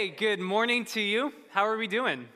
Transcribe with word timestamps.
Hey, 0.00 0.08
good 0.08 0.40
morning 0.40 0.86
to 0.86 1.00
you. 1.02 1.30
How 1.50 1.66
are 1.66 1.76
we 1.76 1.86
doing? 1.86 2.20
You 2.20 2.26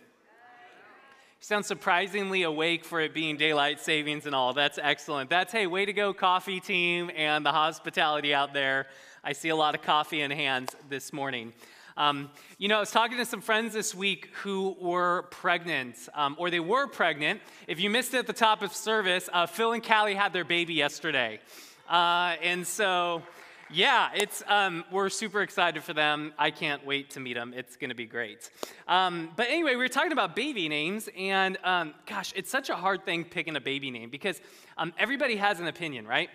sound 1.41 1.65
surprisingly 1.65 2.43
awake 2.43 2.85
for 2.85 3.01
it 3.01 3.15
being 3.15 3.39
daylight 3.39 3.81
savings 3.81 4.27
and 4.27 4.35
all. 4.35 4.53
That's 4.53 4.79
excellent. 4.79 5.31
That's, 5.31 5.51
hey, 5.51 5.67
way 5.67 5.87
to 5.87 5.95
go, 5.95 6.13
coffee 6.13 6.61
team 6.61 7.11
and 7.17 7.47
the 7.47 7.53
hospitality 7.53 8.35
out 8.35 8.53
there. 8.53 8.89
I 9.25 9.33
see 9.33 9.49
a 9.49 9.57
lot 9.57 9.75
of 9.75 9.81
coffee 9.81 10.21
in 10.21 10.31
hands 10.31 10.77
this 10.91 11.11
morning. 11.11 11.55
Um, 11.97 12.31
you 12.59 12.69
know, 12.69 12.77
I 12.77 12.81
was 12.81 12.91
talking 12.91 13.17
to 13.17 13.25
some 13.25 13.41
friends 13.41 13.73
this 13.73 13.95
week 13.95 14.29
who 14.43 14.77
were 14.79 15.23
pregnant, 15.31 15.97
um, 16.13 16.37
or 16.39 16.51
they 16.51 16.61
were 16.61 16.87
pregnant. 16.87 17.41
If 17.67 17.81
you 17.81 17.89
missed 17.89 18.13
it 18.13 18.19
at 18.19 18.27
the 18.27 18.35
top 18.35 18.61
of 18.61 18.75
service, 18.75 19.31
uh, 19.33 19.47
Phil 19.47 19.73
and 19.73 19.83
Callie 19.83 20.17
had 20.17 20.35
their 20.35 20.45
baby 20.45 20.75
yesterday. 20.75 21.41
Uh, 21.89 22.37
and 22.43 22.67
so, 22.67 23.23
yeah, 23.71 24.11
it's, 24.15 24.43
um, 24.47 24.85
we're 24.91 25.09
super 25.09 25.43
excited 25.43 25.83
for 25.83 25.93
them. 25.93 26.33
I 26.39 26.51
can't 26.51 26.85
wait 26.85 27.11
to 27.11 27.21
meet 27.21 27.35
them. 27.35 27.55
It's 27.57 27.77
going 27.77 27.91
to 27.91 27.97
be 27.97 28.07
great. 28.07 28.51
Um, 28.87 29.31
but 29.37 29.49
anyway, 29.49 29.73
we 29.73 29.79
were 29.79 29.89
talking 29.89 30.13
about 30.13 30.37
baby 30.37 30.69
names, 30.69 31.09
and 31.17 31.59
um, 31.65 31.95
gosh, 32.07 32.33
it's 32.37 32.51
such 32.51 32.71
a 32.71 32.75
hard 32.75 33.05
thing 33.05 33.25
picking 33.25 33.57
a 33.57 33.61
baby 33.61 33.91
name 33.91 34.11
because 34.11 34.41
um, 34.77 34.93
everybody 34.99 35.37
has 35.37 35.61
an 35.61 35.67
opinion, 35.67 36.07
right? 36.07 36.31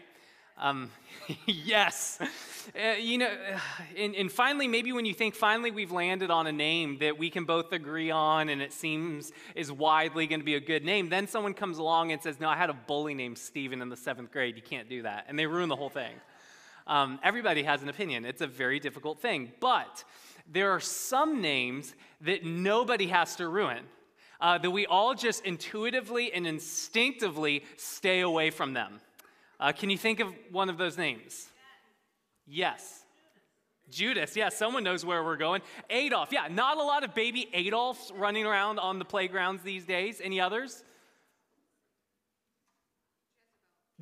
Um, 0.60 0.92
yes. 1.46 2.20
Uh, 2.76 2.92
you 3.00 3.18
know, 3.18 3.32
and, 3.98 4.14
and, 4.16 4.32
finally, 4.32 4.68
maybe 4.68 4.92
when 4.92 5.06
you 5.06 5.14
think 5.14 5.34
finally 5.34 5.72
we've 5.72 5.92
landed 5.92 6.30
on 6.30 6.48
a 6.48 6.52
name 6.52 6.98
that 7.00 7.18
we 7.18 7.30
can 7.30 7.46
both 7.46 7.72
agree 7.72 8.12
on 8.12 8.50
and 8.50 8.62
it 8.62 8.74
seems 8.74 9.32
is 9.56 9.72
widely 9.72 10.28
going 10.28 10.42
to 10.42 10.46
be 10.46 10.56
a 10.56 10.60
good 10.60 10.84
name, 10.84 11.08
then 11.10 11.28
someone 11.28 11.54
comes 11.54 11.78
along 11.78 12.12
and 12.12 12.22
says, 12.22 12.40
No, 12.40 12.50
I 12.50 12.58
had 12.58 12.70
a 12.70 12.74
bully 12.74 13.14
named 13.14 13.38
Steven 13.38 13.82
in 13.82 13.90
the 13.90 13.96
seventh 13.96 14.32
grade. 14.32 14.58
You 14.58 14.62
can't 14.62 14.90
do 14.90 15.04
that. 15.04 15.26
And 15.30 15.40
they 15.40 15.46
ruin 15.46 15.70
the 15.70 15.78
whole 15.78 15.90
thing. 15.90 16.14
Um, 16.90 17.20
everybody 17.24 17.64
has 17.64 17.84
an 17.84 17.90
opinion. 17.90 18.26
It's 18.26 18.42
a 18.42 18.48
very 18.48 18.80
difficult 18.80 19.22
thing. 19.22 19.52
But 19.60 20.04
there 20.52 20.72
are 20.72 20.80
some 20.80 21.40
names 21.40 21.94
that 22.22 22.44
nobody 22.44 23.08
has 23.08 23.36
to 23.38 23.48
ruin. 23.48 23.84
Uh, 24.42 24.58
that 24.58 24.72
we 24.72 24.86
all 24.86 25.14
just 25.14 25.46
intuitively 25.46 26.32
and 26.32 26.48
instinctively 26.48 27.62
stay 27.76 28.22
away 28.22 28.50
from 28.50 28.74
them. 28.74 29.02
Uh, 29.60 29.74
can 29.74 29.90
you 29.90 29.98
think 29.98 30.22
of 30.22 30.34
one 30.50 30.70
of 30.70 30.78
those 30.78 30.98
names? 30.98 31.50
Yes. 32.48 33.04
Judas, 33.92 34.38
yeah, 34.38 34.48
someone 34.48 34.84
knows 34.84 35.04
where 35.04 35.26
we're 35.26 35.36
going. 35.36 35.62
Adolf, 35.90 36.30
yeah, 36.32 36.48
not 36.50 36.78
a 36.78 36.84
lot 36.84 37.04
of 37.04 37.14
baby 37.14 37.50
Adolfs 37.54 38.12
running 38.16 38.46
around 38.46 38.80
on 38.80 38.98
the 38.98 39.04
playgrounds 39.04 39.62
these 39.62 39.84
days. 39.84 40.22
Any 40.24 40.40
others? 40.40 40.86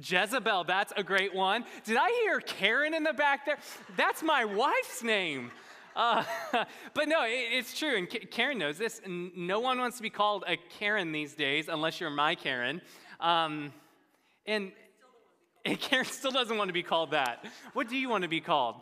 Jezebel, 0.01 0.63
that's 0.65 0.93
a 0.95 1.03
great 1.03 1.33
one. 1.33 1.65
Did 1.83 1.97
I 1.97 2.09
hear 2.23 2.39
Karen 2.39 2.93
in 2.93 3.03
the 3.03 3.13
back 3.13 3.45
there? 3.45 3.57
That's 3.95 4.21
my 4.21 4.45
wife's 4.45 5.03
name. 5.03 5.51
Uh, 5.95 6.23
but 6.93 7.07
no, 7.07 7.23
it, 7.25 7.47
it's 7.51 7.77
true, 7.77 7.97
and 7.97 8.07
K- 8.07 8.19
Karen 8.19 8.59
knows 8.59 8.77
this. 8.77 9.01
No 9.07 9.59
one 9.59 9.79
wants 9.79 9.97
to 9.97 10.03
be 10.03 10.11
called 10.11 10.43
a 10.47 10.57
Karen 10.57 11.11
these 11.11 11.33
days 11.33 11.67
unless 11.67 11.99
you're 11.99 12.11
my 12.11 12.35
Karen. 12.35 12.81
Um, 13.19 13.73
and, 14.45 14.71
and 15.65 15.79
Karen 15.79 16.05
still 16.05 16.31
doesn't 16.31 16.57
want 16.57 16.69
to 16.69 16.73
be 16.73 16.83
called 16.83 17.11
that. 17.11 17.43
What 17.73 17.89
do 17.89 17.97
you 17.97 18.09
want 18.09 18.21
to 18.21 18.29
be 18.29 18.41
called? 18.41 18.75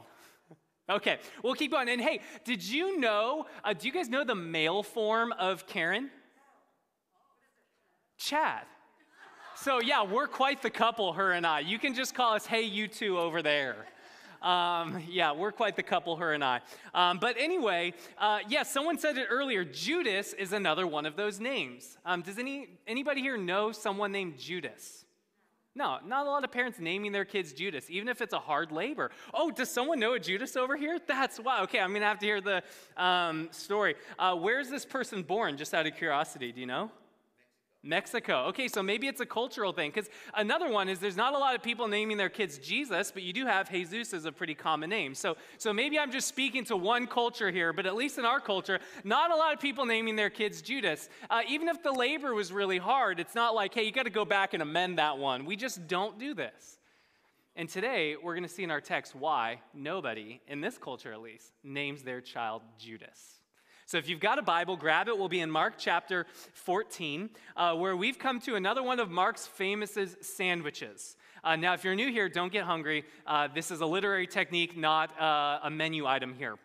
Okay, 0.89 1.17
we'll 1.41 1.55
keep 1.55 1.71
going. 1.71 1.89
And 1.89 2.01
hey, 2.01 2.19
did 2.43 2.63
you 2.63 2.99
know, 2.99 3.47
uh, 3.63 3.73
do 3.73 3.87
you 3.87 3.93
guys 3.93 4.07
know 4.09 4.23
the 4.23 4.35
male 4.35 4.83
form 4.83 5.31
of 5.31 5.65
Karen? 5.65 6.11
Chad. 8.17 8.65
So, 9.57 9.79
yeah, 9.79 10.03
we're 10.03 10.27
quite 10.27 10.61
the 10.61 10.69
couple, 10.69 11.13
her 11.13 11.31
and 11.31 11.47
I. 11.47 11.61
You 11.61 11.79
can 11.79 11.93
just 11.93 12.13
call 12.13 12.33
us, 12.33 12.45
hey, 12.45 12.63
you 12.63 12.89
two 12.89 13.17
over 13.17 13.41
there. 13.41 13.85
Um, 14.41 15.01
yeah, 15.09 15.31
we're 15.31 15.53
quite 15.53 15.77
the 15.77 15.83
couple, 15.83 16.17
her 16.17 16.33
and 16.33 16.43
I. 16.43 16.59
Um, 16.93 17.19
but 17.19 17.37
anyway, 17.39 17.93
uh, 18.17 18.39
yes, 18.41 18.51
yeah, 18.51 18.63
someone 18.63 18.99
said 18.99 19.17
it 19.17 19.27
earlier. 19.29 19.63
Judas 19.63 20.33
is 20.33 20.51
another 20.51 20.85
one 20.85 21.05
of 21.05 21.15
those 21.15 21.39
names. 21.39 21.97
Um, 22.05 22.21
does 22.21 22.37
any 22.37 22.67
anybody 22.85 23.21
here 23.21 23.37
know 23.37 23.71
someone 23.71 24.11
named 24.11 24.37
Judas? 24.37 25.05
No, 25.73 25.97
not 26.05 26.27
a 26.27 26.29
lot 26.29 26.43
of 26.43 26.51
parents 26.51 26.77
naming 26.79 27.11
their 27.11 27.25
kids 27.25 27.51
Judas, 27.53 27.89
even 27.89 28.07
if 28.07 28.21
it's 28.21 28.33
a 28.33 28.39
hard 28.39 28.71
labor. 28.71 29.09
Oh, 29.33 29.51
does 29.51 29.69
someone 29.71 29.99
know 29.99 30.13
a 30.13 30.19
Judas 30.19 30.55
over 30.55 30.77
here? 30.77 30.99
That's 31.07 31.39
wow. 31.39 31.63
Okay, 31.63 31.79
I'm 31.79 31.91
gonna 31.93 32.05
have 32.05 32.19
to 32.19 32.25
hear 32.25 32.41
the 32.41 32.61
um, 32.97 33.47
story. 33.51 33.95
Uh, 34.19 34.35
where's 34.35 34.69
this 34.69 34.85
person 34.85 35.23
born? 35.23 35.57
Just 35.57 35.73
out 35.73 35.87
of 35.87 35.95
curiosity, 35.95 36.51
do 36.51 36.59
you 36.59 36.67
know? 36.67 36.91
Mexico. 37.85 38.45
Okay, 38.47 38.67
so 38.67 38.81
maybe 38.81 39.07
it's 39.07 39.21
a 39.21 39.25
cultural 39.25 39.71
thing. 39.71 39.91
Because 39.91 40.09
another 40.33 40.69
one 40.69 40.89
is 40.89 40.99
there's 40.99 41.15
not 41.15 41.33
a 41.33 41.37
lot 41.37 41.55
of 41.55 41.61
people 41.61 41.87
naming 41.87 42.17
their 42.17 42.29
kids 42.29 42.57
Jesus, 42.57 43.11
but 43.11 43.23
you 43.23 43.31
do 43.31 43.45
have 43.45 43.69
Jesus 43.69 44.13
as 44.13 44.25
a 44.25 44.31
pretty 44.31 44.55
common 44.55 44.89
name. 44.89 45.13
So, 45.13 45.37
so 45.57 45.71
maybe 45.71 45.99
I'm 45.99 46.11
just 46.11 46.27
speaking 46.27 46.65
to 46.65 46.75
one 46.75 47.07
culture 47.07 47.51
here, 47.51 47.71
but 47.71 47.85
at 47.85 47.95
least 47.95 48.17
in 48.17 48.25
our 48.25 48.39
culture, 48.39 48.79
not 49.03 49.31
a 49.31 49.35
lot 49.35 49.53
of 49.53 49.59
people 49.59 49.85
naming 49.85 50.15
their 50.15 50.29
kids 50.29 50.61
Judas. 50.61 51.09
Uh, 51.29 51.41
even 51.47 51.67
if 51.67 51.83
the 51.83 51.91
labor 51.91 52.33
was 52.33 52.51
really 52.51 52.79
hard, 52.79 53.19
it's 53.19 53.35
not 53.35 53.53
like, 53.53 53.73
hey, 53.73 53.83
you 53.83 53.91
got 53.91 54.03
to 54.03 54.09
go 54.09 54.25
back 54.25 54.53
and 54.53 54.63
amend 54.63 54.97
that 54.97 55.17
one. 55.17 55.45
We 55.45 55.55
just 55.55 55.87
don't 55.87 56.17
do 56.17 56.33
this. 56.33 56.79
And 57.55 57.69
today, 57.69 58.15
we're 58.21 58.33
going 58.33 58.43
to 58.43 58.49
see 58.49 58.63
in 58.63 58.71
our 58.71 58.81
text 58.81 59.15
why 59.15 59.61
nobody, 59.73 60.41
in 60.47 60.59
this 60.59 60.77
culture 60.77 61.13
at 61.13 61.21
least, 61.21 61.53
names 61.63 62.03
their 62.03 62.19
child 62.19 62.63
Judas. 62.77 63.34
So 63.87 63.99
if 63.99 64.09
you've 64.09 64.19
got 64.19 64.39
a 64.39 64.41
Bible, 64.41 64.77
grab 64.77 65.07
it. 65.09 65.15
We'll 65.15 65.29
be 65.29 65.41
in 65.41 65.51
Mark 65.51 65.75
chapter 65.77 66.25
14, 66.53 67.29
uh, 67.55 67.75
where 67.75 67.95
we've 67.95 68.17
come 68.17 68.39
to 68.39 68.55
another 68.55 68.81
one 68.81 68.99
of 68.99 69.11
Mark's 69.11 69.45
famous 69.45 69.95
sandwiches. 70.21 71.15
Uh, 71.43 71.55
now, 71.55 71.75
if 71.75 71.83
you're 71.83 71.93
new 71.93 72.11
here, 72.11 72.27
don't 72.27 72.51
get 72.51 72.63
hungry. 72.63 73.03
Uh, 73.27 73.47
this 73.53 73.69
is 73.69 73.81
a 73.81 73.85
literary 73.85 74.25
technique, 74.25 74.75
not 74.75 75.11
uh, 75.21 75.59
a 75.61 75.69
menu 75.69 76.07
item 76.07 76.33
here. 76.33 76.55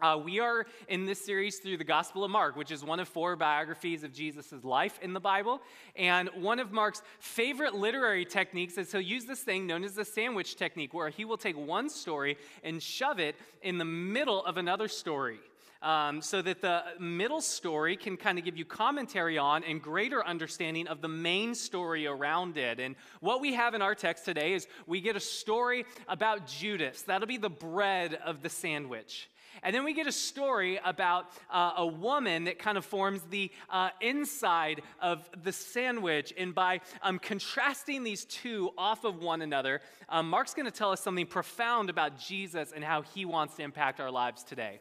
Uh, 0.00 0.18
we 0.24 0.40
are 0.40 0.66
in 0.88 1.06
this 1.06 1.24
series 1.24 1.58
through 1.58 1.76
the 1.76 1.84
Gospel 1.84 2.24
of 2.24 2.30
Mark, 2.32 2.56
which 2.56 2.72
is 2.72 2.82
one 2.82 2.98
of 2.98 3.06
four 3.06 3.36
biographies 3.36 4.02
of 4.02 4.12
Jesus' 4.12 4.52
life 4.64 4.98
in 5.00 5.12
the 5.12 5.20
Bible. 5.20 5.60
And 5.94 6.28
one 6.34 6.58
of 6.58 6.72
Mark's 6.72 7.02
favorite 7.20 7.74
literary 7.74 8.24
techniques 8.24 8.76
is 8.78 8.90
he'll 8.90 9.00
use 9.00 9.26
this 9.26 9.42
thing 9.42 9.64
known 9.68 9.84
as 9.84 9.94
the 9.94 10.04
sandwich 10.04 10.56
technique, 10.56 10.92
where 10.92 11.08
he 11.08 11.24
will 11.24 11.38
take 11.38 11.56
one 11.56 11.88
story 11.88 12.36
and 12.64 12.82
shove 12.82 13.20
it 13.20 13.36
in 13.62 13.78
the 13.78 13.84
middle 13.84 14.44
of 14.44 14.56
another 14.56 14.88
story 14.88 15.38
um, 15.82 16.20
so 16.20 16.42
that 16.42 16.60
the 16.60 16.82
middle 16.98 17.40
story 17.40 17.96
can 17.96 18.16
kind 18.16 18.38
of 18.38 18.44
give 18.44 18.56
you 18.56 18.64
commentary 18.64 19.38
on 19.38 19.64
and 19.64 19.80
greater 19.82 20.24
understanding 20.26 20.86
of 20.88 21.00
the 21.00 21.08
main 21.08 21.54
story 21.54 22.06
around 22.06 22.56
it. 22.56 22.80
And 22.80 22.96
what 23.20 23.40
we 23.40 23.54
have 23.54 23.74
in 23.74 23.82
our 23.82 23.94
text 23.94 24.24
today 24.24 24.54
is 24.54 24.66
we 24.86 25.00
get 25.00 25.16
a 25.16 25.20
story 25.20 25.84
about 26.08 26.46
Judas. 26.46 27.02
That'll 27.02 27.28
be 27.28 27.36
the 27.36 27.50
bread 27.50 28.18
of 28.24 28.42
the 28.42 28.48
sandwich. 28.48 29.28
And 29.62 29.74
then 29.74 29.84
we 29.84 29.92
get 29.92 30.06
a 30.06 30.12
story 30.12 30.78
about 30.84 31.26
uh, 31.50 31.72
a 31.78 31.86
woman 31.86 32.44
that 32.44 32.58
kind 32.58 32.78
of 32.78 32.84
forms 32.84 33.22
the 33.30 33.50
uh, 33.70 33.90
inside 34.00 34.82
of 35.00 35.28
the 35.42 35.52
sandwich. 35.52 36.32
And 36.36 36.54
by 36.54 36.80
um, 37.02 37.18
contrasting 37.18 38.04
these 38.04 38.24
two 38.24 38.70
off 38.78 39.04
of 39.04 39.20
one 39.20 39.42
another, 39.42 39.80
um, 40.08 40.30
Mark's 40.30 40.54
going 40.54 40.66
to 40.66 40.72
tell 40.72 40.92
us 40.92 41.00
something 41.00 41.26
profound 41.26 41.90
about 41.90 42.18
Jesus 42.18 42.72
and 42.72 42.84
how 42.84 43.02
he 43.02 43.24
wants 43.24 43.56
to 43.56 43.62
impact 43.62 44.00
our 44.00 44.10
lives 44.10 44.44
today. 44.44 44.80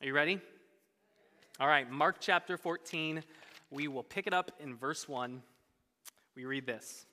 Are 0.00 0.06
you 0.06 0.12
ready? 0.12 0.40
All 1.60 1.68
right, 1.68 1.88
Mark 1.88 2.16
chapter 2.18 2.56
14. 2.56 3.22
We 3.70 3.86
will 3.86 4.02
pick 4.02 4.26
it 4.26 4.34
up 4.34 4.50
in 4.58 4.76
verse 4.76 5.08
1. 5.08 5.40
We 6.34 6.44
read 6.44 6.66
this. 6.66 7.06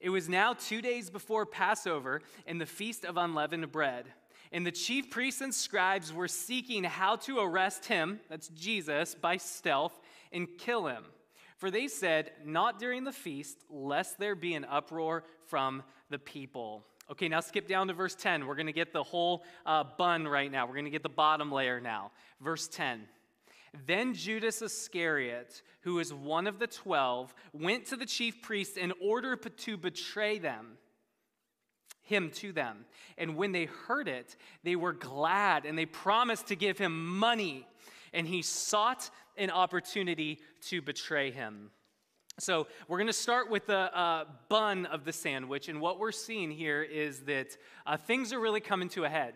It 0.00 0.10
was 0.10 0.28
now 0.28 0.52
two 0.52 0.82
days 0.82 1.08
before 1.08 1.46
Passover 1.46 2.22
and 2.44 2.60
the 2.60 2.66
feast 2.66 3.04
of 3.04 3.16
unleavened 3.16 3.70
bread. 3.70 4.06
And 4.50 4.66
the 4.66 4.72
chief 4.72 5.08
priests 5.08 5.40
and 5.40 5.54
scribes 5.54 6.12
were 6.12 6.28
seeking 6.28 6.82
how 6.84 7.16
to 7.16 7.38
arrest 7.38 7.86
him, 7.86 8.20
that's 8.28 8.48
Jesus, 8.48 9.14
by 9.14 9.36
stealth 9.36 9.98
and 10.32 10.48
kill 10.58 10.88
him. 10.88 11.04
For 11.56 11.70
they 11.70 11.86
said, 11.86 12.32
Not 12.44 12.80
during 12.80 13.04
the 13.04 13.12
feast, 13.12 13.58
lest 13.70 14.18
there 14.18 14.34
be 14.34 14.54
an 14.54 14.66
uproar 14.68 15.24
from 15.46 15.84
the 16.10 16.18
people. 16.18 16.84
Okay, 17.10 17.28
now 17.28 17.40
skip 17.40 17.68
down 17.68 17.86
to 17.86 17.94
verse 17.94 18.14
10. 18.16 18.46
We're 18.46 18.56
going 18.56 18.66
to 18.66 18.72
get 18.72 18.92
the 18.92 19.02
whole 19.02 19.44
uh, 19.64 19.84
bun 19.96 20.26
right 20.26 20.50
now. 20.50 20.66
We're 20.66 20.74
going 20.74 20.86
to 20.86 20.90
get 20.90 21.04
the 21.04 21.08
bottom 21.08 21.52
layer 21.52 21.80
now. 21.80 22.10
Verse 22.40 22.66
10. 22.68 23.06
Then 23.86 24.14
Judas 24.14 24.62
Iscariot, 24.62 25.62
who 25.82 25.98
is 25.98 26.12
one 26.12 26.46
of 26.46 26.58
the 26.58 26.66
twelve, 26.66 27.34
went 27.52 27.86
to 27.86 27.96
the 27.96 28.06
chief 28.06 28.40
priests 28.42 28.76
in 28.76 28.92
order 29.02 29.36
to 29.36 29.76
betray 29.76 30.38
them, 30.38 30.78
him 32.02 32.30
to 32.36 32.52
them. 32.52 32.86
And 33.18 33.36
when 33.36 33.52
they 33.52 33.66
heard 33.66 34.08
it, 34.08 34.36
they 34.62 34.76
were 34.76 34.92
glad 34.92 35.66
and 35.66 35.78
they 35.78 35.86
promised 35.86 36.48
to 36.48 36.56
give 36.56 36.78
him 36.78 37.18
money. 37.18 37.66
And 38.12 38.26
he 38.26 38.42
sought 38.42 39.10
an 39.36 39.50
opportunity 39.50 40.40
to 40.68 40.80
betray 40.80 41.30
him. 41.30 41.70
So, 42.38 42.66
we're 42.86 42.98
going 42.98 43.06
to 43.06 43.14
start 43.14 43.50
with 43.50 43.66
the 43.66 43.98
uh, 43.98 44.26
bun 44.50 44.84
of 44.84 45.06
the 45.06 45.12
sandwich. 45.12 45.70
And 45.70 45.80
what 45.80 45.98
we're 45.98 46.12
seeing 46.12 46.50
here 46.50 46.82
is 46.82 47.20
that 47.20 47.56
uh, 47.86 47.96
things 47.96 48.30
are 48.30 48.38
really 48.38 48.60
coming 48.60 48.90
to 48.90 49.04
a 49.04 49.08
head. 49.08 49.32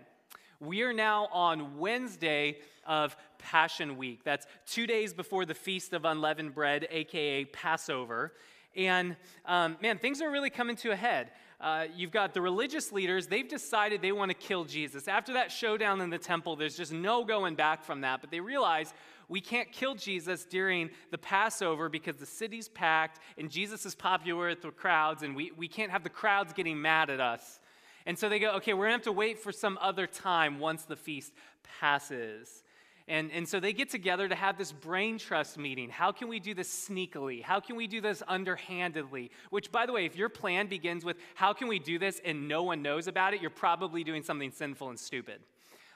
We 0.61 0.83
are 0.83 0.93
now 0.93 1.29
on 1.33 1.79
Wednesday 1.79 2.59
of 2.87 3.17
Passion 3.39 3.97
Week. 3.97 4.23
That's 4.23 4.47
two 4.67 4.87
days 4.87 5.15
before 5.15 5.47
the 5.47 5.55
Feast 5.55 5.95
of 5.95 6.05
Unleavened 6.05 6.55
Bread, 6.55 6.89
aka 6.91 7.47
Passover. 7.47 8.35
And 8.77 9.17
um, 9.47 9.79
man, 9.81 9.97
things 9.97 10.21
are 10.21 10.31
really 10.31 10.51
coming 10.51 10.77
to 10.77 10.91
a 10.91 10.97
head. 10.97 11.31
uh, 11.61 11.87
you've 11.95 12.11
got 12.11 12.33
the 12.33 12.41
religious 12.41 12.91
leaders, 12.91 13.27
they've 13.27 13.49
decided 13.49 14.01
they 14.01 14.13
want 14.13 14.31
to 14.31 14.35
kill 14.37 14.65
Jesus. 14.65 15.09
After 15.09 15.35
that 15.35 15.53
showdown 15.53 16.01
in 16.01 16.11
the 16.11 16.19
temple, 16.19 16.57
there's 16.57 16.77
just 16.77 16.93
no 16.93 17.25
going 17.25 17.55
back 17.55 17.83
from 17.83 18.01
that, 18.01 18.21
but 18.21 18.31
they 18.31 18.41
realize 18.41 18.95
we 19.31 19.41
can't 19.41 19.71
kill 19.71 19.95
Jesus 19.95 20.45
during 20.45 20.91
the 21.13 21.17
Passover 21.17 21.89
because 21.89 22.17
the 22.17 22.27
city's 22.27 22.69
packed 22.69 23.21
and 23.39 23.49
Jesus 23.49 23.87
is 23.87 23.95
popular 23.95 24.49
with 24.49 24.61
the 24.61 24.73
crowds, 24.73 25.23
and 25.23 25.37
we, 25.37 25.53
we 25.57 25.69
can't 25.69 25.93
have 25.93 26.03
the 26.03 26.11
crowds 26.11 26.53
getting 26.53 26.83
mad 26.83 27.09
at 27.09 27.21
us. 27.21 27.61
And 28.07 28.19
so 28.19 28.29
they 28.29 28.41
go, 28.41 28.51
okay, 28.57 28.75
we're 28.75 28.89
going 28.89 28.91
to 28.91 28.97
have 28.99 29.03
to 29.05 29.13
wait 29.13 29.39
for 29.39 29.53
some 29.53 29.79
other 29.81 30.07
time 30.07 30.59
once 30.59 30.83
the 30.83 30.97
feast 30.97 31.33
passes. 31.81 32.65
And, 33.07 33.31
and 33.31 33.49
so 33.49 33.61
they 33.61 33.73
get 33.73 33.91
together 33.91 34.29
to 34.29 34.35
have 34.35 34.59
this 34.59 34.73
brain 34.73 35.19
trust 35.19 35.59
meeting. 35.59 35.91
How 35.91 36.11
can 36.11 36.29
we 36.29 36.41
do 36.41 36.53
this 36.55 36.89
sneakily? 36.89 37.43
How 37.43 37.61
can 37.61 37.77
we 37.77 37.87
do 37.87 38.01
this 38.01 38.23
underhandedly? 38.27 39.31
Which, 39.51 39.71
by 39.71 39.87
the 39.87 39.93
way, 39.93 40.07
if 40.07 40.17
your 40.17 40.29
plan 40.29 40.67
begins 40.67 41.05
with 41.05 41.17
how 41.35 41.53
can 41.53 41.69
we 41.69 41.79
do 41.79 41.99
this 41.99 42.21
and 42.25 42.49
no 42.49 42.65
one 42.65 42.83
knows 42.83 43.07
about 43.07 43.35
it, 43.35 43.41
you're 43.41 43.51
probably 43.51 44.03
doing 44.03 44.23
something 44.23 44.51
sinful 44.51 44.89
and 44.89 44.99
stupid. 44.99 45.41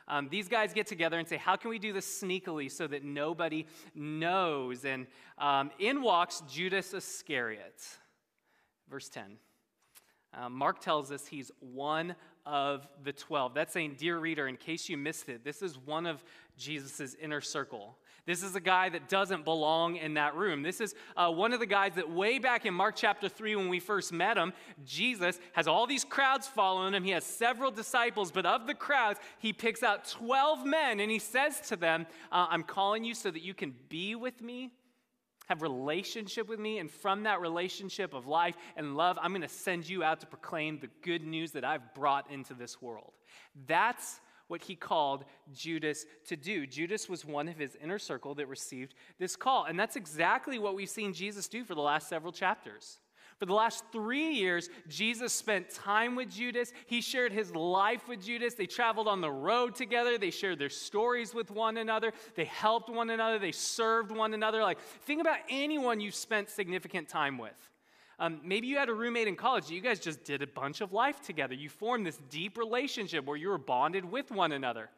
Um, 0.06 0.28
these 0.30 0.48
guys 0.48 0.72
get 0.72 0.86
together 0.86 1.18
and 1.18 1.26
say, 1.26 1.36
How 1.36 1.56
can 1.56 1.70
we 1.70 1.78
do 1.78 1.92
this 1.92 2.06
sneakily 2.22 2.70
so 2.70 2.86
that 2.86 3.04
nobody 3.04 3.66
knows? 3.94 4.84
And 4.84 5.06
um, 5.38 5.70
in 5.78 6.02
walks 6.02 6.42
Judas 6.50 6.92
Iscariot. 6.92 7.82
Verse 8.88 9.08
10. 9.08 9.38
Uh, 10.36 10.48
Mark 10.48 10.80
tells 10.80 11.12
us 11.12 11.26
he's 11.26 11.50
one 11.60 12.16
of 12.44 12.88
the 13.02 13.12
12. 13.12 13.54
That's 13.54 13.72
saying, 13.72 13.96
dear 13.98 14.18
reader, 14.18 14.48
in 14.48 14.56
case 14.56 14.88
you 14.88 14.96
missed 14.96 15.28
it, 15.28 15.44
this 15.44 15.62
is 15.62 15.78
one 15.78 16.06
of 16.06 16.24
Jesus' 16.56 17.14
inner 17.20 17.40
circle. 17.40 17.96
This 18.26 18.42
is 18.42 18.56
a 18.56 18.60
guy 18.60 18.88
that 18.88 19.08
doesn't 19.08 19.44
belong 19.44 19.96
in 19.96 20.14
that 20.14 20.34
room. 20.34 20.62
This 20.62 20.80
is 20.80 20.94
uh, 21.14 21.30
one 21.30 21.52
of 21.52 21.60
the 21.60 21.66
guys 21.66 21.92
that, 21.96 22.10
way 22.10 22.38
back 22.38 22.64
in 22.64 22.72
Mark 22.72 22.96
chapter 22.96 23.28
3, 23.28 23.56
when 23.56 23.68
we 23.68 23.80
first 23.80 24.12
met 24.12 24.38
him, 24.38 24.54
Jesus 24.84 25.38
has 25.52 25.68
all 25.68 25.86
these 25.86 26.04
crowds 26.04 26.46
following 26.46 26.94
him. 26.94 27.04
He 27.04 27.10
has 27.10 27.24
several 27.24 27.70
disciples, 27.70 28.30
but 28.30 28.46
of 28.46 28.66
the 28.66 28.74
crowds, 28.74 29.20
he 29.38 29.52
picks 29.52 29.82
out 29.82 30.08
12 30.08 30.64
men 30.64 31.00
and 31.00 31.10
he 31.10 31.18
says 31.18 31.60
to 31.68 31.76
them, 31.76 32.06
uh, 32.32 32.46
I'm 32.48 32.62
calling 32.62 33.04
you 33.04 33.14
so 33.14 33.30
that 33.30 33.42
you 33.42 33.52
can 33.52 33.74
be 33.90 34.14
with 34.14 34.40
me 34.40 34.70
have 35.46 35.60
relationship 35.60 36.48
with 36.48 36.58
me 36.58 36.78
and 36.78 36.90
from 36.90 37.24
that 37.24 37.40
relationship 37.40 38.14
of 38.14 38.26
life 38.26 38.56
and 38.76 38.96
love 38.96 39.18
i'm 39.20 39.30
going 39.32 39.42
to 39.42 39.48
send 39.48 39.86
you 39.88 40.02
out 40.02 40.20
to 40.20 40.26
proclaim 40.26 40.78
the 40.78 40.88
good 41.02 41.22
news 41.22 41.52
that 41.52 41.64
i've 41.64 41.92
brought 41.94 42.30
into 42.30 42.54
this 42.54 42.80
world 42.80 43.12
that's 43.66 44.20
what 44.48 44.62
he 44.62 44.74
called 44.74 45.24
judas 45.52 46.06
to 46.26 46.36
do 46.36 46.66
judas 46.66 47.08
was 47.08 47.24
one 47.24 47.48
of 47.48 47.56
his 47.56 47.76
inner 47.82 47.98
circle 47.98 48.34
that 48.34 48.46
received 48.46 48.94
this 49.18 49.36
call 49.36 49.64
and 49.64 49.78
that's 49.78 49.96
exactly 49.96 50.58
what 50.58 50.74
we've 50.74 50.88
seen 50.88 51.12
jesus 51.12 51.48
do 51.48 51.64
for 51.64 51.74
the 51.74 51.80
last 51.80 52.08
several 52.08 52.32
chapters 52.32 52.98
for 53.38 53.46
the 53.46 53.54
last 53.54 53.84
three 53.90 54.30
years, 54.30 54.68
Jesus 54.88 55.32
spent 55.32 55.70
time 55.70 56.14
with 56.14 56.30
Judas. 56.30 56.72
He 56.86 57.00
shared 57.00 57.32
his 57.32 57.54
life 57.54 58.08
with 58.08 58.24
Judas. 58.24 58.54
They 58.54 58.66
traveled 58.66 59.08
on 59.08 59.20
the 59.20 59.30
road 59.30 59.74
together. 59.74 60.18
They 60.18 60.30
shared 60.30 60.58
their 60.58 60.70
stories 60.70 61.34
with 61.34 61.50
one 61.50 61.76
another. 61.76 62.12
They 62.36 62.44
helped 62.44 62.88
one 62.88 63.10
another. 63.10 63.38
They 63.38 63.52
served 63.52 64.10
one 64.12 64.34
another. 64.34 64.62
Like, 64.62 64.78
think 64.80 65.20
about 65.20 65.38
anyone 65.48 66.00
you've 66.00 66.14
spent 66.14 66.48
significant 66.48 67.08
time 67.08 67.38
with. 67.38 67.70
Um, 68.18 68.40
maybe 68.44 68.66
you 68.66 68.76
had 68.76 68.88
a 68.88 68.94
roommate 68.94 69.28
in 69.28 69.36
college. 69.36 69.70
You 69.70 69.80
guys 69.80 69.98
just 69.98 70.24
did 70.24 70.42
a 70.42 70.46
bunch 70.46 70.80
of 70.80 70.92
life 70.92 71.20
together. 71.20 71.54
You 71.54 71.68
formed 71.68 72.06
this 72.06 72.18
deep 72.30 72.56
relationship 72.56 73.24
where 73.24 73.36
you 73.36 73.48
were 73.48 73.58
bonded 73.58 74.04
with 74.04 74.30
one 74.30 74.52
another. 74.52 74.90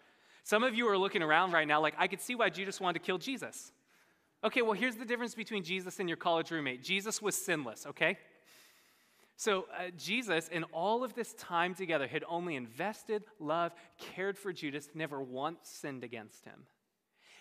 Some 0.45 0.63
of 0.63 0.75
you 0.75 0.89
are 0.89 0.99
looking 0.99 1.23
around 1.23 1.53
right 1.53 1.67
now 1.67 1.81
like, 1.81 1.95
I 1.99 2.07
could 2.07 2.21
see 2.21 2.35
why 2.35 2.51
Judas 2.51 2.81
wanted 2.81 3.01
to 3.01 3.05
kill 3.05 3.19
Jesus. 3.19 3.73
Okay, 4.45 4.63
well, 4.63 4.75
here's 4.75 4.97
the 4.97 5.05
difference 5.05 5.35
between 5.35 5.65
Jesus 5.65 5.99
and 5.99 6.09
your 6.09 6.17
college 6.17 6.51
roommate 6.51 6.83
Jesus 6.83 7.21
was 7.21 7.35
sinless, 7.35 7.87
okay? 7.87 8.19
So, 9.37 9.67
uh, 9.77 9.91
Jesus, 9.99 10.49
in 10.49 10.65
all 10.65 11.05
of 11.05 11.15
this 11.15 11.35
time 11.35 11.75
together, 11.75 12.07
had 12.07 12.25
only 12.29 12.55
invested, 12.57 13.25
loved, 13.39 13.77
cared 13.99 14.39
for 14.39 14.53
Judas, 14.53 14.89
never 14.95 15.21
once 15.21 15.69
sinned 15.69 16.05
against 16.05 16.45
him. 16.45 16.67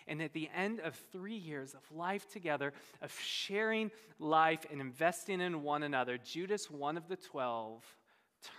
And 0.08 0.22
at 0.22 0.32
the 0.32 0.48
end 0.54 0.80
of 0.80 0.94
three 1.10 1.36
years 1.36 1.74
of 1.74 1.80
life 1.96 2.30
together, 2.30 2.72
of 3.02 3.12
sharing 3.20 3.90
life 4.18 4.64
and 4.70 4.80
investing 4.80 5.40
in 5.40 5.62
one 5.62 5.82
another, 5.82 6.16
Judas, 6.16 6.70
one 6.70 6.96
of 6.96 7.08
the 7.08 7.16
twelve, 7.16 7.84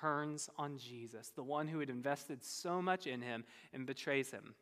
turns 0.01 0.49
on 0.57 0.77
Jesus, 0.77 1.29
the 1.29 1.44
one 1.44 1.67
who 1.67 1.79
had 1.79 1.89
invested 1.89 2.44
so 2.44 2.81
much 2.81 3.07
in 3.07 3.21
him, 3.21 3.45
and 3.73 3.85
betrays 3.85 4.29
him. 4.29 4.55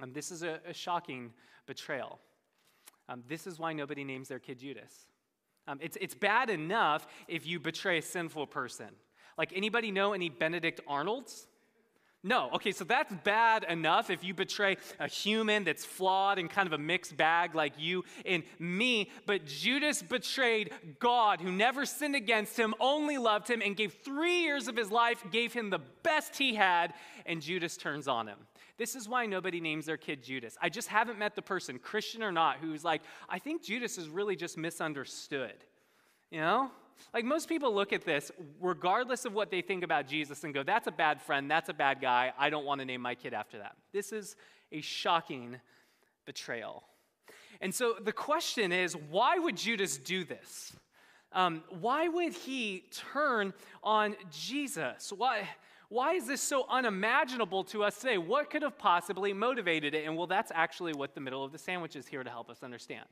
And 0.00 0.14
this 0.14 0.30
is 0.30 0.42
a, 0.42 0.60
a 0.66 0.72
shocking 0.72 1.34
betrayal. 1.66 2.18
Um, 3.08 3.22
this 3.28 3.46
is 3.46 3.58
why 3.58 3.74
nobody 3.74 4.02
names 4.02 4.28
their 4.28 4.38
kid 4.38 4.58
Judas. 4.58 5.06
Um, 5.68 5.78
it's, 5.82 5.98
it's 6.00 6.14
bad 6.14 6.48
enough 6.48 7.06
if 7.28 7.46
you 7.46 7.60
betray 7.60 7.98
a 7.98 8.02
sinful 8.02 8.46
person. 8.46 8.88
Like, 9.36 9.52
anybody 9.54 9.90
know 9.90 10.14
any 10.14 10.30
Benedict 10.30 10.80
Arnolds? 10.86 11.46
No. 12.22 12.50
Okay, 12.52 12.72
so 12.72 12.84
that's 12.84 13.12
bad 13.24 13.64
enough 13.64 14.10
if 14.10 14.22
you 14.22 14.34
betray 14.34 14.76
a 14.98 15.08
human 15.08 15.64
that's 15.64 15.86
flawed 15.86 16.38
and 16.38 16.50
kind 16.50 16.66
of 16.66 16.74
a 16.74 16.78
mixed 16.78 17.16
bag 17.16 17.54
like 17.54 17.72
you 17.78 18.04
and 18.26 18.42
me. 18.58 19.10
But 19.24 19.46
Judas 19.46 20.02
betrayed 20.02 20.70
God, 20.98 21.40
who 21.40 21.50
never 21.50 21.86
sinned 21.86 22.14
against 22.14 22.58
him, 22.58 22.74
only 22.78 23.16
loved 23.16 23.48
him, 23.48 23.62
and 23.62 23.74
gave 23.74 23.94
three 24.04 24.42
years 24.42 24.68
of 24.68 24.76
his 24.76 24.90
life, 24.90 25.24
gave 25.30 25.54
him 25.54 25.70
the 25.70 25.80
best 26.02 26.36
he 26.36 26.54
had, 26.54 26.92
and 27.24 27.40
Judas 27.40 27.78
turns 27.78 28.06
on 28.06 28.28
him. 28.28 28.38
This 28.76 28.94
is 28.94 29.08
why 29.08 29.24
nobody 29.24 29.60
names 29.60 29.86
their 29.86 29.96
kid 29.96 30.22
Judas. 30.22 30.58
I 30.60 30.68
just 30.68 30.88
haven't 30.88 31.18
met 31.18 31.34
the 31.34 31.42
person, 31.42 31.78
Christian 31.78 32.22
or 32.22 32.32
not, 32.32 32.58
who's 32.60 32.84
like, 32.84 33.00
I 33.30 33.38
think 33.38 33.62
Judas 33.62 33.96
is 33.96 34.08
really 34.08 34.36
just 34.36 34.58
misunderstood. 34.58 35.64
You 36.30 36.40
know? 36.40 36.70
Like 37.12 37.24
most 37.24 37.48
people 37.48 37.74
look 37.74 37.92
at 37.92 38.04
this, 38.04 38.30
regardless 38.60 39.24
of 39.24 39.32
what 39.34 39.50
they 39.50 39.62
think 39.62 39.82
about 39.84 40.06
Jesus, 40.06 40.44
and 40.44 40.54
go, 40.54 40.62
that's 40.62 40.86
a 40.86 40.92
bad 40.92 41.20
friend, 41.20 41.50
that's 41.50 41.68
a 41.68 41.74
bad 41.74 42.00
guy, 42.00 42.32
I 42.38 42.50
don't 42.50 42.64
want 42.64 42.80
to 42.80 42.84
name 42.84 43.00
my 43.00 43.14
kid 43.14 43.34
after 43.34 43.58
that. 43.58 43.76
This 43.92 44.12
is 44.12 44.36
a 44.72 44.80
shocking 44.80 45.56
betrayal. 46.26 46.84
And 47.60 47.74
so 47.74 47.96
the 48.02 48.12
question 48.12 48.72
is 48.72 48.96
why 48.96 49.38
would 49.38 49.56
Judas 49.56 49.98
do 49.98 50.24
this? 50.24 50.72
Um, 51.32 51.62
why 51.80 52.08
would 52.08 52.32
he 52.32 52.84
turn 53.12 53.52
on 53.82 54.16
Jesus? 54.30 55.12
Why? 55.16 55.48
Why 55.88 56.12
is 56.14 56.28
this 56.28 56.40
so 56.40 56.66
unimaginable 56.68 57.64
to 57.64 57.82
us 57.82 57.98
today? 57.98 58.16
What 58.16 58.48
could 58.48 58.62
have 58.62 58.78
possibly 58.78 59.32
motivated 59.32 59.92
it? 59.92 60.06
And 60.06 60.16
well, 60.16 60.28
that's 60.28 60.52
actually 60.54 60.92
what 60.92 61.16
the 61.16 61.20
middle 61.20 61.44
of 61.44 61.50
the 61.50 61.58
sandwich 61.58 61.96
is 61.96 62.06
here 62.06 62.22
to 62.22 62.30
help 62.30 62.48
us 62.48 62.62
understand. 62.62 63.08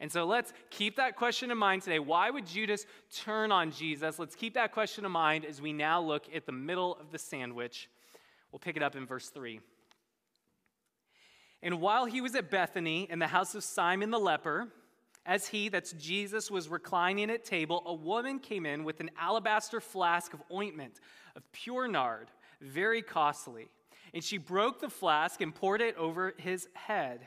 And 0.00 0.10
so 0.10 0.24
let's 0.24 0.52
keep 0.70 0.96
that 0.96 1.16
question 1.16 1.50
in 1.50 1.58
mind 1.58 1.82
today. 1.82 1.98
Why 1.98 2.30
would 2.30 2.46
Judas 2.46 2.86
turn 3.14 3.52
on 3.52 3.70
Jesus? 3.70 4.18
Let's 4.18 4.34
keep 4.34 4.54
that 4.54 4.72
question 4.72 5.04
in 5.04 5.12
mind 5.12 5.44
as 5.44 5.62
we 5.62 5.72
now 5.72 6.00
look 6.00 6.24
at 6.34 6.46
the 6.46 6.52
middle 6.52 6.96
of 7.00 7.10
the 7.10 7.18
sandwich. 7.18 7.88
We'll 8.52 8.58
pick 8.58 8.76
it 8.76 8.82
up 8.82 8.96
in 8.96 9.06
verse 9.06 9.28
3. 9.30 9.60
And 11.62 11.80
while 11.80 12.04
he 12.04 12.20
was 12.20 12.34
at 12.34 12.50
Bethany 12.50 13.08
in 13.10 13.18
the 13.18 13.26
house 13.26 13.54
of 13.54 13.64
Simon 13.64 14.10
the 14.10 14.18
leper, 14.18 14.68
as 15.26 15.48
he, 15.48 15.70
that's 15.70 15.92
Jesus, 15.92 16.50
was 16.50 16.68
reclining 16.68 17.30
at 17.30 17.44
table, 17.44 17.82
a 17.86 17.94
woman 17.94 18.38
came 18.38 18.66
in 18.66 18.84
with 18.84 19.00
an 19.00 19.10
alabaster 19.18 19.80
flask 19.80 20.34
of 20.34 20.42
ointment 20.52 21.00
of 21.34 21.50
pure 21.52 21.88
nard, 21.88 22.28
very 22.60 23.00
costly. 23.00 23.68
And 24.12 24.22
she 24.22 24.38
broke 24.38 24.80
the 24.80 24.90
flask 24.90 25.40
and 25.40 25.54
poured 25.54 25.80
it 25.80 25.96
over 25.96 26.34
his 26.36 26.68
head. 26.74 27.26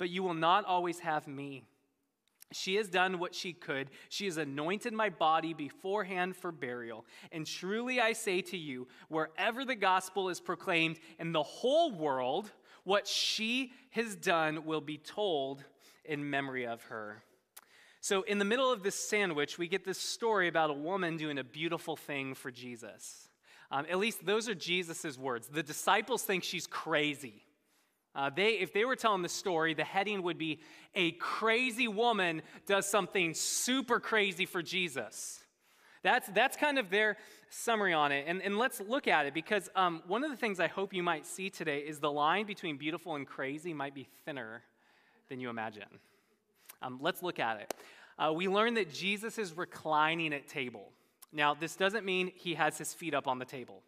but 0.00 0.08
you 0.08 0.22
will 0.22 0.34
not 0.34 0.64
always 0.64 0.98
have 1.00 1.28
me. 1.28 1.62
She 2.52 2.76
has 2.76 2.88
done 2.88 3.18
what 3.18 3.34
she 3.34 3.52
could. 3.52 3.90
She 4.08 4.24
has 4.24 4.38
anointed 4.38 4.94
my 4.94 5.10
body 5.10 5.52
beforehand 5.52 6.34
for 6.34 6.50
burial. 6.50 7.04
And 7.30 7.46
truly 7.46 8.00
I 8.00 8.14
say 8.14 8.40
to 8.40 8.56
you, 8.56 8.88
wherever 9.08 9.62
the 9.62 9.74
gospel 9.74 10.30
is 10.30 10.40
proclaimed 10.40 10.98
in 11.18 11.32
the 11.32 11.42
whole 11.42 11.92
world, 11.92 12.50
what 12.84 13.06
she 13.06 13.72
has 13.90 14.16
done 14.16 14.64
will 14.64 14.80
be 14.80 14.96
told 14.96 15.62
in 16.06 16.30
memory 16.30 16.66
of 16.66 16.82
her. 16.84 17.22
So, 18.00 18.22
in 18.22 18.38
the 18.38 18.46
middle 18.46 18.72
of 18.72 18.82
this 18.82 18.94
sandwich, 18.94 19.58
we 19.58 19.68
get 19.68 19.84
this 19.84 19.98
story 19.98 20.48
about 20.48 20.70
a 20.70 20.72
woman 20.72 21.18
doing 21.18 21.36
a 21.36 21.44
beautiful 21.44 21.94
thing 21.94 22.34
for 22.34 22.50
Jesus. 22.50 23.28
Um, 23.70 23.84
at 23.90 23.98
least 23.98 24.24
those 24.24 24.48
are 24.48 24.54
Jesus' 24.54 25.18
words. 25.18 25.48
The 25.48 25.62
disciples 25.62 26.22
think 26.22 26.42
she's 26.42 26.66
crazy. 26.66 27.42
Uh, 28.14 28.30
they, 28.34 28.54
if 28.54 28.72
they 28.72 28.84
were 28.84 28.96
telling 28.96 29.22
the 29.22 29.28
story, 29.28 29.72
the 29.74 29.84
heading 29.84 30.22
would 30.22 30.38
be 30.38 30.60
A 30.94 31.12
crazy 31.12 31.86
woman 31.86 32.42
does 32.66 32.86
something 32.86 33.34
super 33.34 34.00
crazy 34.00 34.46
for 34.46 34.62
Jesus. 34.62 35.44
That's, 36.02 36.28
that's 36.28 36.56
kind 36.56 36.78
of 36.78 36.90
their 36.90 37.18
summary 37.50 37.92
on 37.92 38.10
it. 38.10 38.24
And, 38.26 38.42
and 38.42 38.58
let's 38.58 38.80
look 38.80 39.06
at 39.06 39.26
it 39.26 39.34
because 39.34 39.68
um, 39.76 40.02
one 40.06 40.24
of 40.24 40.30
the 40.30 40.36
things 40.36 40.58
I 40.58 40.66
hope 40.66 40.94
you 40.94 41.02
might 41.02 41.26
see 41.26 41.50
today 41.50 41.80
is 41.80 42.00
the 42.00 42.10
line 42.10 42.46
between 42.46 42.78
beautiful 42.78 43.16
and 43.16 43.26
crazy 43.26 43.74
might 43.74 43.94
be 43.94 44.08
thinner 44.24 44.62
than 45.28 45.40
you 45.40 45.50
imagine. 45.50 45.84
Um, 46.82 46.98
let's 47.02 47.22
look 47.22 47.38
at 47.38 47.60
it. 47.60 47.74
Uh, 48.18 48.32
we 48.32 48.48
learn 48.48 48.74
that 48.74 48.92
Jesus 48.92 49.38
is 49.38 49.56
reclining 49.56 50.32
at 50.32 50.48
table. 50.48 50.90
Now, 51.32 51.54
this 51.54 51.76
doesn't 51.76 52.04
mean 52.04 52.32
he 52.34 52.54
has 52.54 52.76
his 52.78 52.92
feet 52.92 53.14
up 53.14 53.28
on 53.28 53.38
the 53.38 53.44
table. 53.44 53.82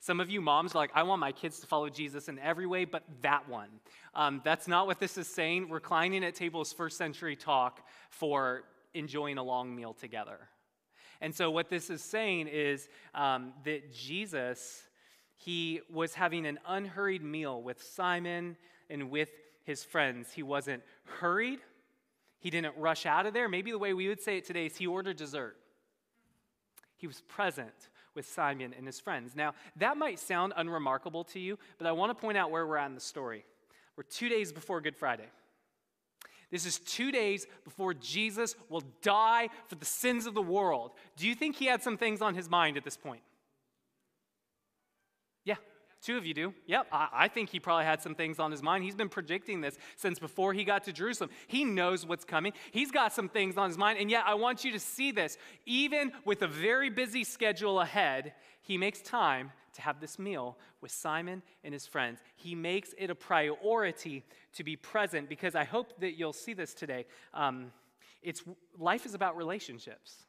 Some 0.00 0.20
of 0.20 0.30
you 0.30 0.40
moms 0.40 0.74
are 0.74 0.78
like, 0.78 0.90
I 0.94 1.02
want 1.02 1.20
my 1.20 1.32
kids 1.32 1.60
to 1.60 1.66
follow 1.66 1.88
Jesus 1.88 2.28
in 2.28 2.38
every 2.38 2.66
way, 2.66 2.84
but 2.84 3.02
that 3.22 3.48
one. 3.48 3.68
Um, 4.14 4.40
that's 4.44 4.68
not 4.68 4.86
what 4.86 5.00
this 5.00 5.18
is 5.18 5.26
saying. 5.26 5.70
Reclining 5.70 6.24
at 6.24 6.34
tables, 6.34 6.72
first 6.72 6.96
century 6.96 7.36
talk 7.36 7.86
for 8.10 8.64
enjoying 8.94 9.38
a 9.38 9.42
long 9.42 9.74
meal 9.74 9.94
together. 9.94 10.38
And 11.20 11.34
so, 11.34 11.50
what 11.50 11.70
this 11.70 11.90
is 11.90 12.02
saying 12.02 12.48
is 12.48 12.88
um, 13.14 13.52
that 13.64 13.92
Jesus, 13.92 14.82
he 15.36 15.80
was 15.90 16.14
having 16.14 16.46
an 16.46 16.58
unhurried 16.66 17.22
meal 17.22 17.62
with 17.62 17.82
Simon 17.82 18.56
and 18.90 19.10
with 19.10 19.30
his 19.64 19.82
friends. 19.82 20.32
He 20.32 20.42
wasn't 20.42 20.82
hurried, 21.04 21.60
he 22.38 22.50
didn't 22.50 22.76
rush 22.76 23.06
out 23.06 23.26
of 23.26 23.34
there. 23.34 23.48
Maybe 23.48 23.70
the 23.70 23.78
way 23.78 23.94
we 23.94 24.08
would 24.08 24.20
say 24.20 24.36
it 24.38 24.44
today 24.44 24.66
is 24.66 24.76
he 24.76 24.86
ordered 24.86 25.16
dessert. 25.16 25.56
He 26.96 27.06
was 27.06 27.22
present 27.22 27.88
with 28.16 28.26
Simon 28.26 28.74
and 28.76 28.86
his 28.86 28.98
friends. 28.98 29.36
Now, 29.36 29.54
that 29.76 29.96
might 29.96 30.18
sound 30.18 30.54
unremarkable 30.56 31.24
to 31.24 31.38
you, 31.38 31.58
but 31.78 31.86
I 31.86 31.92
want 31.92 32.10
to 32.10 32.14
point 32.14 32.36
out 32.38 32.50
where 32.50 32.66
we're 32.66 32.78
at 32.78 32.86
in 32.86 32.94
the 32.94 33.00
story. 33.00 33.44
We're 33.96 34.02
two 34.04 34.28
days 34.28 34.52
before 34.52 34.80
Good 34.80 34.96
Friday. 34.96 35.26
This 36.50 36.66
is 36.66 36.78
two 36.78 37.10
days 37.10 37.46
before 37.64 37.92
Jesus 37.94 38.54
will 38.68 38.82
die 39.02 39.48
for 39.68 39.74
the 39.74 39.84
sins 39.84 40.26
of 40.26 40.34
the 40.34 40.42
world. 40.42 40.92
Do 41.16 41.26
you 41.26 41.34
think 41.34 41.56
he 41.56 41.66
had 41.66 41.82
some 41.82 41.96
things 41.96 42.22
on 42.22 42.34
his 42.34 42.48
mind 42.48 42.76
at 42.76 42.84
this 42.84 42.96
point? 42.96 43.22
Yeah, 45.44 45.56
two 46.06 46.16
of 46.16 46.24
you 46.24 46.34
do. 46.34 46.54
Yep, 46.66 46.86
I, 46.92 47.08
I, 47.12 47.28
think 47.28 47.50
he 47.50 47.58
probably 47.58 47.84
had 47.84 48.00
some 48.00 48.14
things 48.14 48.38
on 48.38 48.52
his 48.52 48.62
mind. 48.62 48.84
He's 48.84 48.94
been 48.94 49.08
predicting 49.08 49.60
this 49.60 49.76
since 49.96 50.20
before 50.20 50.52
he 50.52 50.62
got 50.62 50.84
to 50.84 50.92
Jerusalem. 50.92 51.30
He 51.48 51.64
knows 51.64 52.06
what's 52.06 52.24
coming, 52.24 52.52
he's 52.70 52.92
got 52.92 53.12
some 53.12 53.28
things 53.28 53.56
on 53.56 53.68
his 53.68 53.76
mind. 53.76 53.98
And 53.98 54.08
yet, 54.08 54.22
I 54.24 54.34
want 54.34 54.64
you 54.64 54.70
to 54.72 54.78
see 54.78 55.10
this. 55.10 55.36
Even 55.66 56.12
with 56.24 56.42
a 56.42 56.46
very 56.46 56.90
busy 56.90 57.24
schedule 57.24 57.80
ahead, 57.80 58.34
he 58.62 58.78
makes 58.78 59.00
time 59.00 59.50
to 59.74 59.82
have 59.82 60.00
this 60.00 60.16
meal 60.18 60.56
with 60.80 60.92
Simon 60.92 61.42
and 61.64 61.74
his 61.74 61.86
friends. 61.86 62.20
He 62.36 62.54
makes 62.54 62.94
it 62.96 63.10
a 63.10 63.14
priority 63.14 64.24
to 64.54 64.62
be 64.62 64.76
present 64.76 65.28
because 65.28 65.56
I 65.56 65.64
hope 65.64 66.00
that 66.00 66.16
you'll 66.16 66.32
see 66.32 66.54
this 66.54 66.72
today. 66.72 67.06
Um, 67.34 67.72
it's, 68.22 68.44
life 68.78 69.06
is 69.06 69.14
about 69.14 69.36
relationships. 69.36 70.25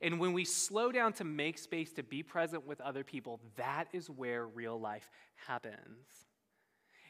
And 0.00 0.20
when 0.20 0.32
we 0.32 0.44
slow 0.44 0.92
down 0.92 1.12
to 1.14 1.24
make 1.24 1.58
space 1.58 1.92
to 1.94 2.02
be 2.02 2.22
present 2.22 2.66
with 2.66 2.80
other 2.80 3.04
people, 3.04 3.40
that 3.56 3.86
is 3.92 4.10
where 4.10 4.46
real 4.46 4.78
life 4.78 5.08
happens. 5.46 6.26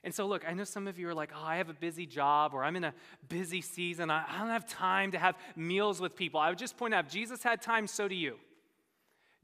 And 0.05 0.15
so, 0.15 0.27
look, 0.27 0.45
I 0.49 0.53
know 0.53 0.65
some 0.65 0.87
of 0.87 0.99
you 0.99 1.09
are 1.09 1.15
like, 1.15 1.33
oh, 1.35 1.45
I 1.45 1.57
have 1.57 1.69
a 1.69 1.75
busy 1.75 2.07
job 2.07 2.55
or 2.55 2.63
I'm 2.63 2.77
in 2.77 2.85
a 2.85 2.95
busy 3.29 3.61
season. 3.61 4.09
I 4.09 4.39
don't 4.39 4.51
have 4.51 4.69
time 4.69 5.11
to 5.13 5.19
have 5.19 5.37
meals 5.57 6.01
with 6.01 6.15
people. 6.15 6.39
I 6.39 6.49
would 6.49 6.59
just 6.59 6.77
point 6.77 6.95
out, 6.95 7.09
Jesus 7.09 7.43
had 7.43 7.61
time, 7.61 7.89
so 7.89 8.07
do 8.07 8.15
you. 8.15 8.37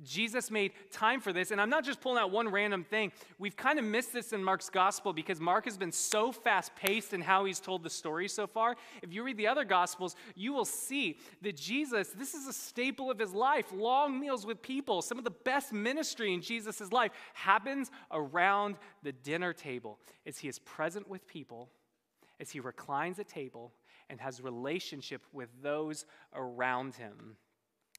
Jesus 0.04 0.50
made 0.50 0.72
time 0.90 1.20
for 1.20 1.32
this. 1.32 1.50
And 1.50 1.60
I'm 1.60 1.70
not 1.70 1.84
just 1.84 2.00
pulling 2.00 2.18
out 2.18 2.30
one 2.30 2.48
random 2.48 2.84
thing. 2.84 3.12
We've 3.38 3.56
kind 3.56 3.78
of 3.78 3.84
missed 3.84 4.12
this 4.12 4.32
in 4.32 4.42
Mark's 4.42 4.70
gospel 4.70 5.12
because 5.12 5.40
Mark 5.40 5.64
has 5.64 5.76
been 5.76 5.92
so 5.92 6.32
fast 6.32 6.74
paced 6.76 7.12
in 7.12 7.20
how 7.20 7.44
he's 7.44 7.60
told 7.60 7.82
the 7.82 7.90
story 7.90 8.28
so 8.28 8.46
far. 8.46 8.76
If 9.02 9.12
you 9.12 9.22
read 9.22 9.36
the 9.36 9.46
other 9.46 9.64
gospels, 9.64 10.16
you 10.34 10.52
will 10.52 10.64
see 10.64 11.18
that 11.42 11.56
Jesus, 11.56 12.10
this 12.10 12.34
is 12.34 12.46
a 12.46 12.52
staple 12.52 13.10
of 13.10 13.18
his 13.18 13.32
life 13.32 13.66
long 13.72 14.18
meals 14.18 14.46
with 14.46 14.62
people. 14.62 15.02
Some 15.02 15.18
of 15.18 15.24
the 15.24 15.30
best 15.30 15.72
ministry 15.72 16.32
in 16.32 16.40
Jesus' 16.40 16.92
life 16.92 17.12
happens 17.34 17.90
around 18.10 18.76
the 19.02 19.12
dinner 19.12 19.52
table 19.52 19.98
as 20.26 20.38
he 20.38 20.48
is 20.48 20.58
present 20.58 21.08
with 21.08 21.26
people, 21.26 21.70
as 22.40 22.50
he 22.50 22.60
reclines 22.60 23.18
at 23.18 23.28
table 23.28 23.72
and 24.10 24.20
has 24.20 24.40
relationship 24.42 25.22
with 25.32 25.48
those 25.62 26.04
around 26.34 26.94
him. 26.94 27.36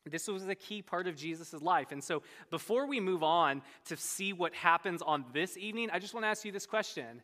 This 0.06 0.28
was 0.28 0.48
a 0.48 0.56
key 0.56 0.82
part 0.82 1.08
of 1.08 1.16
Jesus' 1.16 1.54
life. 1.62 1.92
And 1.92 2.04
so, 2.04 2.24
before 2.50 2.88
we 2.88 3.00
move 3.00 3.24
on 3.24 3.62
to 3.86 3.96
see 3.96 4.34
what 4.34 4.54
happens 4.54 5.02
on 5.02 5.24
this 5.34 5.58
evening, 5.58 5.90
I 5.94 6.00
just 6.00 6.14
want 6.14 6.26
to 6.26 6.28
ask 6.28 6.44
you 6.44 6.52
this 6.52 6.66
question 6.66 7.22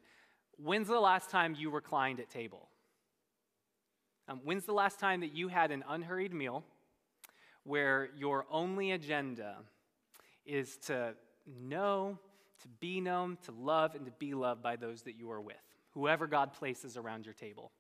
When's 0.57 0.88
the 0.88 1.00
last 1.00 1.29
time 1.29 1.55
you 1.57 1.69
reclined 1.69 2.19
at 2.19 2.29
table? 2.29 2.69
Um, 4.29 4.41
when's 4.43 4.65
the 4.65 4.74
last 4.74 5.00
time 5.00 5.21
that 5.21 5.33
you 5.33 5.48
had 5.48 5.71
an 5.71 5.83
unhurried 5.89 6.33
meal 6.33 6.63
where 7.63 8.09
your 8.15 8.45
only 8.51 8.91
agenda 8.91 9.57
is 10.45 10.77
to 10.77 11.15
know, 11.62 12.17
to 12.62 12.67
be 12.79 13.01
known, 13.01 13.38
to 13.45 13.51
love, 13.51 13.95
and 13.95 14.05
to 14.05 14.12
be 14.12 14.33
loved 14.33 14.62
by 14.62 14.75
those 14.75 15.01
that 15.03 15.15
you 15.17 15.31
are 15.31 15.41
with, 15.41 15.55
whoever 15.91 16.27
God 16.27 16.53
places 16.53 16.95
around 16.95 17.25
your 17.25 17.33
table? 17.33 17.71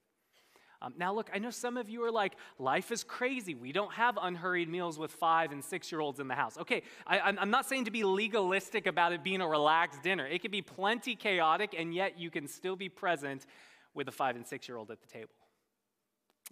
Um, 0.81 0.93
now, 0.97 1.13
look, 1.13 1.29
I 1.33 1.39
know 1.39 1.49
some 1.49 1.75
of 1.75 1.89
you 1.89 2.03
are 2.05 2.11
like, 2.11 2.33
life 2.57 2.91
is 2.91 3.03
crazy. 3.03 3.53
We 3.53 3.73
don't 3.73 3.91
have 3.93 4.17
unhurried 4.21 4.69
meals 4.69 4.97
with 4.97 5.11
five 5.11 5.51
and 5.51 5.63
six 5.63 5.91
year 5.91 5.99
olds 5.99 6.21
in 6.21 6.29
the 6.29 6.35
house. 6.35 6.57
Okay, 6.57 6.83
I, 7.05 7.19
I'm 7.19 7.49
not 7.49 7.65
saying 7.65 7.85
to 7.85 7.91
be 7.91 8.03
legalistic 8.05 8.87
about 8.87 9.11
it 9.11 9.21
being 9.21 9.41
a 9.41 9.47
relaxed 9.47 10.03
dinner. 10.03 10.25
It 10.25 10.41
can 10.41 10.51
be 10.51 10.61
plenty 10.61 11.15
chaotic, 11.15 11.75
and 11.77 11.93
yet 11.93 12.17
you 12.17 12.31
can 12.31 12.47
still 12.47 12.77
be 12.77 12.87
present 12.87 13.45
with 13.93 14.07
a 14.07 14.11
five 14.11 14.37
and 14.37 14.47
six 14.47 14.69
year 14.69 14.77
old 14.77 14.89
at 14.89 15.01
the 15.01 15.07
table. 15.07 15.33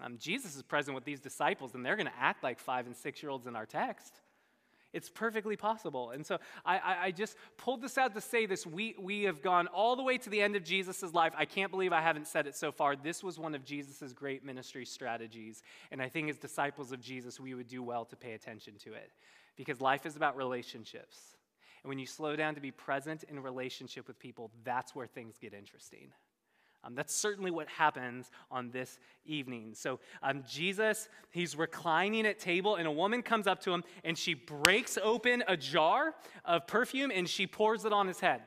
Um, 0.02 0.18
Jesus 0.20 0.56
is 0.56 0.62
present 0.62 0.94
with 0.94 1.06
these 1.06 1.22
disciples, 1.22 1.74
and 1.74 1.86
they're 1.86 1.96
going 1.96 2.08
to 2.08 2.20
act 2.20 2.44
like 2.44 2.60
five 2.60 2.86
and 2.86 2.96
six 2.96 3.24
year 3.24 3.30
olds 3.30 3.48
in 3.48 3.56
our 3.56 3.66
text. 3.66 4.20
It's 4.98 5.10
perfectly 5.10 5.56
possible. 5.56 6.10
And 6.10 6.26
so 6.26 6.40
I, 6.66 6.78
I, 6.80 6.98
I, 7.04 7.12
just 7.12 7.38
pulled 7.56 7.84
this 7.84 8.00
out 8.00 8.16
to 8.16 8.22
say 8.22 8.48
this. 8.48 8.66
We, 8.66 8.96
we 8.98 9.24
have 9.24 9.44
gone 9.44 9.68
all 9.68 9.96
the 9.96 10.02
way 10.02 10.18
to 10.18 10.30
the 10.32 10.42
end 10.42 10.56
of 10.56 10.64
Jesus' 10.64 11.14
life. 11.14 11.34
I 11.38 11.46
can't 11.46 11.70
believe 11.70 11.94
I 11.94 12.02
haven't 12.02 12.26
said 12.26 12.48
it 12.48 12.56
so 12.56 12.72
far. 12.72 12.96
This 12.96 13.24
was 13.24 13.38
one 13.38 13.54
of 13.54 13.64
Jesus' 13.64 14.12
great 14.12 14.44
ministry 14.44 14.86
strategies. 14.86 15.62
And 15.92 16.02
I 16.02 16.10
think 16.10 16.32
as 16.32 16.38
disciples 16.38 16.92
of 16.92 17.00
Jesus, 17.00 17.40
we 17.40 17.54
would 17.54 17.68
do 17.68 17.84
well 17.84 18.06
to 18.06 18.16
pay 18.16 18.34
attention 18.34 18.74
to 18.86 18.94
it 18.94 19.12
because 19.56 19.80
life 19.80 20.08
is 20.08 20.16
about 20.16 20.36
relationships. 20.36 21.36
And 21.84 21.90
when 21.90 22.00
you 22.00 22.08
slow 22.08 22.36
down 22.36 22.56
to 22.56 22.62
be 22.62 22.72
present 22.72 23.24
in 23.24 23.40
relationship 23.40 24.08
with 24.08 24.18
people, 24.18 24.50
that's 24.64 24.96
where 24.96 25.06
things 25.06 25.38
get 25.40 25.54
interesting. 25.54 26.12
Um, 26.84 26.96
that's 26.96 27.14
certainly 27.14 27.52
what 27.52 27.68
happens 27.68 28.32
on 28.50 28.70
this 28.70 29.00
evening. 29.26 29.74
So, 29.74 30.00
um, 30.24 30.44
Jesus, 30.48 31.10
he's 31.32 31.56
reclining 31.56 32.26
at 32.26 32.40
table, 32.40 32.76
and 32.76 32.88
a 32.88 32.92
woman 32.92 33.22
comes 33.22 33.48
up 33.48 33.60
to 33.62 33.74
him 33.74 33.84
and 34.04 34.18
she 34.18 34.34
breaks 34.34 34.98
open 35.02 35.44
a 35.48 35.58
jar 35.58 36.14
of 36.46 36.66
perfume 36.68 37.12
and 37.14 37.28
she 37.28 37.46
pours 37.48 37.84
it 37.84 37.92
on 37.92 38.08
his 38.08 38.20
head. 38.20 38.42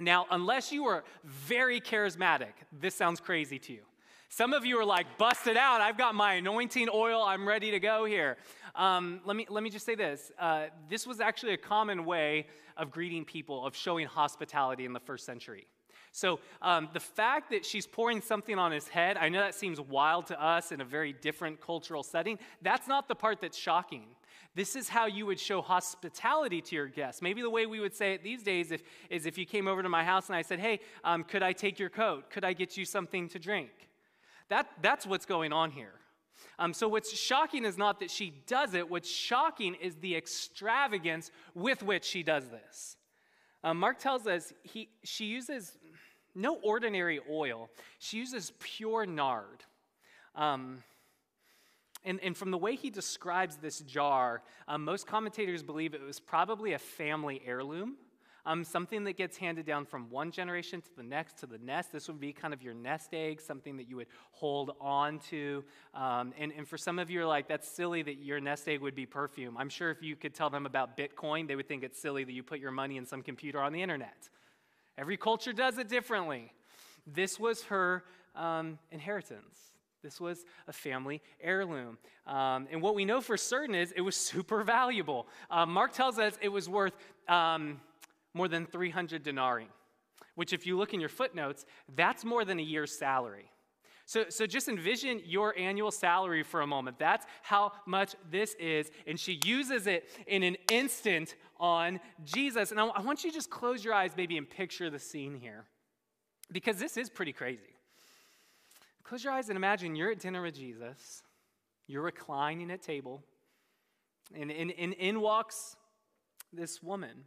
Now, 0.00 0.26
unless 0.30 0.72
you 0.72 0.86
are 0.86 1.04
very 1.22 1.80
charismatic, 1.80 2.52
this 2.72 2.96
sounds 2.96 3.20
crazy 3.20 3.58
to 3.60 3.72
you. 3.72 3.82
Some 4.28 4.52
of 4.52 4.64
you 4.64 4.76
are 4.80 4.84
like, 4.84 5.16
bust 5.16 5.46
it 5.46 5.56
out. 5.56 5.80
I've 5.80 5.96
got 5.96 6.16
my 6.16 6.34
anointing 6.34 6.88
oil. 6.92 7.22
I'm 7.22 7.46
ready 7.46 7.70
to 7.70 7.78
go 7.78 8.04
here. 8.04 8.36
Um, 8.74 9.20
let, 9.24 9.36
me, 9.36 9.46
let 9.48 9.62
me 9.62 9.70
just 9.70 9.86
say 9.86 9.94
this. 9.94 10.32
Uh, 10.36 10.64
this 10.88 11.06
was 11.06 11.20
actually 11.20 11.52
a 11.52 11.56
common 11.56 12.04
way 12.04 12.48
of 12.76 12.90
greeting 12.90 13.24
people, 13.24 13.64
of 13.64 13.76
showing 13.76 14.08
hospitality 14.08 14.84
in 14.84 14.92
the 14.92 14.98
first 14.98 15.24
century. 15.24 15.68
So 16.14 16.38
um, 16.62 16.88
the 16.92 17.00
fact 17.00 17.50
that 17.50 17.66
she's 17.66 17.88
pouring 17.88 18.20
something 18.20 18.56
on 18.56 18.70
his 18.70 18.86
head, 18.86 19.16
I 19.16 19.28
know 19.28 19.40
that 19.40 19.52
seems 19.52 19.80
wild 19.80 20.28
to 20.28 20.40
us 20.40 20.70
in 20.70 20.80
a 20.80 20.84
very 20.84 21.12
different 21.12 21.60
cultural 21.60 22.04
setting. 22.04 22.38
That's 22.62 22.86
not 22.86 23.08
the 23.08 23.16
part 23.16 23.40
that's 23.40 23.58
shocking. 23.58 24.04
This 24.54 24.76
is 24.76 24.88
how 24.88 25.06
you 25.06 25.26
would 25.26 25.40
show 25.40 25.60
hospitality 25.60 26.60
to 26.60 26.76
your 26.76 26.86
guests. 26.86 27.20
Maybe 27.20 27.42
the 27.42 27.50
way 27.50 27.66
we 27.66 27.80
would 27.80 27.96
say 27.96 28.14
it 28.14 28.22
these 28.22 28.44
days 28.44 28.70
if, 28.70 28.84
is 29.10 29.26
if 29.26 29.36
you 29.36 29.44
came 29.44 29.66
over 29.66 29.82
to 29.82 29.88
my 29.88 30.04
house 30.04 30.28
and 30.28 30.36
I 30.36 30.42
said, 30.42 30.60
Hey, 30.60 30.78
um, 31.02 31.24
could 31.24 31.42
I 31.42 31.52
take 31.52 31.80
your 31.80 31.90
coat? 31.90 32.30
Could 32.30 32.44
I 32.44 32.52
get 32.52 32.76
you 32.76 32.84
something 32.84 33.28
to 33.30 33.40
drink? 33.40 33.70
That, 34.50 34.68
that's 34.80 35.08
what's 35.08 35.26
going 35.26 35.52
on 35.52 35.72
here. 35.72 35.94
Um, 36.60 36.72
so, 36.72 36.86
what's 36.86 37.16
shocking 37.16 37.64
is 37.64 37.76
not 37.76 37.98
that 37.98 38.10
she 38.10 38.32
does 38.46 38.74
it, 38.74 38.88
what's 38.88 39.10
shocking 39.10 39.74
is 39.74 39.96
the 39.96 40.14
extravagance 40.14 41.32
with 41.54 41.82
which 41.82 42.04
she 42.04 42.22
does 42.22 42.48
this. 42.50 42.96
Um, 43.64 43.78
Mark 43.78 43.98
tells 43.98 44.26
us 44.26 44.52
he, 44.62 44.90
she 45.02 45.24
uses 45.24 45.78
no 46.34 46.56
ordinary 46.56 47.20
oil. 47.30 47.70
She 47.98 48.18
uses 48.18 48.52
pure 48.58 49.06
nard. 49.06 49.64
Um, 50.34 50.82
and, 52.04 52.20
and, 52.22 52.36
from 52.36 52.50
the 52.50 52.58
way 52.58 52.74
he 52.74 52.90
describes 52.90 53.56
this 53.56 53.78
jar, 53.80 54.42
um, 54.68 54.84
most 54.84 55.06
commentators 55.06 55.62
believe 55.62 55.94
it 55.94 56.02
was 56.02 56.20
probably 56.20 56.74
a 56.74 56.78
family 56.78 57.40
heirloom, 57.46 57.94
um, 58.44 58.62
something 58.62 59.04
that 59.04 59.16
gets 59.16 59.38
handed 59.38 59.64
down 59.64 59.86
from 59.86 60.10
one 60.10 60.30
generation 60.30 60.82
to 60.82 60.88
the 60.96 61.02
next 61.02 61.38
to 61.38 61.46
the 61.46 61.56
nest. 61.58 61.92
This 61.92 62.08
would 62.08 62.20
be 62.20 62.32
kind 62.32 62.52
of 62.52 62.62
your 62.62 62.74
nest 62.74 63.14
egg, 63.14 63.40
something 63.40 63.76
that 63.78 63.88
you 63.88 63.96
would 63.96 64.08
hold 64.32 64.72
on 64.80 65.18
to. 65.30 65.64
Um, 65.94 66.34
and, 66.38 66.52
and 66.54 66.68
for 66.68 66.76
some 66.76 66.98
of 66.98 67.08
you 67.08 67.22
are 67.22 67.26
like, 67.26 67.48
that's 67.48 67.66
silly 67.66 68.02
that 68.02 68.16
your 68.16 68.40
nest 68.40 68.68
egg 68.68 68.80
would 68.80 68.94
be 68.94 69.06
perfume. 69.06 69.56
I'm 69.56 69.70
sure 69.70 69.90
if 69.90 70.02
you 70.02 70.14
could 70.14 70.34
tell 70.34 70.50
them 70.50 70.66
about 70.66 70.98
Bitcoin, 70.98 71.48
they 71.48 71.56
would 71.56 71.68
think 71.68 71.84
it's 71.84 71.98
silly 71.98 72.24
that 72.24 72.32
you 72.32 72.42
put 72.42 72.58
your 72.58 72.72
money 72.72 72.98
in 72.98 73.06
some 73.06 73.22
computer 73.22 73.60
on 73.60 73.72
the 73.72 73.80
internet. 73.80 74.28
Every 74.96 75.16
culture 75.16 75.52
does 75.52 75.78
it 75.78 75.88
differently. 75.88 76.52
This 77.06 77.38
was 77.38 77.64
her 77.64 78.04
um, 78.34 78.78
inheritance. 78.90 79.58
This 80.02 80.20
was 80.20 80.44
a 80.68 80.72
family 80.72 81.22
heirloom. 81.40 81.96
Um, 82.26 82.68
and 82.70 82.82
what 82.82 82.94
we 82.94 83.04
know 83.04 83.20
for 83.20 83.36
certain 83.36 83.74
is 83.74 83.92
it 83.92 84.02
was 84.02 84.16
super 84.32 84.62
valuable. 84.62 85.26
Uh, 85.50 85.66
Mark 85.66 85.92
tells 85.92 86.18
us 86.18 86.38
it 86.40 86.50
was 86.50 86.68
worth 86.68 86.92
um, 87.28 87.80
more 88.34 88.48
than 88.48 88.66
300 88.66 89.22
denarii, 89.22 89.68
which, 90.34 90.52
if 90.52 90.66
you 90.66 90.76
look 90.76 90.92
in 90.92 91.00
your 91.00 91.08
footnotes, 91.08 91.64
that's 91.96 92.24
more 92.24 92.44
than 92.44 92.58
a 92.58 92.62
year's 92.62 92.96
salary. 92.96 93.50
So, 94.06 94.26
so 94.28 94.46
just 94.46 94.68
envision 94.68 95.22
your 95.24 95.58
annual 95.58 95.90
salary 95.90 96.42
for 96.42 96.60
a 96.60 96.66
moment. 96.66 96.98
That's 96.98 97.26
how 97.42 97.72
much 97.86 98.14
this 98.30 98.54
is. 98.58 98.90
And 99.06 99.18
she 99.18 99.40
uses 99.44 99.86
it 99.86 100.10
in 100.26 100.42
an 100.42 100.56
instant 100.70 101.36
on 101.64 101.98
Jesus. 102.24 102.70
And 102.72 102.78
I, 102.78 102.86
I 102.86 103.00
want 103.00 103.24
you 103.24 103.30
to 103.30 103.34
just 103.34 103.48
close 103.48 103.82
your 103.82 103.94
eyes, 103.94 104.12
maybe, 104.16 104.36
and 104.36 104.48
picture 104.48 104.90
the 104.90 104.98
scene 104.98 105.34
here. 105.34 105.64
Because 106.52 106.76
this 106.78 106.98
is 106.98 107.08
pretty 107.08 107.32
crazy. 107.32 107.74
Close 109.02 109.24
your 109.24 109.32
eyes 109.32 109.48
and 109.48 109.56
imagine 109.56 109.96
you're 109.96 110.10
at 110.10 110.18
dinner 110.18 110.42
with 110.42 110.54
Jesus. 110.54 111.22
You're 111.86 112.02
reclining 112.02 112.70
at 112.70 112.82
table. 112.82 113.22
And, 114.34 114.50
and, 114.50 114.72
and 114.78 114.92
in 114.94 115.20
walks 115.20 115.76
this 116.52 116.82
woman. 116.82 117.24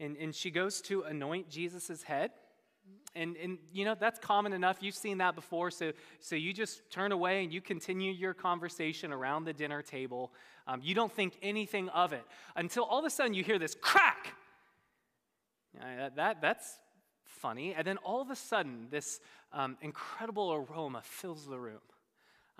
And, 0.00 0.16
and 0.16 0.34
she 0.34 0.50
goes 0.50 0.80
to 0.82 1.02
anoint 1.02 1.50
Jesus' 1.50 2.02
head. 2.04 2.30
And, 3.14 3.36
and 3.36 3.58
you 3.72 3.84
know, 3.84 3.96
that's 3.98 4.18
common 4.18 4.52
enough. 4.52 4.78
You've 4.80 4.94
seen 4.94 5.18
that 5.18 5.34
before. 5.34 5.70
So, 5.70 5.92
so 6.20 6.36
you 6.36 6.52
just 6.52 6.88
turn 6.90 7.10
away 7.10 7.42
and 7.42 7.52
you 7.52 7.60
continue 7.60 8.12
your 8.12 8.34
conversation 8.34 9.12
around 9.12 9.44
the 9.44 9.52
dinner 9.52 9.82
table. 9.82 10.32
Um, 10.66 10.80
you 10.84 10.94
don't 10.94 11.12
think 11.12 11.36
anything 11.42 11.88
of 11.88 12.12
it 12.12 12.22
until 12.54 12.84
all 12.84 13.00
of 13.00 13.04
a 13.04 13.10
sudden 13.10 13.34
you 13.34 13.42
hear 13.42 13.58
this 13.58 13.76
crack. 13.80 14.34
that, 15.80 16.16
that, 16.16 16.40
that's 16.40 16.78
funny. 17.24 17.74
And 17.74 17.86
then 17.86 17.96
all 17.98 18.20
of 18.20 18.30
a 18.30 18.36
sudden, 18.36 18.88
this 18.90 19.20
um, 19.52 19.76
incredible 19.80 20.52
aroma 20.52 21.02
fills 21.02 21.46
the 21.46 21.58
room. 21.58 21.80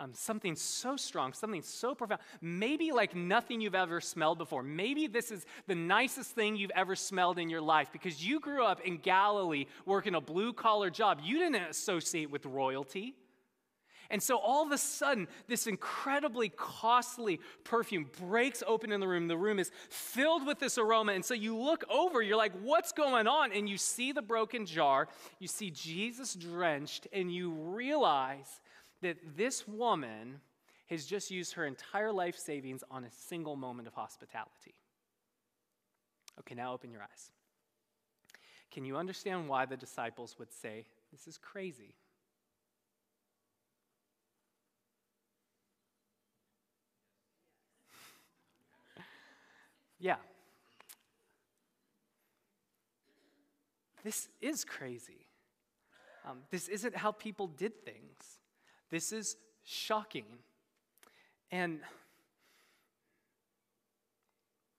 Um, 0.00 0.12
something 0.14 0.54
so 0.54 0.96
strong, 0.96 1.32
something 1.32 1.62
so 1.62 1.92
profound, 1.92 2.20
maybe 2.40 2.92
like 2.92 3.16
nothing 3.16 3.60
you've 3.60 3.74
ever 3.74 4.00
smelled 4.00 4.38
before. 4.38 4.62
Maybe 4.62 5.08
this 5.08 5.32
is 5.32 5.44
the 5.66 5.74
nicest 5.74 6.30
thing 6.36 6.54
you've 6.54 6.70
ever 6.76 6.94
smelled 6.94 7.36
in 7.36 7.48
your 7.50 7.60
life 7.60 7.88
because 7.90 8.24
you 8.24 8.38
grew 8.38 8.64
up 8.64 8.80
in 8.82 8.98
Galilee 8.98 9.66
working 9.86 10.14
a 10.14 10.20
blue 10.20 10.52
collar 10.52 10.88
job. 10.88 11.18
You 11.24 11.38
didn't 11.38 11.62
associate 11.62 12.30
with 12.30 12.46
royalty. 12.46 13.14
And 14.10 14.22
so 14.22 14.38
all 14.38 14.64
of 14.64 14.72
a 14.72 14.78
sudden, 14.78 15.28
this 15.48 15.66
incredibly 15.66 16.48
costly 16.48 17.40
perfume 17.64 18.08
breaks 18.20 18.62
open 18.66 18.90
in 18.90 19.00
the 19.00 19.08
room. 19.08 19.28
The 19.28 19.36
room 19.36 19.58
is 19.58 19.70
filled 19.90 20.46
with 20.46 20.58
this 20.58 20.78
aroma. 20.78 21.12
And 21.12 21.24
so 21.24 21.34
you 21.34 21.56
look 21.56 21.84
over, 21.90 22.22
you're 22.22 22.36
like, 22.36 22.52
what's 22.62 22.92
going 22.92 23.26
on? 23.26 23.52
And 23.52 23.68
you 23.68 23.76
see 23.76 24.12
the 24.12 24.22
broken 24.22 24.64
jar, 24.64 25.08
you 25.40 25.48
see 25.48 25.70
Jesus 25.70 26.34
drenched, 26.34 27.06
and 27.12 27.30
you 27.30 27.50
realize 27.50 28.60
that 29.02 29.36
this 29.36 29.66
woman 29.68 30.40
has 30.88 31.06
just 31.06 31.30
used 31.30 31.52
her 31.54 31.64
entire 31.66 32.10
life 32.12 32.36
savings 32.36 32.82
on 32.90 33.04
a 33.04 33.10
single 33.10 33.56
moment 33.56 33.86
of 33.86 33.94
hospitality. 33.94 34.74
Okay, 36.40 36.54
now 36.54 36.72
open 36.72 36.90
your 36.90 37.02
eyes. 37.02 37.30
Can 38.70 38.84
you 38.84 38.96
understand 38.96 39.48
why 39.48 39.66
the 39.66 39.76
disciples 39.76 40.36
would 40.38 40.52
say, 40.52 40.86
This 41.10 41.26
is 41.26 41.36
crazy? 41.38 41.94
yeah. 49.98 50.16
This 54.04 54.28
is 54.40 54.64
crazy. 54.64 55.26
Um, 56.28 56.38
this 56.50 56.68
isn't 56.68 56.96
how 56.96 57.12
people 57.12 57.46
did 57.46 57.84
things. 57.84 58.37
This 58.90 59.12
is 59.12 59.36
shocking. 59.64 60.24
And, 61.50 61.80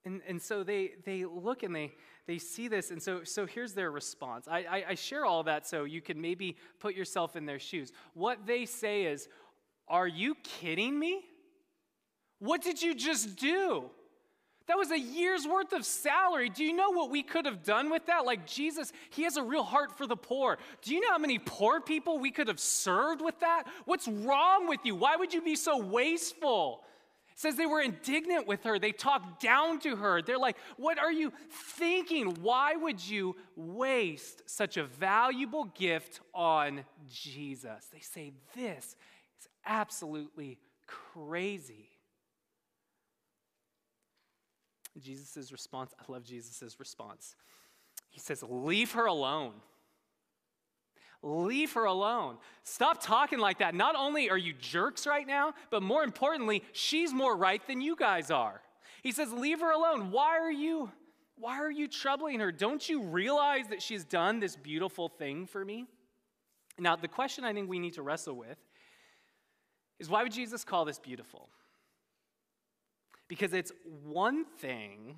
and, 0.04 0.20
and 0.26 0.40
so 0.40 0.62
they, 0.62 0.92
they 1.04 1.24
look 1.24 1.62
and 1.62 1.74
they, 1.74 1.92
they 2.26 2.38
see 2.38 2.68
this, 2.68 2.90
and 2.90 3.02
so, 3.02 3.24
so 3.24 3.46
here's 3.46 3.72
their 3.72 3.90
response. 3.90 4.46
I, 4.48 4.58
I, 4.58 4.84
I 4.90 4.94
share 4.94 5.24
all 5.24 5.42
that 5.44 5.66
so 5.66 5.84
you 5.84 6.00
can 6.00 6.20
maybe 6.20 6.56
put 6.78 6.94
yourself 6.94 7.34
in 7.34 7.44
their 7.44 7.58
shoes. 7.58 7.92
What 8.14 8.46
they 8.46 8.66
say 8.66 9.04
is, 9.04 9.28
Are 9.88 10.06
you 10.06 10.36
kidding 10.42 10.98
me? 10.98 11.24
What 12.38 12.62
did 12.62 12.80
you 12.80 12.94
just 12.94 13.36
do? 13.36 13.90
That 14.70 14.78
was 14.78 14.92
a 14.92 14.98
year's 15.00 15.48
worth 15.48 15.72
of 15.72 15.84
salary. 15.84 16.48
Do 16.48 16.62
you 16.62 16.72
know 16.72 16.90
what 16.90 17.10
we 17.10 17.24
could 17.24 17.44
have 17.44 17.64
done 17.64 17.90
with 17.90 18.06
that? 18.06 18.24
Like 18.24 18.46
Jesus, 18.46 18.92
he 19.10 19.24
has 19.24 19.36
a 19.36 19.42
real 19.42 19.64
heart 19.64 19.98
for 19.98 20.06
the 20.06 20.14
poor. 20.14 20.58
Do 20.82 20.94
you 20.94 21.00
know 21.00 21.10
how 21.10 21.18
many 21.18 21.40
poor 21.40 21.80
people 21.80 22.20
we 22.20 22.30
could 22.30 22.46
have 22.46 22.60
served 22.60 23.20
with 23.20 23.36
that? 23.40 23.64
What's 23.84 24.06
wrong 24.06 24.68
with 24.68 24.78
you? 24.84 24.94
Why 24.94 25.16
would 25.16 25.34
you 25.34 25.42
be 25.42 25.56
so 25.56 25.76
wasteful? 25.76 26.84
It 27.32 27.40
says 27.40 27.56
they 27.56 27.66
were 27.66 27.80
indignant 27.80 28.46
with 28.46 28.62
her. 28.62 28.78
They 28.78 28.92
talked 28.92 29.42
down 29.42 29.80
to 29.80 29.96
her. 29.96 30.22
They're 30.22 30.38
like, 30.38 30.56
What 30.76 31.00
are 31.00 31.10
you 31.10 31.32
thinking? 31.50 32.36
Why 32.40 32.76
would 32.76 33.04
you 33.04 33.34
waste 33.56 34.48
such 34.48 34.76
a 34.76 34.84
valuable 34.84 35.64
gift 35.64 36.20
on 36.32 36.84
Jesus? 37.12 37.88
They 37.92 37.98
say, 37.98 38.34
This 38.54 38.94
is 39.40 39.48
absolutely 39.66 40.58
crazy. 40.86 41.89
Jesus' 44.98 45.52
response, 45.52 45.92
I 45.98 46.10
love 46.10 46.24
Jesus' 46.24 46.76
response. 46.78 47.36
He 48.08 48.20
says, 48.20 48.42
Leave 48.48 48.92
her 48.92 49.06
alone. 49.06 49.52
Leave 51.22 51.72
her 51.74 51.84
alone. 51.84 52.38
Stop 52.64 53.02
talking 53.02 53.38
like 53.38 53.58
that. 53.58 53.74
Not 53.74 53.94
only 53.94 54.30
are 54.30 54.38
you 54.38 54.54
jerks 54.54 55.06
right 55.06 55.26
now, 55.26 55.52
but 55.70 55.82
more 55.82 56.02
importantly, 56.02 56.64
she's 56.72 57.12
more 57.12 57.36
right 57.36 57.64
than 57.66 57.80
you 57.80 57.94
guys 57.94 58.30
are. 58.30 58.62
He 59.02 59.12
says, 59.12 59.32
Leave 59.32 59.60
her 59.60 59.70
alone. 59.70 60.10
Why 60.10 60.38
are 60.38 60.52
you? 60.52 60.90
Why 61.36 61.58
are 61.58 61.70
you 61.70 61.88
troubling 61.88 62.40
her? 62.40 62.52
Don't 62.52 62.86
you 62.86 63.02
realize 63.02 63.68
that 63.68 63.80
she's 63.80 64.04
done 64.04 64.40
this 64.40 64.56
beautiful 64.56 65.08
thing 65.08 65.46
for 65.46 65.64
me? 65.64 65.86
Now, 66.78 66.96
the 66.96 67.08
question 67.08 67.44
I 67.44 67.54
think 67.54 67.68
we 67.68 67.78
need 67.78 67.94
to 67.94 68.02
wrestle 68.02 68.34
with 68.34 68.58
is 69.98 70.08
why 70.08 70.22
would 70.22 70.32
Jesus 70.32 70.64
call 70.64 70.84
this 70.84 70.98
beautiful? 70.98 71.48
Because 73.30 73.54
it's 73.54 73.70
one 74.02 74.44
thing 74.58 75.14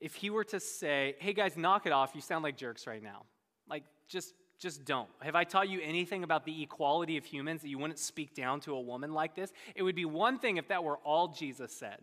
if 0.00 0.14
he 0.14 0.30
were 0.30 0.44
to 0.44 0.58
say, 0.58 1.14
hey 1.18 1.34
guys, 1.34 1.58
knock 1.58 1.84
it 1.84 1.92
off, 1.92 2.12
you 2.14 2.22
sound 2.22 2.42
like 2.42 2.56
jerks 2.56 2.86
right 2.86 3.02
now. 3.02 3.26
Like, 3.68 3.84
just 4.08 4.32
just 4.58 4.86
don't. 4.86 5.10
Have 5.20 5.34
I 5.34 5.44
taught 5.44 5.68
you 5.68 5.80
anything 5.82 6.24
about 6.24 6.46
the 6.46 6.62
equality 6.62 7.18
of 7.18 7.24
humans 7.26 7.60
that 7.60 7.68
you 7.68 7.76
wouldn't 7.76 7.98
speak 7.98 8.34
down 8.34 8.60
to 8.60 8.72
a 8.72 8.80
woman 8.80 9.12
like 9.12 9.34
this? 9.34 9.52
It 9.74 9.82
would 9.82 9.94
be 9.94 10.06
one 10.06 10.38
thing 10.38 10.56
if 10.56 10.68
that 10.68 10.82
were 10.82 10.96
all 10.98 11.28
Jesus 11.28 11.70
said. 11.70 11.98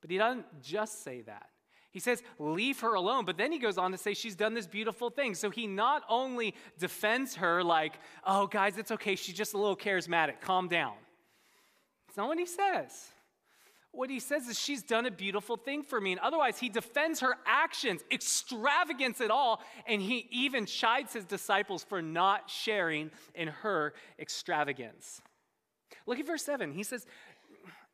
But 0.00 0.10
he 0.10 0.18
doesn't 0.18 0.46
just 0.60 1.04
say 1.04 1.20
that. 1.22 1.50
He 1.92 2.00
says, 2.00 2.22
leave 2.40 2.80
her 2.80 2.94
alone. 2.94 3.24
But 3.24 3.36
then 3.36 3.52
he 3.52 3.58
goes 3.58 3.78
on 3.78 3.92
to 3.92 3.98
say 3.98 4.14
she's 4.14 4.34
done 4.34 4.54
this 4.54 4.66
beautiful 4.66 5.10
thing. 5.10 5.34
So 5.34 5.50
he 5.50 5.66
not 5.68 6.02
only 6.08 6.54
defends 6.78 7.36
her, 7.36 7.62
like, 7.62 8.00
oh, 8.26 8.46
guys, 8.48 8.78
it's 8.78 8.90
okay. 8.90 9.14
She's 9.14 9.36
just 9.36 9.54
a 9.54 9.58
little 9.58 9.76
charismatic. 9.76 10.40
Calm 10.40 10.66
down 10.66 10.94
not 12.18 12.28
what 12.28 12.38
he 12.38 12.46
says. 12.46 13.06
What 13.92 14.10
he 14.10 14.20
says 14.20 14.46
is, 14.48 14.58
She's 14.58 14.82
done 14.82 15.06
a 15.06 15.10
beautiful 15.10 15.56
thing 15.56 15.82
for 15.82 16.00
me. 16.00 16.12
And 16.12 16.20
otherwise, 16.20 16.58
he 16.58 16.68
defends 16.68 17.20
her 17.20 17.36
actions, 17.46 18.02
extravagance 18.12 19.20
at 19.22 19.30
all, 19.30 19.62
and 19.86 20.02
he 20.02 20.28
even 20.30 20.66
chides 20.66 21.14
his 21.14 21.24
disciples 21.24 21.84
for 21.84 22.02
not 22.02 22.50
sharing 22.50 23.10
in 23.34 23.48
her 23.48 23.94
extravagance. 24.18 25.22
Look 26.06 26.18
at 26.18 26.26
verse 26.26 26.44
7. 26.44 26.72
He 26.72 26.82
says, 26.82 27.06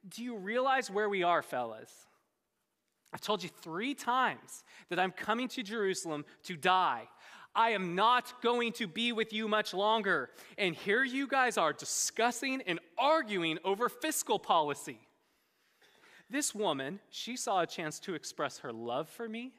Do 0.09 0.25
you 0.25 0.37
realize 0.37 0.91
where 0.91 1.09
we 1.09 1.23
are, 1.23 1.43
fellas? 1.43 1.93
I've 3.13 3.21
told 3.21 3.45
you 3.45 3.51
three 3.63 3.95
times 3.95 4.65
that 4.89 4.99
I'm 4.99 5.13
coming 5.13 5.47
to 5.49 5.63
Jerusalem 5.63 6.25
to 6.45 6.57
die. 6.57 7.09
I 7.55 7.71
am 7.71 7.95
not 7.95 8.43
going 8.43 8.73
to 8.73 8.87
be 8.87 9.13
with 9.13 9.33
you 9.33 9.47
much 9.49 9.73
longer. 9.73 10.31
And 10.59 10.75
here 10.75 11.05
you 11.05 11.27
guys 11.27 11.57
are 11.57 11.73
discussing 11.73 12.63
and 12.67 12.81
arguing 12.99 13.59
over 13.65 13.89
fiscal 13.89 14.39
policy. 14.39 14.99
This 16.31 16.55
woman, 16.55 17.01
she 17.11 17.37
saw 17.37 17.61
a 17.61 17.67
chance 17.67 18.01
to 18.01 18.15
express 18.15 18.59
her 18.59 18.73
love 18.73 19.09
for 19.09 19.29
me, 19.29 19.53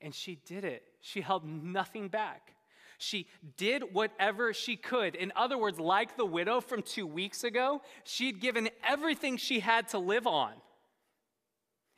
and 0.00 0.14
she 0.14 0.40
did 0.46 0.64
it. 0.64 0.82
She 1.00 1.20
held 1.20 1.44
nothing 1.44 2.08
back. 2.08 2.54
She 2.98 3.28
did 3.56 3.94
whatever 3.94 4.52
she 4.52 4.76
could. 4.76 5.14
In 5.14 5.32
other 5.36 5.56
words, 5.56 5.78
like 5.78 6.16
the 6.16 6.26
widow 6.26 6.60
from 6.60 6.82
two 6.82 7.06
weeks 7.06 7.44
ago, 7.44 7.82
she'd 8.02 8.40
given 8.40 8.70
everything 8.86 9.36
she 9.36 9.60
had 9.60 9.88
to 9.88 9.98
live 9.98 10.26
on. 10.26 10.52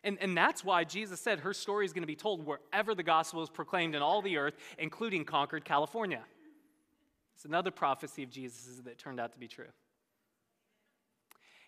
And, 0.03 0.19
and 0.21 0.37
that's 0.37 0.65
why 0.65 0.85
Jesus 0.85 1.21
said 1.21 1.41
her 1.41 1.53
story 1.53 1.85
is 1.85 1.93
going 1.93 2.03
to 2.03 2.07
be 2.07 2.17
told 2.17 2.47
wherever 2.47 2.95
the 2.95 3.03
gospel 3.03 3.43
is 3.43 3.51
proclaimed 3.51 3.95
in 3.95 4.03
all 4.03 4.23
the 4.23 4.39
earth, 4.39 4.55
including 4.79 5.25
Concord, 5.25 5.65
California. 5.65 6.23
It's 7.37 7.45
another 7.45 7.71
prophecy 7.71 8.23
of 8.23 8.31
Jesus 8.31 8.81
that 8.85 8.99
turned 8.99 9.21
out 9.21 9.33
to 9.33 9.39
be 9.39 9.49
true. 9.49 9.67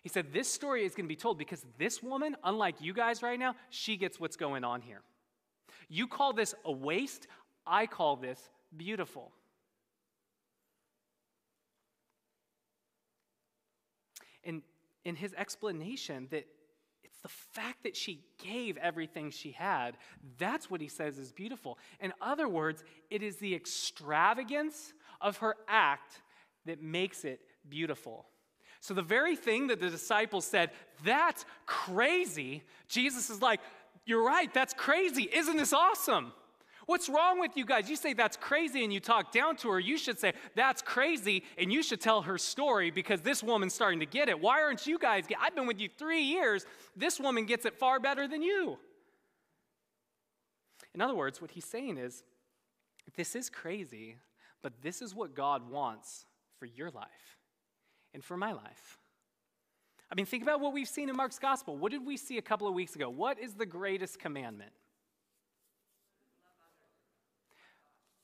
He 0.01 0.09
said, 0.09 0.33
This 0.33 0.51
story 0.51 0.83
is 0.83 0.93
going 0.95 1.05
to 1.05 1.09
be 1.09 1.15
told 1.15 1.37
because 1.37 1.65
this 1.77 2.03
woman, 2.03 2.35
unlike 2.43 2.75
you 2.79 2.93
guys 2.93 3.23
right 3.23 3.39
now, 3.39 3.55
she 3.69 3.97
gets 3.97 4.19
what's 4.19 4.35
going 4.35 4.63
on 4.63 4.81
here. 4.81 5.01
You 5.89 6.07
call 6.07 6.33
this 6.33 6.53
a 6.65 6.71
waste, 6.71 7.27
I 7.65 7.85
call 7.85 8.15
this 8.15 8.39
beautiful. 8.75 9.31
And 14.43 14.61
in 15.05 15.15
his 15.15 15.33
explanation, 15.35 16.27
that 16.31 16.45
the 17.23 17.29
fact 17.29 17.83
that 17.83 17.95
she 17.95 18.19
gave 18.43 18.77
everything 18.77 19.31
she 19.31 19.51
had. 19.51 19.97
That's 20.37 20.69
what 20.69 20.81
he 20.81 20.89
says 20.89 21.17
is 21.17 21.31
beautiful. 21.31 21.79
In 22.01 22.13
other 22.21 22.49
words, 22.49 22.83
it 23.09 23.23
is 23.23 23.37
the 23.37 23.55
extravagance 23.55 24.93
of 25.21 25.37
her 25.37 25.55
act 25.67 26.21
that 26.65 26.81
makes 26.81 27.23
it 27.23 27.39
beautiful. 27.67 28.25
So, 28.81 28.93
the 28.93 29.01
very 29.01 29.37
thing 29.37 29.67
that 29.67 29.79
the 29.79 29.89
disciples 29.89 30.45
said, 30.45 30.71
that's 31.05 31.45
crazy, 31.65 32.63
Jesus 32.89 33.29
is 33.29 33.41
like, 33.41 33.61
you're 34.05 34.25
right, 34.25 34.53
that's 34.53 34.73
crazy. 34.73 35.29
Isn't 35.33 35.55
this 35.55 35.71
awesome? 35.71 36.33
What's 36.85 37.07
wrong 37.09 37.39
with 37.39 37.55
you 37.55 37.65
guys? 37.65 37.89
You 37.89 37.95
say 37.95 38.13
that's 38.13 38.37
crazy 38.37 38.83
and 38.83 38.91
you 38.91 38.99
talk 38.99 39.31
down 39.31 39.55
to 39.57 39.69
her. 39.69 39.79
You 39.79 39.97
should 39.97 40.19
say 40.19 40.33
that's 40.55 40.81
crazy 40.81 41.43
and 41.57 41.71
you 41.71 41.81
should 41.81 42.01
tell 42.01 42.21
her 42.23 42.37
story 42.37 42.91
because 42.91 43.21
this 43.21 43.41
woman's 43.41 43.73
starting 43.73 43.99
to 44.01 44.05
get 44.05 44.29
it. 44.29 44.39
Why 44.39 44.61
aren't 44.61 44.85
you 44.85 44.99
guys? 44.99 45.25
Get, 45.27 45.37
I've 45.41 45.55
been 45.55 45.67
with 45.67 45.79
you 45.79 45.89
three 45.97 46.23
years. 46.23 46.65
This 46.95 47.19
woman 47.19 47.45
gets 47.45 47.65
it 47.65 47.75
far 47.75 47.99
better 47.99 48.27
than 48.27 48.41
you. 48.41 48.77
In 50.93 51.01
other 51.01 51.15
words, 51.15 51.41
what 51.41 51.51
he's 51.51 51.65
saying 51.65 51.97
is 51.97 52.23
this 53.15 53.35
is 53.35 53.49
crazy, 53.49 54.17
but 54.61 54.73
this 54.81 55.01
is 55.01 55.15
what 55.15 55.35
God 55.35 55.69
wants 55.69 56.25
for 56.59 56.65
your 56.65 56.91
life 56.91 57.37
and 58.13 58.23
for 58.23 58.37
my 58.37 58.51
life. 58.51 58.97
I 60.11 60.15
mean, 60.15 60.25
think 60.25 60.43
about 60.43 60.59
what 60.59 60.73
we've 60.73 60.87
seen 60.87 61.09
in 61.09 61.15
Mark's 61.15 61.39
gospel. 61.39 61.75
What 61.75 61.91
did 61.91 62.05
we 62.05 62.17
see 62.17 62.37
a 62.37 62.41
couple 62.41 62.67
of 62.67 62.75
weeks 62.75 62.95
ago? 62.95 63.09
What 63.09 63.39
is 63.39 63.55
the 63.55 63.65
greatest 63.65 64.19
commandment? 64.19 64.71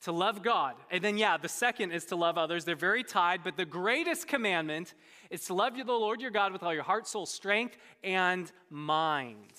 To 0.03 0.11
love 0.11 0.41
God. 0.41 0.75
And 0.91 1.03
then, 1.03 1.17
yeah, 1.17 1.37
the 1.37 1.49
second 1.49 1.91
is 1.91 2.05
to 2.05 2.15
love 2.15 2.37
others. 2.37 2.65
They're 2.65 2.75
very 2.75 3.03
tied, 3.03 3.43
but 3.43 3.57
the 3.57 3.65
greatest 3.65 4.27
commandment 4.27 4.93
is 5.29 5.45
to 5.45 5.53
love 5.53 5.75
the 5.75 5.91
Lord 5.91 6.21
your 6.21 6.31
God 6.31 6.53
with 6.53 6.63
all 6.63 6.73
your 6.73 6.83
heart, 6.83 7.07
soul, 7.07 7.25
strength, 7.25 7.77
and 8.03 8.51
mind. 8.69 9.53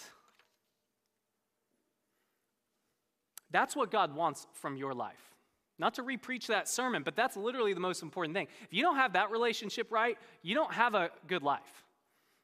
That's 3.51 3.75
what 3.75 3.91
God 3.91 4.15
wants 4.15 4.47
from 4.55 4.77
your 4.77 4.95
life. 4.95 5.35
Not 5.79 5.95
to 5.95 6.03
repreach 6.03 6.47
that 6.47 6.69
sermon, 6.69 7.03
but 7.03 7.17
that's 7.17 7.37
literally 7.37 7.73
the 7.73 7.81
most 7.81 8.03
important 8.03 8.35
thing. 8.35 8.49
If 8.63 8.73
you 8.75 8.83
don't 8.83 8.97
have 8.97 9.15
that 9.15 9.31
relationship 9.31 9.91
right, 9.91 10.17
you 10.43 10.55
don't 10.55 10.73
have 10.73 10.95
a 10.95 11.11
good 11.27 11.43
life. 11.43 11.85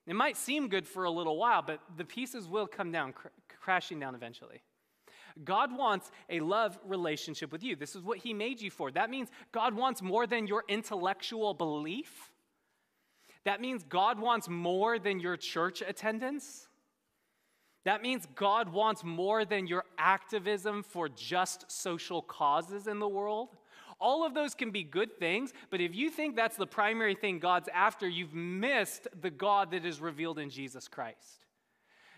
It 0.07 0.15
might 0.15 0.37
seem 0.37 0.69
good 0.69 0.87
for 0.87 1.05
a 1.05 1.11
little 1.11 1.37
while, 1.37 1.63
but 1.63 1.81
the 1.97 2.05
pieces 2.05 2.49
will 2.49 2.67
come 2.67 2.93
down, 2.93 3.13
cr- 3.13 3.29
crashing 3.61 4.01
down 4.01 4.15
eventually. 4.15 4.63
God 5.44 5.77
wants 5.77 6.11
a 6.31 6.40
love 6.40 6.79
relationship 6.85 7.53
with 7.53 7.62
you. 7.62 7.77
This 7.77 7.94
is 7.94 8.03
what 8.03 8.18
He 8.18 8.33
made 8.33 8.61
you 8.61 8.70
for. 8.70 8.90
That 8.90 9.11
means 9.11 9.29
God 9.53 9.75
wants 9.75 10.03
more 10.03 10.27
than 10.27 10.46
your 10.46 10.64
intellectual 10.68 11.55
belief. 11.55 12.33
That 13.44 13.61
means 13.61 13.85
God 13.88 14.18
wants 14.18 14.49
more 14.49 14.99
than 14.99 15.20
your 15.20 15.37
church 15.37 15.83
attendance. 15.87 16.68
That 17.85 18.03
means 18.03 18.27
God 18.35 18.72
wants 18.72 19.05
more 19.05 19.44
than 19.44 19.68
your 19.68 19.85
activism 19.96 20.83
for 20.83 21.09
just 21.09 21.70
social 21.70 22.20
causes 22.20 22.88
in 22.88 22.99
the 22.99 23.09
world. 23.09 23.51
All 24.01 24.27
of 24.27 24.35
those 24.35 24.55
can 24.55 24.72
be 24.72 24.83
good 24.83 25.18
things, 25.18 25.53
but 25.70 25.81
if 25.81 25.94
you 25.94 26.11
think 26.11 26.35
that's 26.35 26.57
the 26.57 26.66
primary 26.66 27.14
thing 27.14 27.38
God's 27.38 27.68
after, 27.72 28.09
you've 28.09 28.35
missed 28.35 29.07
the 29.22 29.31
God 29.31 29.70
that 29.70 29.87
is 29.87 30.01
revealed 30.01 30.38
in 30.38 30.51
Jesus 30.51 30.88
Christ. 30.88 31.46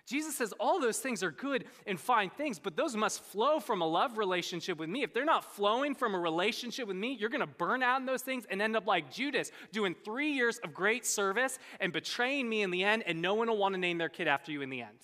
Jesus 0.09 0.37
says 0.37 0.55
all 0.59 0.81
those 0.81 0.99
things 0.99 1.23
are 1.23 1.31
good 1.31 1.67
and 1.87 2.01
fine 2.01 2.31
things, 2.31 2.59
but 2.59 2.77
those 2.77 2.97
must 2.97 3.23
flow 3.23 3.61
from 3.61 3.83
a 3.83 3.87
love 3.87 4.17
relationship 4.17 4.79
with 4.79 4.89
me. 4.89 5.03
If 5.03 5.13
they're 5.13 5.27
not 5.27 5.45
flowing 5.45 5.95
from 5.95 6.15
a 6.15 6.19
relationship 6.19 6.89
with 6.89 6.97
me, 6.97 7.15
you're 7.21 7.29
going 7.29 7.43
to 7.43 7.47
burn 7.47 7.83
out 7.83 8.01
in 8.01 8.07
those 8.07 8.23
things 8.23 8.47
and 8.51 8.63
end 8.63 8.75
up 8.75 8.87
like 8.87 9.13
Judas, 9.13 9.53
doing 9.71 9.95
three 10.07 10.33
years 10.33 10.59
of 10.65 10.73
great 10.73 11.05
service 11.05 11.59
and 11.79 11.93
betraying 11.93 12.49
me 12.49 12.63
in 12.63 12.71
the 12.71 12.85
end, 12.85 13.03
and 13.07 13.21
no 13.21 13.35
one 13.35 13.49
will 13.49 13.59
want 13.59 13.75
to 13.75 13.81
name 13.81 13.99
their 13.99 14.09
kid 14.09 14.29
after 14.29 14.51
you 14.51 14.63
in 14.63 14.71
the 14.71 14.81
end. 14.81 14.99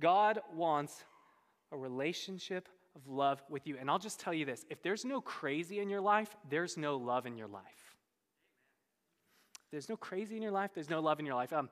God 0.00 0.40
wants 0.52 1.04
a 1.70 1.76
relationship 1.76 2.68
of 2.96 3.06
love 3.06 3.40
with 3.48 3.68
you. 3.68 3.76
And 3.78 3.88
I'll 3.88 4.00
just 4.00 4.18
tell 4.18 4.34
you 4.34 4.44
this 4.44 4.64
if 4.68 4.82
there's 4.82 5.04
no 5.04 5.20
crazy 5.20 5.78
in 5.78 5.88
your 5.88 6.00
life, 6.00 6.34
there's 6.50 6.76
no 6.76 6.96
love 6.96 7.24
in 7.24 7.38
your 7.38 7.48
life. 7.48 7.94
There's 9.70 9.88
no 9.88 9.96
crazy 9.96 10.36
in 10.36 10.42
your 10.42 10.52
life, 10.52 10.72
there's 10.74 10.90
no 10.90 11.00
love 11.00 11.20
in 11.20 11.26
your 11.26 11.36
life. 11.36 11.52
Um, 11.52 11.68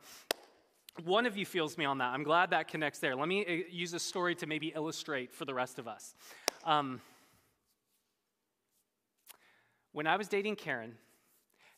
one 1.03 1.27
of 1.27 1.37
you 1.37 1.45
feels 1.45 1.77
me 1.77 1.85
on 1.85 1.99
that. 1.99 2.13
I'm 2.13 2.23
glad 2.23 2.51
that 2.51 2.69
connects 2.69 3.01
there. 3.01 3.17
Let 3.17 3.27
me 3.27 3.45
uh, 3.45 3.69
use 3.71 3.93
a 3.95 3.99
story 3.99 4.35
to 4.37 4.47
maybe 4.47 4.69
illustrate 4.69 5.33
for 5.33 5.45
the 5.45 5.55
rest 5.55 5.79
of 5.79 5.89
us. 5.89 6.15
Um, 6.65 7.01
when 9.93 10.07
I 10.07 10.17
was 10.17 10.29
dating 10.29 10.57
Karen, 10.57 10.95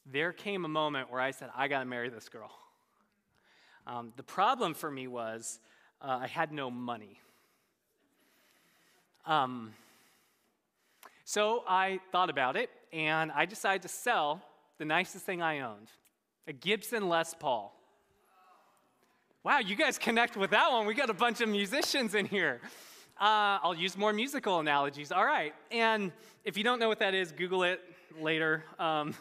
there 0.04 0.32
came 0.32 0.64
a 0.64 0.68
moment 0.68 1.10
where 1.10 1.20
I 1.20 1.30
said, 1.30 1.50
I 1.56 1.68
got 1.68 1.80
to 1.80 1.86
marry 1.86 2.08
this 2.08 2.28
girl. 2.28 2.50
Um, 3.86 4.12
the 4.16 4.22
problem 4.22 4.74
for 4.74 4.90
me 4.90 5.06
was 5.06 5.60
uh, 6.00 6.18
I 6.22 6.26
had 6.26 6.52
no 6.52 6.70
money. 6.70 7.20
Um, 9.24 9.72
so 11.24 11.64
I 11.66 12.00
thought 12.12 12.30
about 12.30 12.56
it, 12.56 12.70
and 12.92 13.32
I 13.32 13.46
decided 13.46 13.82
to 13.82 13.88
sell 13.88 14.42
the 14.78 14.84
nicest 14.84 15.24
thing 15.24 15.42
I 15.42 15.60
owned 15.60 15.90
a 16.46 16.52
Gibson 16.52 17.08
Les 17.08 17.34
Paul. 17.34 17.75
Wow, 19.46 19.60
you 19.60 19.76
guys 19.76 19.96
connect 19.96 20.36
with 20.36 20.50
that 20.50 20.72
one. 20.72 20.86
We 20.86 20.94
got 20.94 21.08
a 21.08 21.14
bunch 21.14 21.40
of 21.40 21.48
musicians 21.48 22.16
in 22.16 22.26
here. 22.26 22.60
Uh, 23.16 23.62
I'll 23.62 23.76
use 23.76 23.96
more 23.96 24.12
musical 24.12 24.58
analogies. 24.58 25.12
All 25.12 25.24
right. 25.24 25.54
And 25.70 26.10
if 26.44 26.56
you 26.58 26.64
don't 26.64 26.80
know 26.80 26.88
what 26.88 26.98
that 26.98 27.14
is, 27.14 27.30
Google 27.30 27.62
it 27.62 27.80
later. 28.20 28.64
Um, 28.80 29.14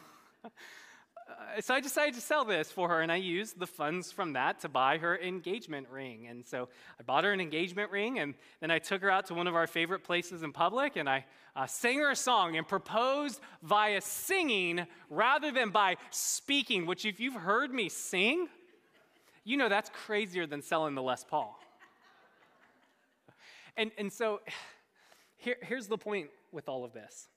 so 1.60 1.76
I 1.76 1.80
decided 1.80 2.16
to 2.16 2.22
sell 2.22 2.44
this 2.44 2.72
for 2.72 2.90
her, 2.90 3.02
and 3.02 3.12
I 3.12 3.18
used 3.18 3.60
the 3.60 3.68
funds 3.68 4.12
from 4.12 4.34
that 4.34 4.62
to 4.62 4.68
buy 4.68 4.98
her 4.98 5.16
engagement 5.16 5.90
ring. 5.92 6.26
And 6.26 6.44
so 6.44 6.70
I 7.00 7.04
bought 7.04 7.24
her 7.24 7.32
an 7.32 7.40
engagement 7.40 7.92
ring, 7.92 8.18
and 8.18 8.34
then 8.62 8.72
I 8.72 8.80
took 8.80 9.04
her 9.04 9.12
out 9.12 9.28
to 9.28 9.36
one 9.36 9.46
of 9.46 9.54
our 9.54 9.68
favorite 9.68 10.04
places 10.04 10.42
in 10.42 10.52
public, 10.52 10.96
and 10.96 11.08
I 11.08 11.24
uh, 11.56 11.68
sang 11.68 12.00
her 12.00 12.10
a 12.10 12.16
song 12.16 12.58
and 12.58 12.68
proposed 12.68 13.42
via 13.62 14.02
singing 14.02 14.88
rather 15.12 15.52
than 15.52 15.70
by 15.70 15.98
speaking, 16.10 16.88
which, 16.88 17.06
if 17.06 17.20
you've 17.20 17.36
heard 17.36 17.72
me 17.72 17.90
sing, 17.90 18.48
you 19.45 19.55
know 19.55 19.69
that's 19.69 19.89
crazier 19.91 20.45
than 20.45 20.62
selling 20.62 20.95
the 20.95 21.01
Les 21.01 21.23
Paul. 21.23 21.58
and, 23.77 23.91
and 23.97 24.12
so 24.12 24.41
here, 25.38 25.58
here's 25.62 25.88
the 25.88 25.97
point 25.97 26.29
with 26.51 26.67
all 26.67 26.84
of 26.84 26.91
this. 26.91 27.29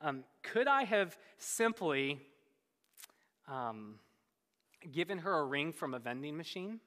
Um, 0.00 0.22
could 0.42 0.68
I 0.68 0.84
have 0.84 1.18
simply 1.38 2.20
um, 3.48 3.96
given 4.92 5.18
her 5.18 5.40
a 5.40 5.44
ring 5.44 5.72
from 5.72 5.92
a 5.92 5.98
vending 5.98 6.36
machine 6.36 6.78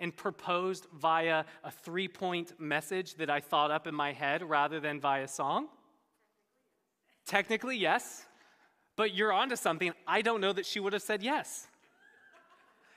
and 0.00 0.16
proposed 0.16 0.86
via 0.92 1.44
a 1.62 1.70
three 1.70 2.08
point 2.08 2.58
message 2.58 3.14
that 3.16 3.30
I 3.30 3.38
thought 3.38 3.70
up 3.70 3.86
in 3.86 3.94
my 3.94 4.12
head 4.12 4.42
rather 4.42 4.80
than 4.80 5.00
via 5.00 5.28
song? 5.28 5.68
Technically, 7.24 7.76
yes. 7.76 8.26
But 8.96 9.14
you're 9.14 9.32
onto 9.32 9.54
something. 9.54 9.92
I 10.08 10.22
don't 10.22 10.40
know 10.40 10.52
that 10.52 10.66
she 10.66 10.80
would 10.80 10.92
have 10.92 11.02
said 11.02 11.22
yes. 11.22 11.68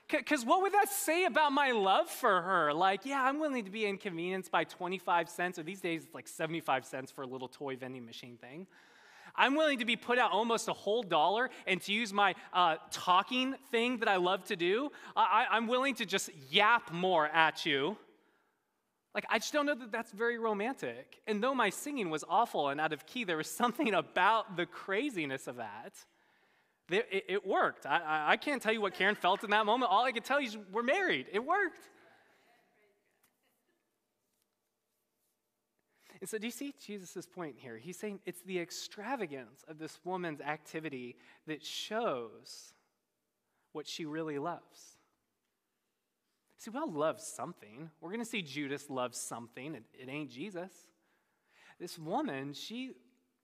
Because 0.10 0.46
what 0.46 0.62
would 0.62 0.74
that 0.74 0.90
say 0.90 1.26
about 1.26 1.52
my 1.52 1.72
love 1.72 2.10
for 2.10 2.42
her? 2.42 2.74
Like, 2.74 3.06
yeah, 3.06 3.24
I'm 3.24 3.40
willing 3.40 3.66
to 3.66 3.72
be 3.72 3.86
inconvenienced 3.86 4.52
by 4.52 4.64
25 4.64 5.30
cents, 5.30 5.58
or 5.58 5.64
these 5.64 5.82
days 5.82 6.04
it's 6.04 6.14
like 6.14 6.28
75 6.28 6.86
cents 6.86 7.12
for 7.12 7.24
a 7.24 7.28
little 7.28 7.48
toy 7.48 7.76
vending 7.76 8.06
machine 8.06 8.38
thing. 8.38 8.68
I'm 9.36 9.56
willing 9.56 9.80
to 9.80 9.86
be 9.86 9.96
put 9.96 10.20
out 10.20 10.32
almost 10.32 10.68
a 10.68 10.74
whole 10.74 11.02
dollar 11.02 11.50
and 11.66 11.82
to 11.82 11.92
use 11.92 12.14
my 12.14 12.36
uh, 12.54 12.76
talking 12.92 13.56
thing 13.72 13.98
that 14.00 14.08
I 14.08 14.18
love 14.18 14.46
to 14.46 14.56
do. 14.56 14.92
I, 15.16 15.48
I'm 15.50 15.68
willing 15.68 15.96
to 15.96 16.06
just 16.06 16.30
yap 16.52 16.92
more 16.92 17.28
at 17.28 17.66
you. 17.66 17.98
Like, 19.16 19.26
I 19.30 19.40
just 19.40 19.54
don't 19.54 19.66
know 19.66 19.76
that 19.76 19.92
that's 19.92 20.12
very 20.12 20.38
romantic. 20.38 21.22
And 21.28 21.44
though 21.44 21.56
my 21.56 21.70
singing 21.70 22.10
was 22.10 22.24
awful 22.28 22.70
and 22.70 22.80
out 22.80 22.94
of 22.94 23.06
key, 23.06 23.24
there 23.24 23.38
was 23.38 23.50
something 23.50 23.94
about 23.94 24.56
the 24.56 24.66
craziness 24.66 25.48
of 25.48 25.56
that 25.58 25.94
it, 26.94 27.26
it 27.28 27.48
worked. 27.48 27.86
I, 27.86 28.26
I 28.28 28.38
can't 28.38 28.62
tell 28.62 28.74
you 28.74 28.82
what 28.82 28.94
Karen 28.94 29.16
felt 29.16 29.44
in 29.44 29.50
that 29.52 29.66
moment. 29.66 29.92
All 29.92 30.04
I 30.04 30.12
can 30.12 30.24
tell 30.24 30.40
you 30.40 30.48
is 30.48 30.58
we're 30.72 30.84
married. 30.84 31.28
It 31.32 31.44
worked. 31.44 31.90
And 36.24 36.30
so, 36.30 36.38
do 36.38 36.48
you 36.48 36.52
see 36.52 36.74
Jesus' 36.80 37.26
point 37.26 37.56
here? 37.58 37.78
He's 37.78 38.00
saying 38.00 38.20
it's 38.26 38.42
the 38.44 38.58
extravagance 38.58 39.66
of 39.68 39.78
this 39.78 40.00
woman's 40.06 40.40
activity 40.40 41.18
that 41.48 41.66
shows 41.66 42.74
what 43.74 43.88
she 43.88 44.06
really 44.06 44.40
loves. 44.40 44.98
See, 46.58 46.72
we 46.72 46.80
all 46.80 46.90
love 46.90 47.20
something. 47.20 47.90
We're 48.00 48.12
going 48.12 48.22
to 48.22 48.26
see 48.26 48.42
Judas 48.42 48.90
love 48.90 49.16
something. 49.16 49.76
It, 49.76 49.84
it 49.94 50.10
ain't 50.10 50.32
Jesus. 50.32 50.72
This 51.78 52.00
woman, 52.00 52.54
she 52.54 52.94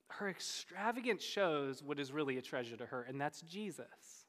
her 0.10 0.30
extravagance 0.30 1.24
shows 1.24 1.84
what 1.84 2.00
is 2.00 2.12
really 2.12 2.38
a 2.38 2.42
treasure 2.42 2.76
to 2.78 2.86
her, 2.86 3.04
and 3.04 3.20
that's 3.20 3.42
Jesus. 3.42 4.26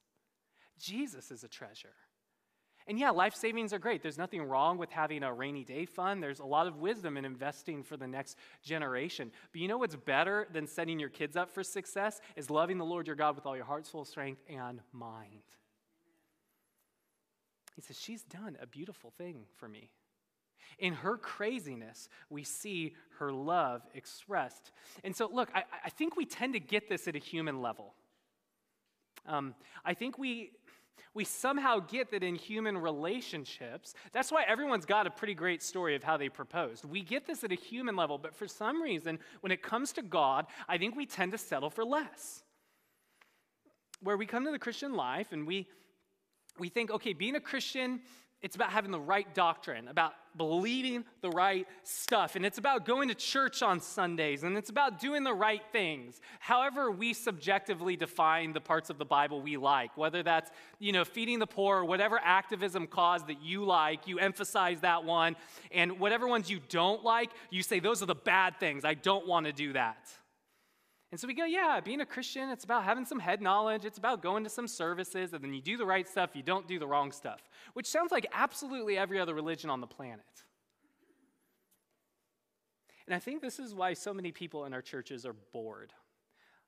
Jesus 0.78 1.30
is 1.30 1.44
a 1.44 1.48
treasure. 1.48 1.94
And 2.86 2.98
yeah, 2.98 3.10
life 3.10 3.34
savings 3.34 3.72
are 3.72 3.78
great. 3.78 4.02
There's 4.02 4.18
nothing 4.18 4.42
wrong 4.42 4.78
with 4.78 4.90
having 4.90 5.22
a 5.22 5.32
rainy 5.32 5.64
day 5.64 5.84
fund. 5.84 6.22
There's 6.22 6.40
a 6.40 6.44
lot 6.44 6.66
of 6.66 6.78
wisdom 6.78 7.16
in 7.16 7.24
investing 7.24 7.82
for 7.82 7.96
the 7.96 8.06
next 8.06 8.36
generation. 8.64 9.30
But 9.52 9.60
you 9.60 9.68
know 9.68 9.78
what's 9.78 9.96
better 9.96 10.48
than 10.52 10.66
setting 10.66 10.98
your 10.98 11.08
kids 11.08 11.36
up 11.36 11.50
for 11.50 11.62
success 11.62 12.20
is 12.36 12.50
loving 12.50 12.78
the 12.78 12.84
Lord 12.84 13.06
your 13.06 13.16
God 13.16 13.36
with 13.36 13.46
all 13.46 13.54
your 13.54 13.66
heart, 13.66 13.86
soul, 13.86 14.04
strength, 14.04 14.42
and 14.48 14.80
mind. 14.92 15.42
He 17.76 17.82
says, 17.82 18.00
She's 18.00 18.22
done 18.22 18.56
a 18.60 18.66
beautiful 18.66 19.12
thing 19.16 19.44
for 19.56 19.68
me. 19.68 19.90
In 20.78 20.94
her 20.94 21.16
craziness, 21.16 22.08
we 22.28 22.44
see 22.44 22.94
her 23.18 23.32
love 23.32 23.82
expressed. 23.94 24.72
And 25.04 25.14
so, 25.14 25.28
look, 25.32 25.50
I, 25.54 25.64
I 25.84 25.90
think 25.90 26.16
we 26.16 26.24
tend 26.24 26.54
to 26.54 26.60
get 26.60 26.88
this 26.88 27.06
at 27.06 27.14
a 27.14 27.18
human 27.18 27.60
level. 27.60 27.94
Um, 29.26 29.54
I 29.84 29.94
think 29.94 30.18
we, 30.18 30.52
we 31.12 31.24
somehow 31.24 31.80
get 31.80 32.10
that 32.12 32.22
in 32.22 32.34
human 32.34 32.78
relationships, 32.78 33.94
that's 34.12 34.30
why 34.30 34.44
everyone's 34.44 34.86
got 34.86 35.06
a 35.06 35.10
pretty 35.10 35.34
great 35.34 35.62
story 35.62 35.94
of 35.96 36.02
how 36.02 36.16
they 36.16 36.28
proposed. 36.28 36.84
We 36.84 37.02
get 37.02 37.26
this 37.26 37.44
at 37.44 37.52
a 37.52 37.56
human 37.56 37.96
level, 37.96 38.16
but 38.16 38.34
for 38.34 38.46
some 38.46 38.80
reason, 38.80 39.18
when 39.40 39.52
it 39.52 39.62
comes 39.62 39.92
to 39.94 40.02
God, 40.02 40.46
I 40.68 40.78
think 40.78 40.96
we 40.96 41.06
tend 41.06 41.32
to 41.32 41.38
settle 41.38 41.70
for 41.70 41.84
less. 41.84 42.42
Where 44.02 44.16
we 44.16 44.24
come 44.24 44.44
to 44.44 44.50
the 44.50 44.58
Christian 44.58 44.94
life 44.94 45.32
and 45.32 45.46
we, 45.46 45.68
we 46.58 46.68
think, 46.68 46.90
okay, 46.90 47.12
being 47.12 47.36
a 47.36 47.40
Christian 47.40 48.00
it's 48.42 48.56
about 48.56 48.70
having 48.70 48.90
the 48.90 49.00
right 49.00 49.32
doctrine, 49.34 49.88
about 49.88 50.14
believing 50.36 51.04
the 51.20 51.30
right 51.30 51.66
stuff, 51.82 52.36
and 52.36 52.46
it's 52.46 52.58
about 52.58 52.86
going 52.86 53.08
to 53.08 53.14
church 53.14 53.62
on 53.62 53.80
Sundays, 53.80 54.44
and 54.44 54.56
it's 54.56 54.70
about 54.70 55.00
doing 55.00 55.24
the 55.24 55.34
right 55.34 55.62
things. 55.72 56.20
However, 56.38 56.90
we 56.90 57.12
subjectively 57.12 57.96
define 57.96 58.52
the 58.52 58.60
parts 58.60 58.90
of 58.90 58.98
the 58.98 59.04
Bible 59.04 59.42
we 59.42 59.56
like, 59.56 59.96
whether 59.96 60.22
that's, 60.22 60.50
you 60.78 60.92
know, 60.92 61.04
feeding 61.04 61.38
the 61.38 61.46
poor 61.46 61.78
or 61.78 61.84
whatever 61.84 62.20
activism 62.22 62.86
cause 62.86 63.24
that 63.26 63.42
you 63.42 63.64
like, 63.64 64.06
you 64.06 64.18
emphasize 64.18 64.80
that 64.80 65.04
one, 65.04 65.36
and 65.72 65.98
whatever 65.98 66.28
ones 66.28 66.48
you 66.48 66.60
don't 66.68 67.04
like, 67.04 67.30
you 67.50 67.62
say 67.62 67.80
those 67.80 68.02
are 68.02 68.06
the 68.06 68.14
bad 68.14 68.58
things. 68.60 68.84
I 68.84 68.94
don't 68.94 69.26
want 69.26 69.46
to 69.46 69.52
do 69.52 69.72
that. 69.74 70.08
And 71.10 71.18
so 71.18 71.26
we 71.26 71.34
go, 71.34 71.44
yeah, 71.44 71.80
being 71.80 72.00
a 72.00 72.06
Christian, 72.06 72.50
it's 72.50 72.62
about 72.62 72.84
having 72.84 73.04
some 73.04 73.18
head 73.18 73.42
knowledge. 73.42 73.84
It's 73.84 73.98
about 73.98 74.22
going 74.22 74.44
to 74.44 74.50
some 74.50 74.68
services, 74.68 75.32
and 75.32 75.42
then 75.42 75.52
you 75.52 75.60
do 75.60 75.76
the 75.76 75.84
right 75.84 76.08
stuff, 76.08 76.30
you 76.34 76.42
don't 76.42 76.68
do 76.68 76.78
the 76.78 76.86
wrong 76.86 77.10
stuff, 77.10 77.40
which 77.72 77.86
sounds 77.86 78.12
like 78.12 78.26
absolutely 78.32 78.96
every 78.96 79.18
other 79.18 79.34
religion 79.34 79.70
on 79.70 79.80
the 79.80 79.88
planet. 79.88 80.24
And 83.06 83.14
I 83.14 83.18
think 83.18 83.42
this 83.42 83.58
is 83.58 83.74
why 83.74 83.94
so 83.94 84.14
many 84.14 84.30
people 84.30 84.66
in 84.66 84.72
our 84.72 84.82
churches 84.82 85.26
are 85.26 85.34
bored. 85.52 85.92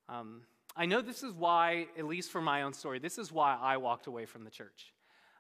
Um, 0.09 0.42
I 0.74 0.87
know 0.87 1.02
this 1.02 1.22
is 1.22 1.33
why, 1.35 1.87
at 1.96 2.07
least 2.07 2.33
for 2.33 2.40
my 2.40 2.62
own 2.62 2.72
story, 2.72 2.98
this 2.98 3.18
is 3.18 3.31
why 3.31 3.57
I 3.61 3.76
walked 3.76 4.09
away 4.09 4.26
from 4.26 4.42
the 4.42 4.50
church. 4.50 4.92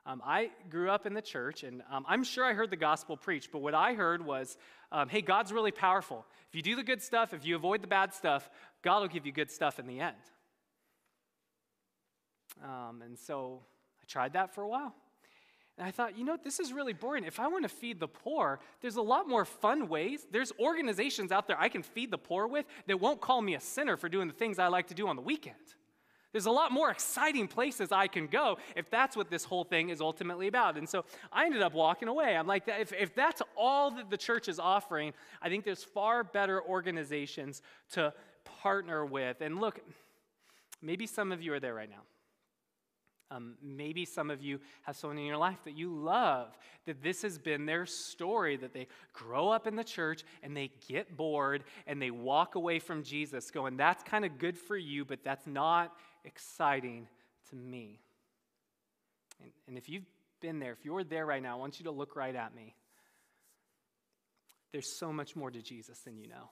Um, 0.04 0.20
I 0.24 0.50
grew 0.68 0.90
up 0.90 1.06
in 1.06 1.14
the 1.14 1.22
church, 1.22 1.62
and 1.62 1.82
um, 1.90 2.04
I'm 2.08 2.22
sure 2.22 2.44
I 2.44 2.54
heard 2.54 2.70
the 2.70 2.76
gospel 2.76 3.16
preached, 3.16 3.50
but 3.50 3.60
what 3.60 3.74
I 3.74 3.94
heard 3.94 4.24
was 4.24 4.56
um, 4.92 5.08
hey, 5.08 5.22
God's 5.22 5.52
really 5.52 5.70
powerful. 5.70 6.26
If 6.50 6.54
you 6.54 6.62
do 6.62 6.76
the 6.76 6.82
good 6.82 7.00
stuff, 7.00 7.32
if 7.32 7.46
you 7.46 7.56
avoid 7.56 7.82
the 7.82 7.86
bad 7.86 8.12
stuff, 8.12 8.50
God 8.82 9.00
will 9.00 9.08
give 9.08 9.26
you 9.26 9.32
good 9.32 9.50
stuff 9.50 9.78
in 9.78 9.86
the 9.86 10.00
end. 10.00 10.16
Um, 12.62 13.02
and 13.02 13.18
so 13.18 13.62
I 14.00 14.04
tried 14.06 14.34
that 14.34 14.54
for 14.54 14.62
a 14.62 14.68
while. 14.68 14.94
And 15.78 15.86
I 15.86 15.90
thought, 15.90 16.18
you 16.18 16.24
know, 16.24 16.36
this 16.42 16.60
is 16.60 16.72
really 16.72 16.92
boring. 16.92 17.24
If 17.24 17.40
I 17.40 17.48
want 17.48 17.62
to 17.62 17.68
feed 17.68 17.98
the 17.98 18.08
poor, 18.08 18.60
there's 18.82 18.96
a 18.96 19.02
lot 19.02 19.28
more 19.28 19.44
fun 19.44 19.88
ways. 19.88 20.26
There's 20.30 20.52
organizations 20.60 21.32
out 21.32 21.46
there 21.46 21.58
I 21.58 21.68
can 21.68 21.82
feed 21.82 22.10
the 22.10 22.18
poor 22.18 22.46
with 22.46 22.66
that 22.86 23.00
won't 23.00 23.20
call 23.20 23.40
me 23.40 23.54
a 23.54 23.60
sinner 23.60 23.96
for 23.96 24.08
doing 24.08 24.28
the 24.28 24.34
things 24.34 24.58
I 24.58 24.66
like 24.66 24.88
to 24.88 24.94
do 24.94 25.08
on 25.08 25.16
the 25.16 25.22
weekend. 25.22 25.56
There's 26.32 26.46
a 26.46 26.50
lot 26.50 26.72
more 26.72 26.90
exciting 26.90 27.46
places 27.46 27.92
I 27.92 28.06
can 28.06 28.26
go 28.26 28.56
if 28.74 28.88
that's 28.90 29.16
what 29.16 29.28
this 29.28 29.44
whole 29.44 29.64
thing 29.64 29.90
is 29.90 30.00
ultimately 30.00 30.46
about. 30.46 30.78
And 30.78 30.88
so 30.88 31.04
I 31.30 31.44
ended 31.44 31.60
up 31.60 31.74
walking 31.74 32.08
away. 32.08 32.36
I'm 32.36 32.46
like, 32.46 32.62
if, 32.66 32.92
if 32.94 33.14
that's 33.14 33.42
all 33.54 33.90
that 33.92 34.08
the 34.08 34.16
church 34.16 34.48
is 34.48 34.58
offering, 34.58 35.12
I 35.42 35.50
think 35.50 35.64
there's 35.64 35.84
far 35.84 36.24
better 36.24 36.62
organizations 36.62 37.60
to 37.92 38.14
partner 38.44 39.04
with. 39.04 39.40
And 39.40 39.60
look, 39.60 39.80
maybe 40.80 41.06
some 41.06 41.32
of 41.32 41.42
you 41.42 41.52
are 41.52 41.60
there 41.60 41.74
right 41.74 41.90
now. 41.90 42.02
Um, 43.30 43.54
maybe 43.62 44.04
some 44.04 44.30
of 44.30 44.42
you 44.42 44.60
have 44.82 44.94
someone 44.94 45.16
in 45.16 45.24
your 45.24 45.38
life 45.38 45.58
that 45.64 45.74
you 45.74 45.94
love, 45.94 46.48
that 46.84 47.02
this 47.02 47.22
has 47.22 47.38
been 47.38 47.64
their 47.64 47.86
story, 47.86 48.56
that 48.58 48.74
they 48.74 48.88
grow 49.14 49.48
up 49.48 49.66
in 49.66 49.74
the 49.74 49.84
church 49.84 50.22
and 50.42 50.54
they 50.54 50.70
get 50.86 51.16
bored 51.16 51.64
and 51.86 52.00
they 52.00 52.10
walk 52.10 52.56
away 52.56 52.78
from 52.78 53.02
Jesus, 53.02 53.50
going, 53.50 53.78
That's 53.78 54.02
kind 54.02 54.26
of 54.26 54.38
good 54.38 54.58
for 54.58 54.76
you, 54.76 55.06
but 55.06 55.20
that's 55.24 55.46
not 55.46 55.96
exciting 56.26 57.08
to 57.48 57.56
me. 57.56 58.00
And, 59.40 59.50
and 59.66 59.78
if 59.78 59.88
you've 59.88 60.04
been 60.42 60.58
there, 60.58 60.72
if 60.72 60.84
you're 60.84 61.04
there 61.04 61.24
right 61.24 61.42
now, 61.42 61.56
I 61.56 61.60
want 61.60 61.78
you 61.78 61.84
to 61.84 61.90
look 61.90 62.16
right 62.16 62.34
at 62.34 62.54
me. 62.54 62.74
There's 64.72 64.88
so 64.88 65.10
much 65.10 65.36
more 65.36 65.50
to 65.50 65.62
Jesus 65.62 66.00
than 66.00 66.18
you 66.18 66.28
know. 66.28 66.50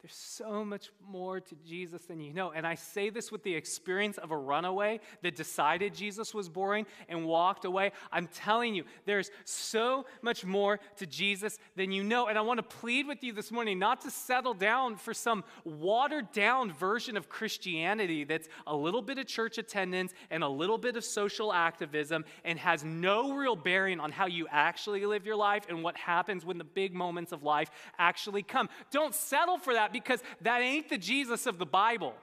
There's 0.00 0.14
so 0.14 0.64
much 0.64 0.90
more 1.10 1.40
to 1.40 1.56
Jesus 1.66 2.02
than 2.02 2.20
you 2.20 2.32
know. 2.32 2.52
And 2.52 2.64
I 2.64 2.76
say 2.76 3.10
this 3.10 3.32
with 3.32 3.42
the 3.42 3.54
experience 3.54 4.16
of 4.16 4.30
a 4.30 4.36
runaway 4.36 5.00
that 5.22 5.34
decided 5.34 5.92
Jesus 5.92 6.32
was 6.32 6.48
boring 6.48 6.86
and 7.08 7.26
walked 7.26 7.64
away. 7.64 7.90
I'm 8.12 8.28
telling 8.28 8.76
you, 8.76 8.84
there's 9.06 9.32
so 9.44 10.06
much 10.22 10.44
more 10.44 10.78
to 10.98 11.06
Jesus 11.06 11.58
than 11.74 11.90
you 11.90 12.04
know. 12.04 12.28
And 12.28 12.38
I 12.38 12.42
want 12.42 12.58
to 12.58 12.76
plead 12.76 13.08
with 13.08 13.24
you 13.24 13.32
this 13.32 13.50
morning 13.50 13.80
not 13.80 14.02
to 14.02 14.10
settle 14.12 14.54
down 14.54 14.94
for 14.94 15.12
some 15.12 15.42
watered 15.64 16.30
down 16.30 16.72
version 16.72 17.16
of 17.16 17.28
Christianity 17.28 18.22
that's 18.22 18.48
a 18.68 18.76
little 18.76 19.02
bit 19.02 19.18
of 19.18 19.26
church 19.26 19.58
attendance 19.58 20.12
and 20.30 20.44
a 20.44 20.48
little 20.48 20.78
bit 20.78 20.96
of 20.96 21.04
social 21.04 21.52
activism 21.52 22.24
and 22.44 22.56
has 22.60 22.84
no 22.84 23.32
real 23.32 23.56
bearing 23.56 23.98
on 23.98 24.12
how 24.12 24.26
you 24.26 24.46
actually 24.52 25.04
live 25.06 25.26
your 25.26 25.34
life 25.34 25.66
and 25.68 25.82
what 25.82 25.96
happens 25.96 26.44
when 26.44 26.56
the 26.56 26.62
big 26.62 26.94
moments 26.94 27.32
of 27.32 27.42
life 27.42 27.68
actually 27.98 28.44
come. 28.44 28.68
Don't 28.92 29.12
settle 29.12 29.58
for 29.58 29.74
that 29.74 29.87
that 29.88 29.92
because 29.92 30.22
that 30.42 30.60
ain't 30.60 30.88
the 30.88 30.98
Jesus 30.98 31.46
of 31.46 31.58
the 31.58 31.66
Bible. 31.66 32.14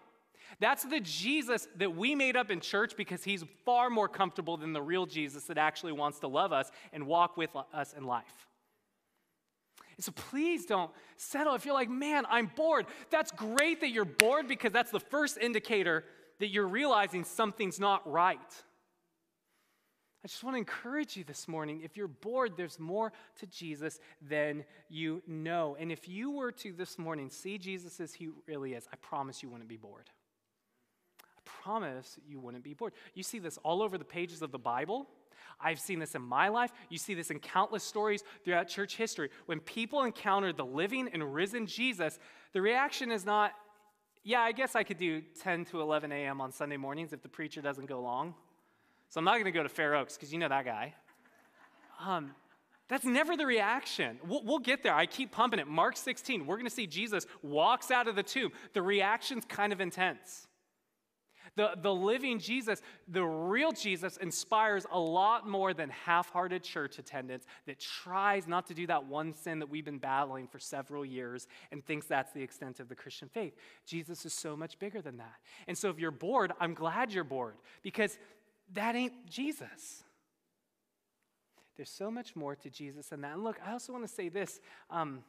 That's 0.60 0.84
the 0.84 1.00
Jesus 1.00 1.68
that 1.78 1.96
we 1.96 2.16
made 2.16 2.38
up 2.38 2.50
in 2.50 2.62
church 2.62 2.96
because 2.96 3.24
he's 3.24 3.44
far 3.66 3.90
more 3.90 4.08
comfortable 4.08 4.58
than 4.58 4.74
the 4.74 4.82
real 4.82 5.06
Jesus 5.06 5.46
that 5.46 5.58
actually 5.58 5.92
wants 5.92 6.20
to 6.20 6.28
love 6.28 6.54
us 6.54 6.72
and 6.94 7.08
walk 7.08 7.36
with 7.36 7.50
us 7.74 7.94
in 7.94 8.06
life. 8.06 8.48
And 9.98 10.04
so 10.04 10.12
please 10.12 10.66
don't 10.66 10.92
settle 11.18 11.56
if 11.56 11.66
you're 11.66 11.74
like, 11.74 11.90
man, 11.90 12.26
I'm 12.30 12.52
bored. 12.56 12.86
That's 13.10 13.32
great 13.32 13.82
that 13.82 13.90
you're 13.90 14.06
bored 14.06 14.48
because 14.48 14.72
that's 14.72 14.92
the 14.92 15.00
first 15.00 15.38
indicator 15.38 16.04
that 16.40 16.48
you're 16.48 16.68
realizing 16.68 17.24
something's 17.24 17.80
not 17.80 18.10
right. 18.10 18.40
I 20.26 20.28
just 20.28 20.44
want 20.44 20.56
to 20.56 20.58
encourage 20.58 21.16
you 21.16 21.24
this 21.24 21.48
morning. 21.48 21.82
If 21.84 21.96
you're 21.96 22.08
bored, 22.08 22.54
there's 22.58 22.80
more 22.80 23.14
to 23.38 23.46
Jesus 23.46 24.00
than 24.28 24.66
you 24.90 25.22
know. 25.28 25.78
And 25.80 25.92
if 25.92 26.10
you 26.10 26.32
were 26.32 26.52
to 26.54 26.74
this 26.74 26.98
morning 26.98 27.30
see 27.30 27.60
Jesus 27.60 28.00
as 28.00 28.16
he 28.16 28.30
really 28.48 28.74
is, 28.74 28.88
I 28.92 28.96
promise 28.96 29.44
you 29.44 29.50
wouldn't 29.50 29.70
be 29.70 29.78
bored. 29.78 30.10
I 31.22 31.42
promise 31.44 32.18
you 32.28 32.40
wouldn't 32.40 32.64
be 32.64 32.74
bored. 32.74 32.94
You 33.14 33.22
see 33.22 33.38
this 33.38 33.60
all 33.62 33.84
over 33.84 34.00
the 34.00 34.04
pages 34.04 34.42
of 34.42 34.52
the 34.52 34.58
Bible. 34.58 35.08
I've 35.62 35.80
seen 35.80 36.00
this 36.00 36.16
in 36.16 36.24
my 36.24 36.48
life. 36.48 36.72
You 36.90 36.98
see 36.98 37.14
this 37.14 37.30
in 37.30 37.38
countless 37.38 37.84
stories 37.84 38.24
throughout 38.44 38.68
church 38.68 38.96
history. 38.96 39.30
When 39.46 39.60
people 39.60 40.06
encounter 40.06 40.52
the 40.52 40.66
living 40.66 41.08
and 41.14 41.36
risen 41.36 41.68
Jesus, 41.68 42.18
the 42.52 42.64
reaction 42.64 43.12
is 43.12 43.28
not, 43.28 43.52
yeah, 44.24 44.42
I 44.42 44.54
guess 44.54 44.74
I 44.76 44.82
could 44.82 44.98
do 44.98 45.22
10 45.44 45.66
to 45.66 45.82
11 45.82 46.12
a.m. 46.12 46.42
on 46.42 46.52
Sunday 46.52 46.78
mornings 46.78 47.14
if 47.14 47.22
the 47.22 47.30
preacher 47.30 47.62
doesn't 47.62 47.86
go 47.86 48.02
long. 48.02 48.34
So 49.10 49.20
I'm 49.20 49.26
not 49.26 49.34
going 49.34 49.46
to 49.46 49.52
go 49.52 49.64
to 49.64 49.70
Fair 49.70 49.96
Oaks 49.96 50.16
because 50.16 50.32
you 50.34 50.40
know 50.40 50.50
that 50.50 50.66
guy. 50.66 50.94
Um, 52.06 52.32
that's 52.88 53.06
never 53.06 53.36
the 53.36 53.46
reaction. 53.46 54.20
We'll, 54.28 54.44
we'll, 54.44 54.60
get 54.60 54.84
there. 54.84 54.94
I 54.94 55.06
keep 55.06 55.32
pumping 55.32 55.60
it. 55.60 55.68
Mark 55.68 55.98
16, 55.98 56.46
we're 56.46 56.56
going 56.56 56.68
to 56.68 56.74
see 56.74 56.86
Jesus 56.86 57.26
walks 57.42 57.90
out 57.90 58.08
of 58.08 58.16
the 58.16 58.24
tomb. 58.24 58.52
The 58.74 58.82
reaction's 58.82 59.44
kind 59.46 59.74
of 59.74 59.82
intense. 59.82 60.48
The, 61.56 61.72
the 61.82 61.94
living 61.94 62.40
Jesus, 62.40 62.82
the 63.08 63.24
real 63.24 63.72
Jesus, 63.72 64.18
inspires 64.18 64.86
a 64.92 65.00
lot 65.00 65.48
more 65.48 65.74
than 65.74 65.90
half 65.90 66.30
hearted 66.30 66.64
church 66.64 67.00
attendance 67.00 67.46
that 67.66 67.80
tries 67.80 68.46
not 68.46 68.68
to 68.68 68.74
do 68.74 68.86
that 68.88 69.06
one 69.06 69.34
sin 69.34 69.60
that 69.60 69.70
we've 69.70 69.86
been 69.86 69.98
battling 69.98 70.48
for 70.48 70.60
several 70.60 71.06
years 71.06 71.48
and 71.72 71.86
thinks 71.86 72.08
that's 72.08 72.34
the 72.34 72.42
extent 72.42 72.80
of 72.82 72.90
the 72.90 72.96
Christian 72.96 73.30
faith. 73.30 73.54
Jesus 73.86 74.26
is 74.26 74.34
so 74.34 74.58
much 74.58 74.78
bigger 74.80 75.02
than 75.02 75.18
that. 75.18 75.36
And 75.68 75.78
so 75.78 75.90
if 75.90 75.98
you're 75.98 76.12
bored, 76.12 76.52
I'm 76.60 76.74
glad 76.74 77.14
you're 77.14 77.24
bored 77.24 77.56
because 77.84 78.18
that 78.74 78.96
ain't 78.96 79.28
Jesus. 79.30 80.04
There's 81.76 81.90
so 81.90 82.10
much 82.10 82.36
more 82.36 82.56
to 82.56 82.70
Jesus 82.70 83.08
than 83.08 83.22
that. 83.22 83.34
And 83.34 83.44
look, 83.44 83.58
I 83.66 83.74
also 83.74 83.92
want 83.92 84.08
to 84.08 84.14
say 84.14 84.30
this 84.30 84.60
um, 84.90 85.24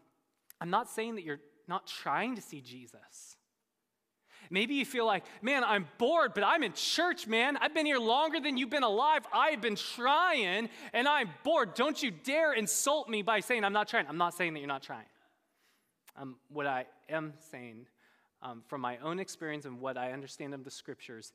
I'm 0.61 0.70
not 0.70 0.88
saying 0.88 1.16
that 1.16 1.25
you're 1.25 1.40
not 1.68 1.87
trying 1.87 2.37
to 2.37 2.42
see 2.42 2.61
Jesus. 2.61 3.37
Maybe 4.51 4.75
you 4.75 4.85
feel 4.85 5.07
like, 5.07 5.25
man, 5.42 5.64
I'm 5.64 5.88
bored, 5.99 6.33
but 6.35 6.44
I'm 6.44 6.62
in 6.62 6.72
church, 6.72 7.27
man. 7.27 7.57
I've 7.57 7.75
been 7.75 7.87
here 7.87 7.99
longer 7.99 8.38
than 8.38 8.57
you've 8.57 8.70
been 8.70 8.85
alive. 8.85 9.22
I've 9.33 9.61
been 9.61 9.75
trying 9.75 10.68
and 10.92 11.09
I'm 11.09 11.31
bored. 11.42 11.75
Don't 11.75 12.01
you 12.01 12.12
dare 12.12 12.53
insult 12.53 13.09
me 13.09 13.22
by 13.22 13.40
saying 13.40 13.64
I'm 13.64 13.72
not 13.72 13.88
trying. 13.88 14.07
I'm 14.07 14.18
not 14.18 14.35
saying 14.35 14.55
that 14.55 14.61
you're 14.61 14.68
not 14.68 14.83
trying. 14.83 15.07
Um, 16.16 16.37
what 16.49 16.66
I 16.66 16.87
am 17.09 17.35
saying 17.51 17.87
um, 18.42 18.62
from 18.68 18.81
my 18.81 18.99
own 18.99 19.18
experience 19.18 19.64
and 19.64 19.81
what 19.81 19.99
I 19.99 20.12
understand 20.12 20.55
of 20.55 20.64
the 20.64 20.70
scriptures 20.70 21.33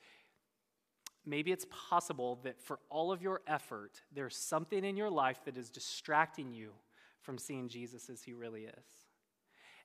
maybe 1.25 1.51
it's 1.51 1.65
possible 1.69 2.39
that 2.43 2.61
for 2.61 2.79
all 2.89 3.11
of 3.11 3.21
your 3.21 3.41
effort, 3.47 4.01
there's 4.13 4.35
something 4.35 4.83
in 4.83 4.97
your 4.97 5.09
life 5.09 5.39
that 5.45 5.57
is 5.57 5.69
distracting 5.69 6.53
you 6.53 6.71
from 7.21 7.37
seeing 7.37 7.69
Jesus 7.69 8.09
as 8.09 8.23
he 8.23 8.33
really 8.33 8.63
is. 8.63 8.85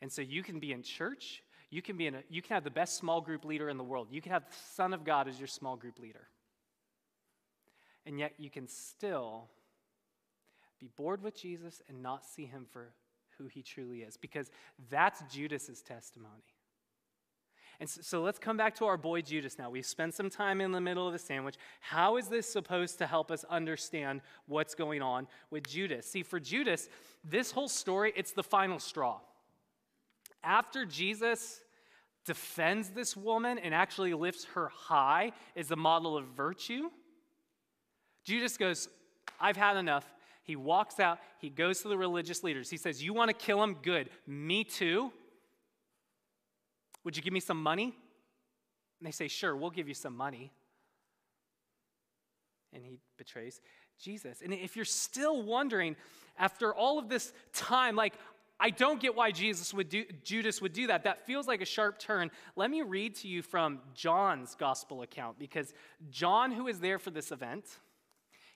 And 0.00 0.10
so 0.10 0.22
you 0.22 0.42
can 0.42 0.58
be 0.58 0.72
in 0.72 0.82
church, 0.82 1.42
you 1.70 1.82
can 1.82 1.96
be 1.96 2.06
in 2.06 2.14
a, 2.14 2.22
you 2.28 2.42
can 2.42 2.54
have 2.54 2.64
the 2.64 2.70
best 2.70 2.96
small 2.96 3.20
group 3.20 3.44
leader 3.44 3.68
in 3.68 3.76
the 3.76 3.84
world. 3.84 4.08
You 4.10 4.22
can 4.22 4.32
have 4.32 4.44
the 4.44 4.56
Son 4.74 4.94
of 4.94 5.04
God 5.04 5.28
as 5.28 5.38
your 5.38 5.48
small 5.48 5.76
group 5.76 5.98
leader. 5.98 6.28
And 8.04 8.18
yet 8.18 8.34
you 8.38 8.50
can 8.50 8.68
still 8.68 9.48
be 10.78 10.88
bored 10.96 11.22
with 11.22 11.34
Jesus 11.40 11.82
and 11.88 12.02
not 12.02 12.24
see 12.24 12.46
him 12.46 12.66
for 12.70 12.92
who 13.38 13.46
he 13.46 13.62
truly 13.62 14.00
is 14.00 14.16
because 14.16 14.50
that's 14.90 15.22
Judas's 15.32 15.82
testimony. 15.82 16.44
And 17.80 17.88
so, 17.88 18.00
so, 18.02 18.22
let's 18.22 18.38
come 18.38 18.56
back 18.56 18.74
to 18.76 18.86
our 18.86 18.96
boy 18.96 19.22
Judas 19.22 19.58
now. 19.58 19.70
We've 19.70 19.86
spent 19.86 20.14
some 20.14 20.30
time 20.30 20.60
in 20.60 20.72
the 20.72 20.80
middle 20.80 21.06
of 21.06 21.12
the 21.12 21.18
sandwich. 21.18 21.56
How 21.80 22.16
is 22.16 22.28
this 22.28 22.50
supposed 22.50 22.98
to 22.98 23.06
help 23.06 23.30
us 23.30 23.44
understand 23.50 24.22
what's 24.46 24.74
going 24.74 25.02
on 25.02 25.26
with 25.50 25.66
Judas? 25.66 26.06
See, 26.06 26.22
for 26.22 26.40
Judas, 26.40 26.88
this 27.24 27.50
whole 27.50 27.68
story, 27.68 28.12
it's 28.16 28.32
the 28.32 28.42
final 28.42 28.78
straw. 28.78 29.20
After 30.42 30.86
Jesus 30.86 31.60
defends 32.24 32.90
this 32.90 33.16
woman 33.16 33.58
and 33.58 33.74
actually 33.74 34.14
lifts 34.14 34.44
her 34.54 34.68
high 34.68 35.32
as 35.56 35.70
a 35.70 35.76
model 35.76 36.16
of 36.16 36.26
virtue, 36.28 36.90
Judas 38.24 38.56
goes, 38.56 38.88
I've 39.40 39.56
had 39.56 39.76
enough. 39.76 40.04
He 40.42 40.56
walks 40.56 41.00
out, 41.00 41.18
he 41.40 41.50
goes 41.50 41.82
to 41.82 41.88
the 41.88 41.98
religious 41.98 42.44
leaders. 42.44 42.70
He 42.70 42.76
says, 42.76 43.02
You 43.02 43.12
want 43.12 43.28
to 43.28 43.34
kill 43.34 43.62
him? 43.62 43.76
Good. 43.82 44.10
Me 44.26 44.64
too. 44.64 45.12
Would 47.06 47.16
you 47.16 47.22
give 47.22 47.32
me 47.32 47.38
some 47.38 47.62
money? 47.62 47.94
And 48.98 49.06
they 49.06 49.12
say, 49.12 49.28
Sure, 49.28 49.54
we'll 49.54 49.70
give 49.70 49.86
you 49.86 49.94
some 49.94 50.16
money. 50.16 50.50
And 52.72 52.84
he 52.84 52.98
betrays 53.16 53.60
Jesus. 53.96 54.42
And 54.42 54.52
if 54.52 54.74
you're 54.74 54.84
still 54.84 55.40
wondering, 55.40 55.94
after 56.36 56.74
all 56.74 56.98
of 56.98 57.08
this 57.08 57.32
time, 57.52 57.94
like, 57.94 58.14
I 58.58 58.70
don't 58.70 59.00
get 59.00 59.14
why 59.14 59.30
Jesus 59.30 59.72
would 59.72 59.88
do, 59.88 60.04
Judas 60.24 60.60
would 60.60 60.72
do 60.72 60.88
that. 60.88 61.04
That 61.04 61.24
feels 61.26 61.46
like 61.46 61.60
a 61.60 61.64
sharp 61.64 62.00
turn. 62.00 62.32
Let 62.56 62.72
me 62.72 62.82
read 62.82 63.14
to 63.16 63.28
you 63.28 63.40
from 63.40 63.82
John's 63.94 64.56
gospel 64.56 65.02
account 65.02 65.38
because 65.38 65.72
John, 66.10 66.50
who 66.50 66.66
is 66.66 66.80
there 66.80 66.98
for 66.98 67.12
this 67.12 67.30
event, 67.30 67.66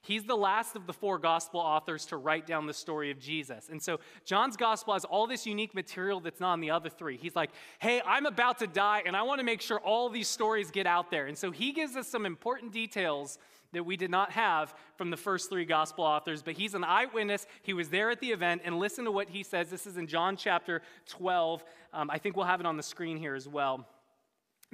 He's 0.03 0.23
the 0.23 0.35
last 0.35 0.75
of 0.75 0.87
the 0.87 0.93
four 0.93 1.19
gospel 1.19 1.59
authors 1.59 2.05
to 2.07 2.17
write 2.17 2.47
down 2.47 2.65
the 2.65 2.73
story 2.73 3.11
of 3.11 3.19
Jesus. 3.19 3.69
And 3.69 3.81
so 3.81 3.99
John's 4.25 4.57
gospel 4.57 4.93
has 4.93 5.05
all 5.05 5.27
this 5.27 5.45
unique 5.45 5.75
material 5.75 6.19
that's 6.19 6.39
not 6.39 6.53
on 6.53 6.59
the 6.59 6.71
other 6.71 6.89
three. 6.89 7.17
He's 7.17 7.35
like, 7.35 7.51
hey, 7.77 8.01
I'm 8.05 8.25
about 8.25 8.59
to 8.59 8.67
die, 8.67 9.03
and 9.05 9.15
I 9.15 9.21
want 9.21 9.39
to 9.39 9.45
make 9.45 9.61
sure 9.61 9.79
all 9.79 10.09
these 10.09 10.27
stories 10.27 10.71
get 10.71 10.87
out 10.87 11.11
there. 11.11 11.27
And 11.27 11.37
so 11.37 11.51
he 11.51 11.71
gives 11.71 11.95
us 11.95 12.07
some 12.07 12.25
important 12.25 12.71
details 12.71 13.37
that 13.73 13.85
we 13.85 13.95
did 13.95 14.09
not 14.09 14.31
have 14.31 14.73
from 14.97 15.11
the 15.11 15.17
first 15.17 15.49
three 15.49 15.65
gospel 15.65 16.03
authors, 16.03 16.41
but 16.41 16.55
he's 16.55 16.73
an 16.73 16.83
eyewitness. 16.83 17.45
He 17.61 17.73
was 17.73 17.89
there 17.89 18.09
at 18.09 18.19
the 18.19 18.31
event, 18.31 18.63
and 18.65 18.79
listen 18.79 19.05
to 19.05 19.11
what 19.11 19.29
he 19.29 19.43
says. 19.43 19.69
This 19.69 19.85
is 19.85 19.97
in 19.97 20.07
John 20.07 20.35
chapter 20.35 20.81
12. 21.09 21.63
Um, 21.93 22.09
I 22.09 22.17
think 22.17 22.35
we'll 22.35 22.45
have 22.45 22.59
it 22.59 22.65
on 22.65 22.75
the 22.75 22.83
screen 22.83 23.17
here 23.17 23.35
as 23.35 23.47
well. 23.47 23.87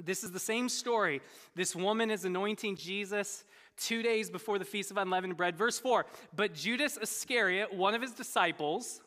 This 0.02 0.22
is 0.22 0.30
the 0.30 0.38
same 0.38 0.68
story. 0.68 1.20
This 1.54 1.74
woman 1.74 2.10
is 2.10 2.24
anointing 2.24 2.76
Jesus 2.76 3.44
two 3.76 4.02
days 4.02 4.30
before 4.30 4.58
the 4.58 4.64
Feast 4.64 4.90
of 4.90 4.96
Unleavened 4.96 5.36
Bread. 5.36 5.56
Verse 5.56 5.78
4 5.78 6.06
But 6.34 6.54
Judas 6.54 6.98
Iscariot, 7.00 7.74
one 7.74 7.94
of 7.94 8.02
his 8.02 8.12
disciples, 8.12 9.00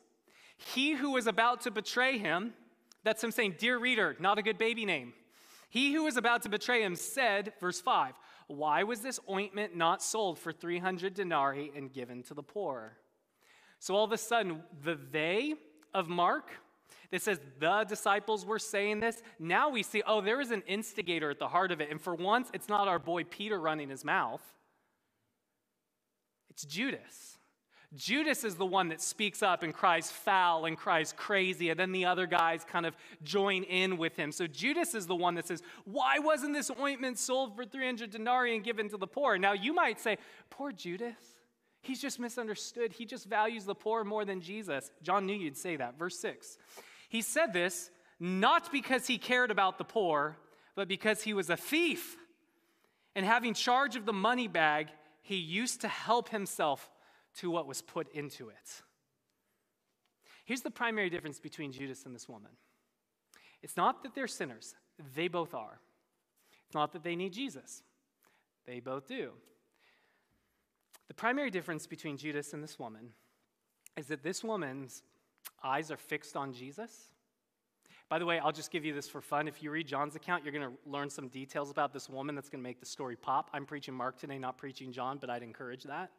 he 0.58 0.94
who 0.94 1.12
was 1.12 1.28
about 1.28 1.62
to 1.62 1.72
betray 1.72 2.18
him, 2.18 2.54
that's 3.04 3.24
him 3.24 3.32
saying, 3.32 3.56
Dear 3.58 3.80
reader, 3.80 4.16
not 4.20 4.38
a 4.38 4.44
good 4.44 4.58
baby 4.58 4.86
name. 4.86 5.14
He 5.70 5.94
who 5.94 6.04
was 6.04 6.18
about 6.18 6.42
to 6.44 6.50
betray 6.50 6.84
him 6.84 6.96
said, 6.96 7.54
verse 7.62 7.80
5, 7.80 8.14
Why 8.48 8.84
was 8.84 9.00
this 9.00 9.20
ointment 9.30 9.76
not 9.76 10.04
sold 10.04 10.38
for 10.38 10.52
300 10.52 11.14
denarii 11.14 11.72
and 11.76 11.92
given 11.92 12.24
to 12.24 12.34
the 12.34 12.44
poor? 12.44 12.98
So 13.80 13.96
all 13.96 14.04
of 14.04 14.12
a 14.12 14.18
sudden, 14.18 14.64
the 14.84 15.00
they 15.12 15.56
of 15.94 16.08
Mark, 16.08 16.52
that 17.12 17.22
says 17.22 17.40
the 17.60 17.84
disciples 17.84 18.46
were 18.46 18.60
saying 18.60 19.02
this, 19.02 19.22
now 19.38 19.70
we 19.70 19.84
see, 19.84 20.02
oh, 20.06 20.22
there 20.22 20.42
is 20.42 20.52
an 20.52 20.64
instigator 20.66 21.30
at 21.30 21.40
the 21.40 21.48
heart 21.48 21.72
of 21.72 21.82
it. 21.82 21.92
And 21.92 22.02
for 22.02 22.16
once, 22.16 22.50
it's 22.54 22.70
not 22.70 22.88
our 22.88 23.00
boy 23.00 23.24
Peter 23.26 23.60
running 23.60 23.90
his 23.90 24.04
mouth. 24.06 24.42
It's 26.50 26.66
Judas. 26.66 27.38
Judas 27.94 28.46
is 28.46 28.56
the 28.56 28.66
one 28.66 28.88
that 28.88 29.02
speaks 29.02 29.44
up 29.44 29.64
and 29.64 29.74
cries 29.74 30.10
foul 30.10 30.64
and 30.64 30.78
cries 30.78 31.12
crazy, 31.12 31.70
and 31.70 31.80
then 31.80 31.92
the 31.92 32.06
other 32.06 32.26
guys 32.26 32.64
kind 32.64 32.86
of 32.86 32.96
join 33.22 33.64
in 33.64 33.98
with 33.98 34.16
him. 34.16 34.32
So 34.32 34.48
Judas 34.48 34.96
is 34.96 35.08
the 35.08 35.16
one 35.16 35.36
that 35.36 35.46
says, 35.46 35.62
Why 35.84 36.18
wasn't 36.20 36.54
this 36.54 36.72
ointment 36.80 37.20
sold 37.20 37.54
for 37.56 37.66
300 37.66 38.10
denarii 38.10 38.56
and 38.56 38.64
given 38.64 38.88
to 38.90 38.98
the 38.98 39.08
poor? 39.08 39.38
Now 39.38 39.52
you 39.52 39.74
might 39.74 40.00
say, 40.00 40.18
Poor 40.50 40.72
Judas. 40.72 41.16
He's 41.82 42.00
just 42.00 42.20
misunderstood. 42.20 42.94
He 42.94 43.06
just 43.06 43.26
values 43.26 43.66
the 43.66 43.76
poor 43.76 44.04
more 44.04 44.24
than 44.24 44.40
Jesus. 44.40 44.92
John 45.02 45.26
knew 45.26 45.34
you'd 45.34 45.58
say 45.58 45.76
that. 45.78 45.98
Verse 45.98 46.18
6. 46.20 46.58
He 47.12 47.22
said 47.22 47.52
this 47.52 47.92
not 48.22 48.72
because 48.72 49.06
he 49.06 49.18
cared 49.18 49.52
about 49.52 49.78
the 49.78 49.84
poor, 49.84 50.38
but 50.76 50.88
because 50.88 51.24
he 51.24 51.34
was 51.34 51.50
a 51.50 51.58
thief. 51.58 52.16
And 53.18 53.26
having 53.26 53.54
charge 53.54 53.98
of 53.98 54.06
the 54.06 54.14
money 54.14 54.48
bag, 54.48 54.88
he 55.22 55.36
used 55.36 55.82
to 55.82 55.90
help 55.90 56.30
himself 56.30 56.90
to 57.40 57.52
what 57.52 57.68
was 57.68 57.82
put 57.82 58.10
into 58.14 58.48
it. 58.48 58.82
Here's 60.46 60.62
the 60.62 60.72
primary 60.72 61.10
difference 61.10 61.38
between 61.38 61.74
Judas 61.74 62.06
and 62.06 62.16
this 62.16 62.30
woman 62.30 62.52
it's 63.62 63.76
not 63.76 64.04
that 64.04 64.16
they're 64.16 64.26
sinners, 64.26 64.76
they 65.14 65.28
both 65.28 65.54
are. 65.54 65.82
It's 66.66 66.74
not 66.74 66.94
that 66.94 67.04
they 67.04 67.18
need 67.18 67.34
Jesus, 67.34 67.84
they 68.66 68.80
both 68.80 69.06
do. 69.06 69.32
The 71.10 71.14
primary 71.14 71.52
difference 71.52 71.88
between 71.88 72.16
Judas 72.16 72.54
and 72.54 72.64
this 72.64 72.80
woman 72.80 73.10
is 73.98 74.08
that 74.08 74.24
this 74.24 74.46
woman's 74.46 75.04
eyes 75.64 75.92
are 75.92 75.98
fixed 75.98 76.36
on 76.36 76.54
Jesus 76.54 77.12
by 78.12 78.20
the 78.20 78.26
way, 78.26 78.40
I'll 78.40 78.52
just 78.52 78.72
give 78.72 78.84
you 78.84 78.94
this 78.94 79.08
for 79.08 79.22
fun. 79.22 79.48
If 79.48 79.64
you 79.64 79.72
read 79.72 79.88
John's 79.88 80.18
account, 80.18 80.44
you're 80.44 80.52
going 80.52 80.70
to 80.70 80.78
learn 80.86 81.10
some 81.10 81.30
details 81.30 81.72
about 81.72 81.94
this 81.94 82.10
woman 82.10 82.36
that's 82.36 82.50
going 82.50 82.62
to 82.62 82.68
make 82.68 82.82
the 82.82 82.86
story 82.86 83.16
pop. 83.16 83.50
I'm 83.54 83.66
preaching 83.66 83.94
Mark 83.94 84.20
today, 84.20 84.38
not 84.38 84.58
preaching 84.58 84.92
John, 84.92 85.18
but 85.18 85.30
I'd 85.30 85.44
encourage 85.44 85.84
that. 85.84 86.12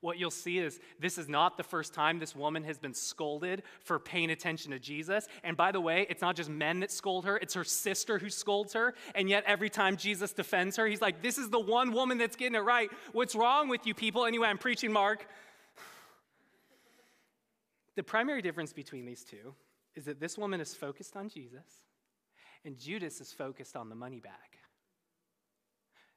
What 0.00 0.18
you'll 0.18 0.32
see 0.32 0.58
is 0.58 0.80
this 0.98 1.16
is 1.16 1.28
not 1.28 1.56
the 1.56 1.62
first 1.62 1.94
time 1.94 2.18
this 2.18 2.34
woman 2.34 2.64
has 2.64 2.80
been 2.80 2.94
scolded 2.94 3.62
for 3.78 4.00
paying 4.00 4.32
attention 4.32 4.72
to 4.72 4.80
Jesus. 4.80 5.28
And 5.44 5.56
by 5.56 5.70
the 5.70 5.80
way, 5.80 6.04
it's 6.10 6.20
not 6.20 6.34
just 6.34 6.50
men 6.50 6.80
that 6.80 6.90
scold 6.90 7.26
her, 7.26 7.36
it's 7.36 7.54
her 7.54 7.62
sister 7.62 8.18
who 8.18 8.28
scolds 8.28 8.72
her. 8.72 8.94
And 9.14 9.30
yet, 9.30 9.44
every 9.46 9.70
time 9.70 9.96
Jesus 9.96 10.32
defends 10.32 10.76
her, 10.78 10.86
he's 10.88 11.00
like, 11.00 11.22
This 11.22 11.38
is 11.38 11.48
the 11.48 11.60
one 11.60 11.92
woman 11.92 12.18
that's 12.18 12.34
getting 12.34 12.56
it 12.56 12.64
right. 12.64 12.90
What's 13.12 13.36
wrong 13.36 13.68
with 13.68 13.86
you 13.86 13.94
people? 13.94 14.26
Anyway, 14.26 14.48
I'm 14.48 14.58
preaching 14.58 14.90
Mark. 14.90 15.28
The 17.96 18.02
primary 18.02 18.42
difference 18.42 18.72
between 18.72 19.06
these 19.06 19.24
two 19.24 19.54
is 19.94 20.04
that 20.06 20.20
this 20.20 20.36
woman 20.36 20.60
is 20.60 20.74
focused 20.74 21.16
on 21.16 21.28
Jesus 21.28 21.82
and 22.64 22.78
Judas 22.78 23.20
is 23.20 23.32
focused 23.32 23.76
on 23.76 23.88
the 23.88 23.94
money 23.94 24.20
bag. 24.20 24.32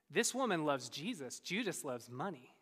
This 0.10 0.34
woman 0.34 0.66
loves 0.66 0.90
Jesus, 0.90 1.40
Judas 1.40 1.84
loves 1.84 2.10
money. 2.10 2.54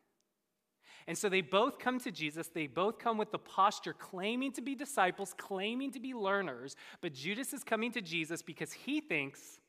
And 1.08 1.18
so 1.18 1.30
they 1.30 1.42
both 1.42 1.78
come 1.78 2.00
to 2.00 2.12
Jesus. 2.12 2.48
They 2.48 2.66
both 2.66 2.98
come 2.98 3.20
with 3.20 3.32
the 3.32 3.38
posture 3.38 3.94
claiming 3.94 4.52
to 4.54 4.62
be 4.62 4.74
disciples, 4.74 5.36
claiming 5.38 5.92
to 5.92 6.00
be 6.00 6.16
learners. 6.16 6.76
But 7.02 7.14
Judas 7.14 7.54
is 7.54 7.64
coming 7.64 7.92
to 7.92 8.02
Jesus 8.02 8.42
because 8.42 8.74
he 8.74 9.02
thinks 9.02 9.60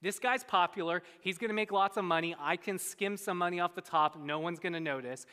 this 0.00 0.18
guy's 0.18 0.44
popular. 0.44 1.02
He's 1.20 1.36
going 1.36 1.50
to 1.50 1.54
make 1.54 1.70
lots 1.70 1.98
of 1.98 2.04
money. 2.04 2.34
I 2.40 2.56
can 2.56 2.78
skim 2.78 3.18
some 3.18 3.36
money 3.36 3.60
off 3.60 3.74
the 3.74 3.82
top. 3.82 4.18
No 4.18 4.38
one's 4.38 4.58
going 4.58 4.72
to 4.72 4.80
notice. 4.80 5.26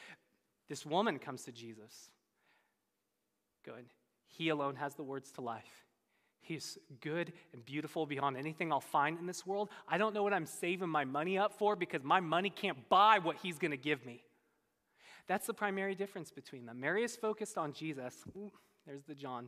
This 0.67 0.85
woman 0.85 1.17
comes 1.17 1.43
to 1.43 1.53
Jesus. 1.53 2.09
Good. 3.63 3.85
He 4.27 4.49
alone 4.49 4.75
has 4.75 4.95
the 4.95 5.03
words 5.03 5.31
to 5.33 5.41
life. 5.41 5.85
He's 6.41 6.77
good 6.99 7.31
and 7.53 7.63
beautiful 7.63 8.05
beyond 8.05 8.35
anything 8.35 8.71
I'll 8.71 8.81
find 8.81 9.17
in 9.17 9.25
this 9.25 9.45
world. 9.45 9.69
I 9.87 9.97
don't 9.97 10.13
know 10.13 10.23
what 10.23 10.33
I'm 10.33 10.45
saving 10.45 10.89
my 10.89 11.05
money 11.05 11.37
up 11.37 11.53
for 11.53 11.75
because 11.75 12.03
my 12.03 12.19
money 12.19 12.49
can't 12.49 12.89
buy 12.89 13.19
what 13.19 13.37
he's 13.41 13.57
going 13.57 13.71
to 13.71 13.77
give 13.77 14.05
me. 14.05 14.23
That's 15.27 15.47
the 15.47 15.53
primary 15.53 15.95
difference 15.95 16.31
between 16.31 16.65
them. 16.65 16.81
Mary 16.81 17.03
is 17.03 17.15
focused 17.15 17.57
on 17.57 17.71
Jesus. 17.71 18.23
Ooh, 18.35 18.51
there's 18.85 19.03
the 19.03 19.15
John. 19.15 19.47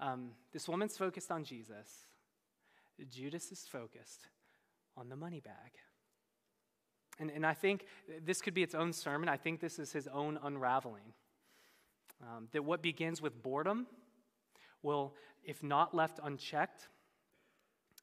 Um, 0.00 0.30
this 0.52 0.68
woman's 0.68 0.96
focused 0.96 1.30
on 1.30 1.44
Jesus. 1.44 2.06
Judas 3.08 3.52
is 3.52 3.64
focused 3.70 4.22
on 4.96 5.08
the 5.08 5.16
money 5.16 5.40
bag. 5.40 5.72
And, 7.18 7.30
and 7.30 7.46
I 7.46 7.54
think 7.54 7.86
this 8.24 8.42
could 8.42 8.54
be 8.54 8.62
its 8.62 8.74
own 8.74 8.92
sermon. 8.92 9.28
I 9.28 9.36
think 9.36 9.60
this 9.60 9.78
is 9.78 9.92
his 9.92 10.08
own 10.08 10.38
unraveling. 10.42 11.14
Um, 12.22 12.48
that 12.52 12.64
what 12.64 12.82
begins 12.82 13.20
with 13.20 13.42
boredom 13.42 13.86
will, 14.82 15.14
if 15.44 15.62
not 15.62 15.94
left 15.94 16.18
unchecked, 16.22 16.88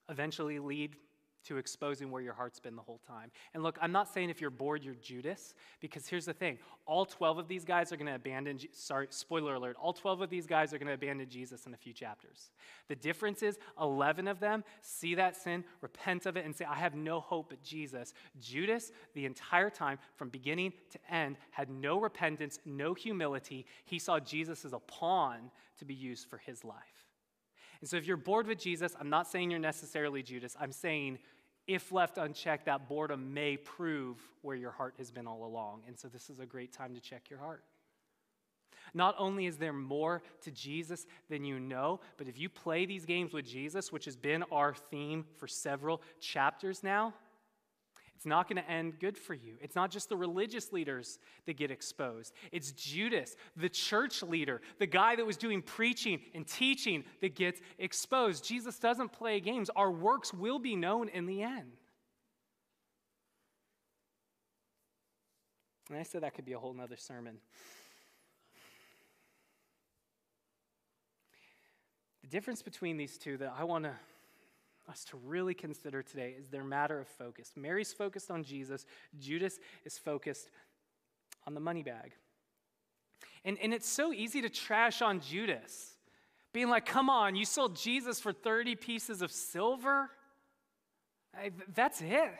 eventually 0.09 0.59
lead 0.59 0.95
to 1.43 1.57
exposing 1.57 2.11
where 2.11 2.21
your 2.21 2.33
heart's 2.33 2.59
been 2.59 2.75
the 2.75 2.81
whole 2.81 2.99
time. 3.07 3.31
And 3.53 3.63
look, 3.63 3.77
I'm 3.81 3.91
not 3.91 4.13
saying 4.13 4.29
if 4.29 4.41
you're 4.41 4.49
bored, 4.49 4.83
you're 4.83 4.95
Judas, 4.95 5.55
because 5.79 6.07
here's 6.07 6.25
the 6.25 6.33
thing 6.33 6.57
all 6.85 7.05
12 7.05 7.37
of 7.37 7.47
these 7.47 7.63
guys 7.63 7.91
are 7.93 7.97
going 7.97 8.07
to 8.07 8.15
abandon, 8.15 8.59
sorry, 8.73 9.07
spoiler 9.09 9.55
alert, 9.55 9.77
all 9.79 9.93
12 9.93 10.21
of 10.21 10.29
these 10.29 10.45
guys 10.45 10.73
are 10.73 10.77
going 10.77 10.87
to 10.87 10.93
abandon 10.93 11.29
Jesus 11.29 11.65
in 11.65 11.73
a 11.73 11.77
few 11.77 11.93
chapters. 11.93 12.51
The 12.89 12.95
difference 12.95 13.41
is 13.41 13.57
11 13.79 14.27
of 14.27 14.39
them 14.39 14.63
see 14.81 15.15
that 15.15 15.35
sin, 15.35 15.63
repent 15.81 16.25
of 16.25 16.35
it, 16.35 16.45
and 16.45 16.55
say, 16.55 16.65
I 16.65 16.75
have 16.75 16.95
no 16.95 17.19
hope 17.19 17.49
but 17.49 17.63
Jesus. 17.63 18.13
Judas, 18.39 18.91
the 19.13 19.25
entire 19.25 19.69
time, 19.69 19.97
from 20.15 20.29
beginning 20.29 20.73
to 20.91 20.99
end, 21.13 21.37
had 21.51 21.69
no 21.69 21.99
repentance, 21.99 22.59
no 22.65 22.93
humility. 22.93 23.65
He 23.85 23.99
saw 23.99 24.19
Jesus 24.19 24.65
as 24.65 24.73
a 24.73 24.79
pawn 24.79 25.51
to 25.79 25.85
be 25.85 25.93
used 25.93 26.27
for 26.29 26.37
his 26.37 26.63
life. 26.63 27.12
And 27.83 27.89
so 27.89 27.97
if 27.97 28.07
you're 28.07 28.15
bored 28.15 28.47
with 28.47 28.59
Jesus, 28.59 28.95
I'm 28.97 29.09
not 29.09 29.27
saying 29.27 29.51
you're 29.51 29.59
necessarily 29.59 30.23
Judas. 30.23 30.55
I'm 30.57 30.71
saying 30.71 31.19
if 31.67 31.91
left 31.91 32.17
unchecked, 32.17 32.67
that 32.67 32.87
boredom 32.87 33.33
may 33.33 33.57
prove 33.57 34.19
where 34.41 34.55
your 34.55 34.71
heart 34.71 34.93
has 34.99 35.11
been 35.11 35.27
all 35.27 35.43
along. 35.43 35.81
And 35.85 35.99
so 35.99 36.07
this 36.07 36.29
is 36.29 36.39
a 36.39 36.45
great 36.45 36.71
time 36.71 36.95
to 36.95 37.01
check 37.01 37.29
your 37.29 37.39
heart. 37.39 37.61
Not 38.93 39.15
only 39.17 39.47
is 39.47 39.57
there 39.57 39.73
more 39.73 40.23
to 40.43 40.51
Jesus 40.51 41.05
than 41.29 41.43
you 41.43 41.59
know, 41.59 41.99
but 42.15 42.29
if 42.29 42.39
you 42.39 42.47
play 42.47 42.85
these 42.85 43.03
games 43.03 43.33
with 43.33 43.45
Jesus, 43.45 43.91
which 43.91 44.05
has 44.05 44.15
been 44.15 44.45
our 44.49 44.73
theme 44.73 45.25
for 45.35 45.49
several 45.49 46.01
chapters 46.21 46.83
now, 46.83 47.13
it's 48.23 48.29
not 48.29 48.47
going 48.47 48.63
to 48.63 48.71
end 48.71 48.99
good 49.01 49.17
for 49.17 49.33
you. 49.33 49.57
It's 49.59 49.75
not 49.75 49.91
just 49.91 50.07
the 50.07 50.15
religious 50.15 50.71
leaders 50.71 51.19
that 51.45 51.57
get 51.57 51.71
exposed. 51.71 52.31
It's 52.53 52.71
Judas, 52.71 53.35
the 53.57 53.67
church 53.67 54.23
leader, 54.23 54.61
the 54.79 54.87
guy 54.87 55.17
that 55.17 55.25
was 55.25 55.35
doing 55.35 55.61
preaching 55.61 56.21
and 56.33 56.47
teaching 56.47 57.03
that 57.19 57.35
gets 57.35 57.59
exposed. 57.77 58.45
Jesus 58.45 58.79
doesn't 58.79 59.11
play 59.11 59.41
games. 59.41 59.69
Our 59.75 59.91
works 59.91 60.33
will 60.33 60.57
be 60.57 60.73
known 60.73 61.09
in 61.09 61.25
the 61.25 61.43
end. 61.43 61.73
And 65.89 65.99
I 65.99 66.03
said 66.03 66.23
that 66.23 66.33
could 66.33 66.45
be 66.45 66.53
a 66.53 66.59
whole 66.59 66.73
nother 66.73 66.95
sermon. 66.95 67.39
The 72.21 72.29
difference 72.29 72.61
between 72.61 72.95
these 72.95 73.17
two 73.17 73.35
that 73.39 73.53
I 73.59 73.65
want 73.65 73.83
to 73.83 73.91
us 74.89 75.03
to 75.05 75.17
really 75.17 75.53
consider 75.53 76.03
today 76.03 76.35
is 76.37 76.49
their 76.49 76.63
matter 76.63 76.99
of 76.99 77.07
focus. 77.07 77.51
Mary's 77.55 77.93
focused 77.93 78.29
on 78.29 78.43
Jesus, 78.43 78.85
Judas 79.19 79.59
is 79.85 79.97
focused 79.97 80.49
on 81.47 81.53
the 81.53 81.59
money 81.59 81.83
bag. 81.83 82.13
And, 83.45 83.57
and 83.61 83.73
it's 83.73 83.87
so 83.87 84.13
easy 84.13 84.41
to 84.41 84.49
trash 84.49 85.01
on 85.01 85.19
Judas, 85.19 85.95
being 86.53 86.69
like, 86.69 86.85
come 86.85 87.09
on, 87.09 87.35
you 87.35 87.45
sold 87.45 87.75
Jesus 87.75 88.19
for 88.19 88.31
30 88.31 88.75
pieces 88.75 89.21
of 89.21 89.31
silver? 89.31 90.09
I, 91.35 91.51
that's 91.73 92.01
it. 92.01 92.31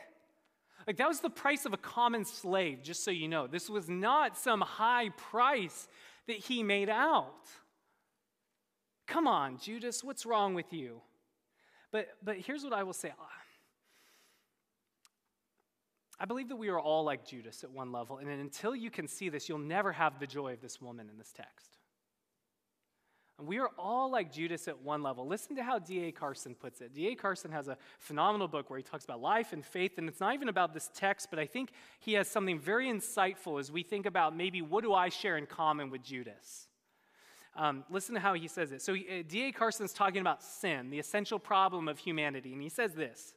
Like, 0.86 0.96
that 0.98 1.08
was 1.08 1.20
the 1.20 1.30
price 1.30 1.64
of 1.64 1.72
a 1.72 1.78
common 1.78 2.24
slave, 2.24 2.82
just 2.82 3.04
so 3.04 3.10
you 3.10 3.28
know. 3.28 3.46
This 3.46 3.68
was 3.68 3.88
not 3.88 4.36
some 4.36 4.60
high 4.60 5.08
price 5.10 5.88
that 6.26 6.36
he 6.36 6.62
made 6.62 6.88
out. 6.88 7.48
Come 9.06 9.26
on, 9.26 9.58
Judas, 9.58 10.02
what's 10.02 10.24
wrong 10.24 10.54
with 10.54 10.72
you? 10.72 11.00
But, 11.94 12.08
but 12.24 12.38
here's 12.38 12.64
what 12.64 12.72
I 12.72 12.82
will 12.82 12.92
say 12.92 13.12
I 16.18 16.24
believe 16.24 16.48
that 16.48 16.56
we 16.56 16.68
are 16.68 16.80
all 16.80 17.04
like 17.04 17.24
Judas 17.24 17.62
at 17.62 17.70
one 17.70 17.92
level, 17.92 18.18
and 18.18 18.28
until 18.28 18.74
you 18.74 18.90
can 18.90 19.06
see 19.06 19.28
this, 19.28 19.48
you'll 19.48 19.58
never 19.58 19.92
have 19.92 20.18
the 20.18 20.26
joy 20.26 20.54
of 20.54 20.60
this 20.60 20.82
woman 20.82 21.08
in 21.08 21.16
this 21.18 21.30
text. 21.30 21.78
And 23.38 23.46
we 23.46 23.58
are 23.58 23.70
all 23.78 24.10
like 24.10 24.32
Judas 24.32 24.66
at 24.66 24.82
one 24.82 25.04
level. 25.04 25.24
Listen 25.24 25.54
to 25.54 25.62
how 25.62 25.78
D.A. 25.78 26.10
Carson 26.10 26.56
puts 26.56 26.80
it. 26.80 26.92
D.A. 26.94 27.14
Carson 27.14 27.52
has 27.52 27.68
a 27.68 27.76
phenomenal 28.00 28.48
book 28.48 28.70
where 28.70 28.76
he 28.76 28.82
talks 28.82 29.04
about 29.04 29.20
life 29.20 29.52
and 29.52 29.64
faith, 29.64 29.92
and 29.96 30.08
it's 30.08 30.18
not 30.18 30.34
even 30.34 30.48
about 30.48 30.74
this 30.74 30.90
text, 30.94 31.28
but 31.30 31.38
I 31.38 31.46
think 31.46 31.70
he 32.00 32.14
has 32.14 32.26
something 32.26 32.58
very 32.58 32.88
insightful 32.88 33.60
as 33.60 33.70
we 33.70 33.84
think 33.84 34.04
about 34.04 34.36
maybe 34.36 34.62
what 34.62 34.82
do 34.82 34.94
I 34.94 35.10
share 35.10 35.36
in 35.36 35.46
common 35.46 35.90
with 35.90 36.02
Judas. 36.02 36.66
Um, 37.56 37.84
listen 37.88 38.14
to 38.14 38.20
how 38.20 38.34
he 38.34 38.48
says 38.48 38.72
it. 38.72 38.82
So, 38.82 38.94
uh, 38.94 39.22
D.A. 39.28 39.52
Carson's 39.52 39.92
talking 39.92 40.20
about 40.20 40.42
sin, 40.42 40.90
the 40.90 40.98
essential 40.98 41.38
problem 41.38 41.86
of 41.88 41.98
humanity, 41.98 42.52
and 42.52 42.60
he 42.60 42.68
says 42.68 42.94
this 42.94 43.34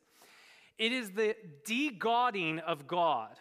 It 0.78 0.91
is 0.91 1.11
the 1.11 1.36
de-godding 1.65 2.59
of 2.59 2.88
God. 2.88 3.36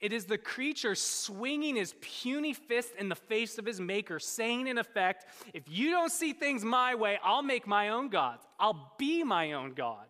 It 0.00 0.12
is 0.12 0.24
the 0.24 0.36
creature 0.36 0.96
swinging 0.96 1.76
his 1.76 1.94
puny 2.00 2.52
fist 2.52 2.90
in 2.98 3.08
the 3.08 3.14
face 3.14 3.56
of 3.56 3.64
his 3.64 3.80
maker, 3.80 4.18
saying, 4.18 4.66
in 4.66 4.76
effect, 4.76 5.26
if 5.54 5.62
you 5.68 5.92
don't 5.92 6.10
see 6.10 6.32
things 6.32 6.64
my 6.64 6.96
way, 6.96 7.20
I'll 7.22 7.42
make 7.42 7.68
my 7.68 7.90
own 7.90 8.08
gods. 8.08 8.44
I'll 8.58 8.94
be 8.98 9.22
my 9.22 9.52
own 9.52 9.74
God. 9.74 10.06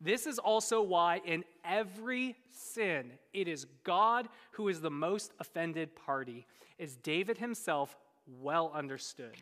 This 0.00 0.26
is 0.26 0.38
also 0.38 0.80
why 0.80 1.20
in 1.26 1.44
every 1.62 2.36
sin, 2.50 3.12
it 3.34 3.48
is 3.48 3.66
God 3.84 4.28
who 4.52 4.68
is 4.68 4.80
the 4.80 4.90
most 4.90 5.32
offended 5.38 5.94
party, 5.94 6.46
as 6.80 6.96
David 6.96 7.36
himself 7.36 7.94
well 8.26 8.72
understood. 8.74 9.36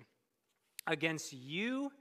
Against 0.87 1.33
you 1.33 1.93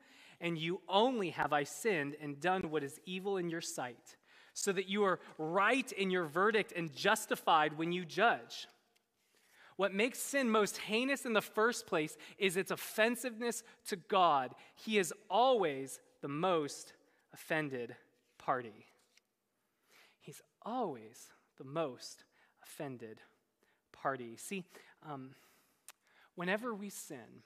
and 0.42 0.58
you 0.58 0.82
only 0.88 1.32
have 1.32 1.52
I 1.52 1.64
sinned 1.64 2.16
and 2.22 2.40
done 2.40 2.72
what 2.72 2.84
is 2.84 3.00
evil 3.06 3.38
in 3.38 3.50
your 3.50 3.62
sight, 3.62 4.16
so 4.54 4.72
that 4.72 4.88
you 4.88 5.04
are 5.04 5.20
right 5.38 5.92
in 5.92 6.10
your 6.10 6.26
verdict 6.26 6.74
and 6.76 6.94
justified 6.94 7.78
when 7.78 7.92
you 7.92 8.06
judge. 8.06 8.68
What 9.76 9.94
makes 9.94 10.20
sin 10.20 10.50
most 10.50 10.78
heinous 10.78 11.26
in 11.26 11.34
the 11.34 11.42
first 11.42 11.88
place 11.88 12.18
is 12.38 12.58
its 12.58 12.72
offensiveness 12.72 13.64
to 13.88 13.96
God. 13.96 14.54
He 14.76 14.98
is 14.98 15.14
always 15.30 16.00
the 16.22 16.28
most 16.28 16.94
offended 17.34 17.96
party. 18.38 18.86
He's 20.20 20.42
always 20.66 21.30
the 21.58 21.64
most 21.64 22.26
offended 22.62 23.20
party. 23.94 24.36
See, 24.36 24.66
um, 25.10 25.32
whenever 26.40 26.74
we 26.74 26.90
sin, 26.90 27.44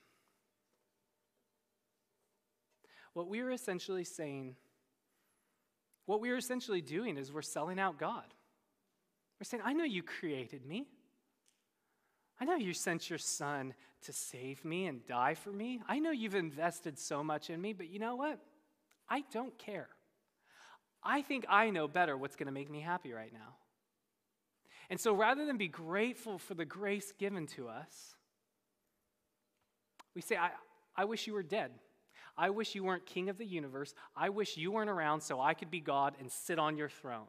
what 3.13 3.27
we 3.27 3.39
are 3.39 3.49
essentially 3.49 4.03
saying, 4.03 4.55
what 6.05 6.21
we 6.21 6.29
are 6.29 6.37
essentially 6.37 6.79
doing 6.79 7.17
is 7.17 7.33
we're 7.33 7.41
selling 7.41 7.79
out 7.79 7.97
God. 7.97 8.35
We're 9.39 9.45
saying, 9.45 9.63
I 9.65 9.73
know 9.73 9.83
you 9.83 10.03
created 10.03 10.63
me. 10.63 10.85
I 12.39 12.45
know 12.45 12.55
you 12.55 12.71
sent 12.75 13.09
your 13.09 13.17
son 13.17 13.73
to 14.03 14.13
save 14.13 14.63
me 14.63 14.85
and 14.85 15.03
die 15.07 15.33
for 15.33 15.51
me. 15.51 15.81
I 15.89 15.97
know 15.97 16.11
you've 16.11 16.35
invested 16.35 16.99
so 16.99 17.23
much 17.23 17.49
in 17.49 17.59
me, 17.59 17.73
but 17.73 17.89
you 17.89 17.97
know 17.97 18.15
what? 18.15 18.37
I 19.09 19.23
don't 19.33 19.57
care. 19.57 19.89
I 21.01 21.23
think 21.23 21.47
I 21.49 21.71
know 21.71 21.87
better 21.87 22.15
what's 22.15 22.35
going 22.35 22.45
to 22.45 22.53
make 22.53 22.69
me 22.69 22.81
happy 22.81 23.11
right 23.11 23.33
now. 23.33 23.55
And 24.91 24.99
so 24.99 25.15
rather 25.15 25.47
than 25.47 25.57
be 25.57 25.67
grateful 25.67 26.37
for 26.37 26.53
the 26.53 26.65
grace 26.65 27.11
given 27.17 27.47
to 27.47 27.69
us, 27.69 28.13
we 30.15 30.21
say, 30.21 30.35
I, 30.35 30.51
I 30.95 31.05
wish 31.05 31.27
you 31.27 31.33
were 31.33 31.43
dead. 31.43 31.71
I 32.37 32.49
wish 32.49 32.73
you 32.75 32.83
weren't 32.83 33.05
king 33.05 33.29
of 33.29 33.37
the 33.37 33.45
universe. 33.45 33.93
I 34.15 34.29
wish 34.29 34.57
you 34.57 34.71
weren't 34.71 34.89
around 34.89 35.21
so 35.21 35.39
I 35.39 35.53
could 35.53 35.69
be 35.69 35.79
God 35.79 36.15
and 36.19 36.31
sit 36.31 36.57
on 36.57 36.77
your 36.77 36.89
throne. 36.89 37.27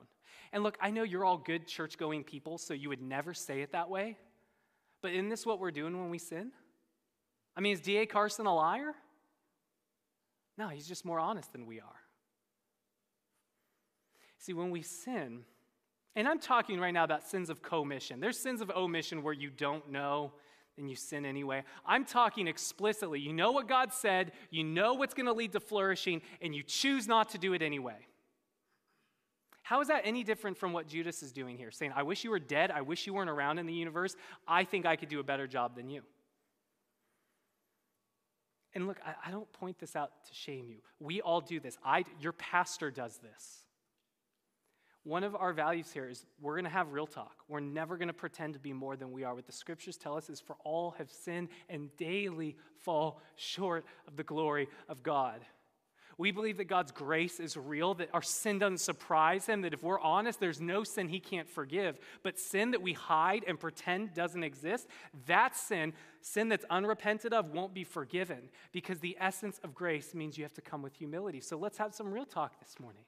And 0.53 0.63
look, 0.63 0.79
I 0.81 0.91
know 0.91 1.03
you're 1.03 1.25
all 1.25 1.37
good 1.37 1.67
church 1.67 1.99
going 1.99 2.25
people, 2.25 2.59
so 2.59 2.75
you 2.75 2.89
would 2.89 3.03
never 3.03 3.35
say 3.35 3.61
it 3.61 3.73
that 3.73 3.91
way. 3.91 4.17
But 5.03 5.13
isn't 5.13 5.29
this 5.29 5.45
what 5.45 5.59
we're 5.61 5.71
doing 5.71 5.99
when 6.01 6.11
we 6.11 6.19
sin? 6.19 6.53
I 7.57 7.61
mean, 7.61 7.75
is 7.75 7.81
D.A. 7.81 8.07
Carson 8.07 8.47
a 8.47 8.55
liar? 8.55 8.95
No, 10.57 10.69
he's 10.69 10.87
just 10.87 11.05
more 11.05 11.19
honest 11.19 11.53
than 11.53 11.67
we 11.67 11.81
are. 11.81 12.01
See, 14.39 14.53
when 14.53 14.71
we 14.71 14.83
sin, 14.83 15.41
and 16.17 16.29
I'm 16.29 16.39
talking 16.39 16.79
right 16.79 16.93
now 16.95 17.05
about 17.05 17.25
sins 17.25 17.51
of 17.51 17.63
commission. 17.63 18.21
There's 18.21 18.39
sins 18.39 18.61
of 18.61 18.71
omission 18.71 19.23
where 19.23 19.35
you 19.35 19.51
don't 19.51 19.91
know 19.91 20.33
then 20.77 20.89
you 20.89 20.97
sin 20.97 21.25
anyway. 21.25 21.63
I'm 21.87 22.05
talking 22.05 22.49
explicitly. 22.49 23.21
You 23.21 23.33
know 23.33 23.53
what 23.53 23.69
God 23.69 23.93
said, 23.93 24.33
you 24.51 24.65
know 24.65 24.95
what's 24.95 25.15
going 25.15 25.27
to 25.27 25.33
lead 25.33 25.53
to 25.53 25.61
flourishing, 25.61 26.23
and 26.41 26.55
you 26.55 26.63
choose 26.63 27.07
not 27.07 27.31
to 27.31 27.39
do 27.39 27.53
it 27.53 27.63
anyway. 27.63 28.07
How 29.63 29.81
is 29.81 29.89
that 29.89 30.03
any 30.05 30.25
different 30.25 30.59
from 30.59 30.75
what 30.75 30.87
Judas 30.87 31.23
is 31.23 31.33
doing 31.33 31.57
here? 31.57 31.71
Saying, 31.71 31.93
I 31.97 32.03
wish 32.03 32.23
you 32.23 32.31
were 32.31 32.39
dead. 32.39 32.71
I 32.71 32.83
wish 32.83 33.07
you 33.07 33.15
weren't 33.15 33.31
around 33.31 33.59
in 33.59 33.67
the 33.67 33.73
universe. 33.73 34.15
I 34.47 34.65
think 34.65 34.85
I 34.85 34.97
could 34.97 35.09
do 35.09 35.21
a 35.21 35.25
better 35.25 35.47
job 35.47 35.75
than 35.75 35.89
you. 35.89 36.03
And 38.75 38.87
look, 38.87 38.99
I, 39.07 39.29
I 39.29 39.31
don't 39.31 39.51
point 39.55 39.79
this 39.79 39.97
out 39.97 40.11
to 40.29 40.35
shame 40.35 40.69
you. 40.69 40.79
We 41.01 41.23
all 41.23 41.41
do 41.41 41.61
this. 41.61 41.79
I, 41.83 42.05
your 42.21 42.33
pastor 42.33 42.91
does 42.91 43.19
this. 43.19 43.64
One 45.05 45.23
of 45.23 45.37
our 45.37 45.53
values 45.53 45.93
here 45.93 46.09
is 46.09 46.25
we're 46.41 46.55
going 46.55 46.65
to 46.65 46.71
have 46.71 46.93
real 46.93 47.07
talk. 47.07 47.37
We're 47.47 47.61
never 47.61 47.99
going 47.99 48.09
to 48.09 48.15
pretend 48.15 48.55
to 48.55 48.59
be 48.59 48.73
more 48.73 48.97
than 48.97 49.13
we 49.13 49.23
are. 49.23 49.35
What 49.35 49.47
the 49.47 49.53
scriptures 49.53 49.99
tell 49.99 50.17
us 50.17 50.31
is 50.31 50.41
for 50.41 50.57
all 50.65 50.93
have 50.99 51.11
sinned 51.11 51.49
and 51.69 51.95
daily 51.99 52.57
fall 52.83 53.21
short 53.37 53.85
of 54.09 54.17
the 54.17 54.25
glory 54.25 54.67
of 54.89 55.03
God. 55.03 55.43
We 56.17 56.31
believe 56.31 56.59
that 56.59 56.67
God's 56.69 56.93
grace 56.93 57.41
is 57.41 57.57
real, 57.57 57.95
that 57.95 58.09
our 58.15 58.23
sin 58.23 58.59
doesn't 58.59 58.79
surprise 58.79 59.47
him, 59.47 59.63
that 59.63 59.75
if 59.75 59.83
we're 59.83 60.01
honest, 60.01 60.39
there's 60.39 60.61
no 60.61 60.85
sin 60.85 61.09
he 61.09 61.19
can't 61.21 61.51
forgive. 61.51 61.99
But 62.23 62.39
sin 62.39 62.71
that 62.71 62.81
we 62.81 62.93
hide 62.93 63.45
and 63.47 63.59
pretend 63.59 64.15
doesn't 64.15 64.45
exist, 64.45 64.87
that 65.27 65.57
sin, 65.57 65.93
sin 66.21 66.49
that's 66.49 66.65
unrepented 66.71 67.35
of, 67.35 67.51
won't 67.51 67.75
be 67.75 67.85
forgiven 67.85 68.49
because 68.73 69.01
the 69.01 69.17
essence 69.21 69.59
of 69.65 69.75
grace 69.75 70.15
means 70.15 70.39
you 70.39 70.45
have 70.45 70.55
to 70.55 70.63
come 70.63 70.83
with 70.83 70.95
humility. 70.95 71.41
So 71.41 71.59
let's 71.59 71.79
have 71.79 71.95
some 71.95 72.13
real 72.13 72.27
talk 72.27 72.61
this 72.61 72.79
morning. 72.79 73.03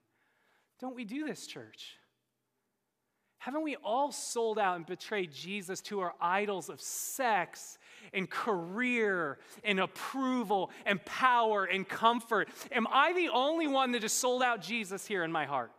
Don't 0.80 0.94
we 0.94 1.04
do 1.04 1.24
this, 1.24 1.46
church? 1.46 1.96
Haven't 3.38 3.62
we 3.62 3.76
all 3.76 4.10
sold 4.10 4.58
out 4.58 4.76
and 4.76 4.84
betrayed 4.84 5.32
Jesus 5.32 5.80
to 5.82 6.00
our 6.00 6.14
idols 6.20 6.68
of 6.68 6.80
sex 6.80 7.78
and 8.12 8.28
career 8.28 9.38
and 9.62 9.78
approval 9.78 10.70
and 10.84 11.02
power 11.04 11.64
and 11.64 11.88
comfort? 11.88 12.48
Am 12.72 12.86
I 12.90 13.12
the 13.12 13.28
only 13.28 13.68
one 13.68 13.92
that 13.92 14.02
has 14.02 14.12
sold 14.12 14.42
out 14.42 14.62
Jesus 14.62 15.06
here 15.06 15.22
in 15.22 15.30
my 15.30 15.44
heart? 15.44 15.78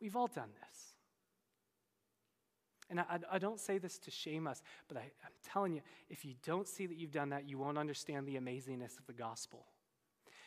We've 0.00 0.14
all 0.14 0.28
done 0.28 0.50
this. 0.60 0.66
And 2.88 3.00
I, 3.00 3.18
I 3.32 3.38
don't 3.38 3.58
say 3.58 3.78
this 3.78 3.98
to 3.98 4.10
shame 4.10 4.46
us, 4.46 4.62
but 4.86 4.96
I, 4.96 5.00
I'm 5.00 5.32
telling 5.52 5.72
you, 5.72 5.80
if 6.08 6.24
you 6.24 6.34
don't 6.44 6.68
see 6.68 6.86
that 6.86 6.96
you've 6.96 7.10
done 7.10 7.30
that, 7.30 7.48
you 7.48 7.58
won't 7.58 7.78
understand 7.78 8.26
the 8.26 8.36
amazingness 8.36 8.98
of 8.98 9.06
the 9.06 9.12
gospel. 9.12 9.66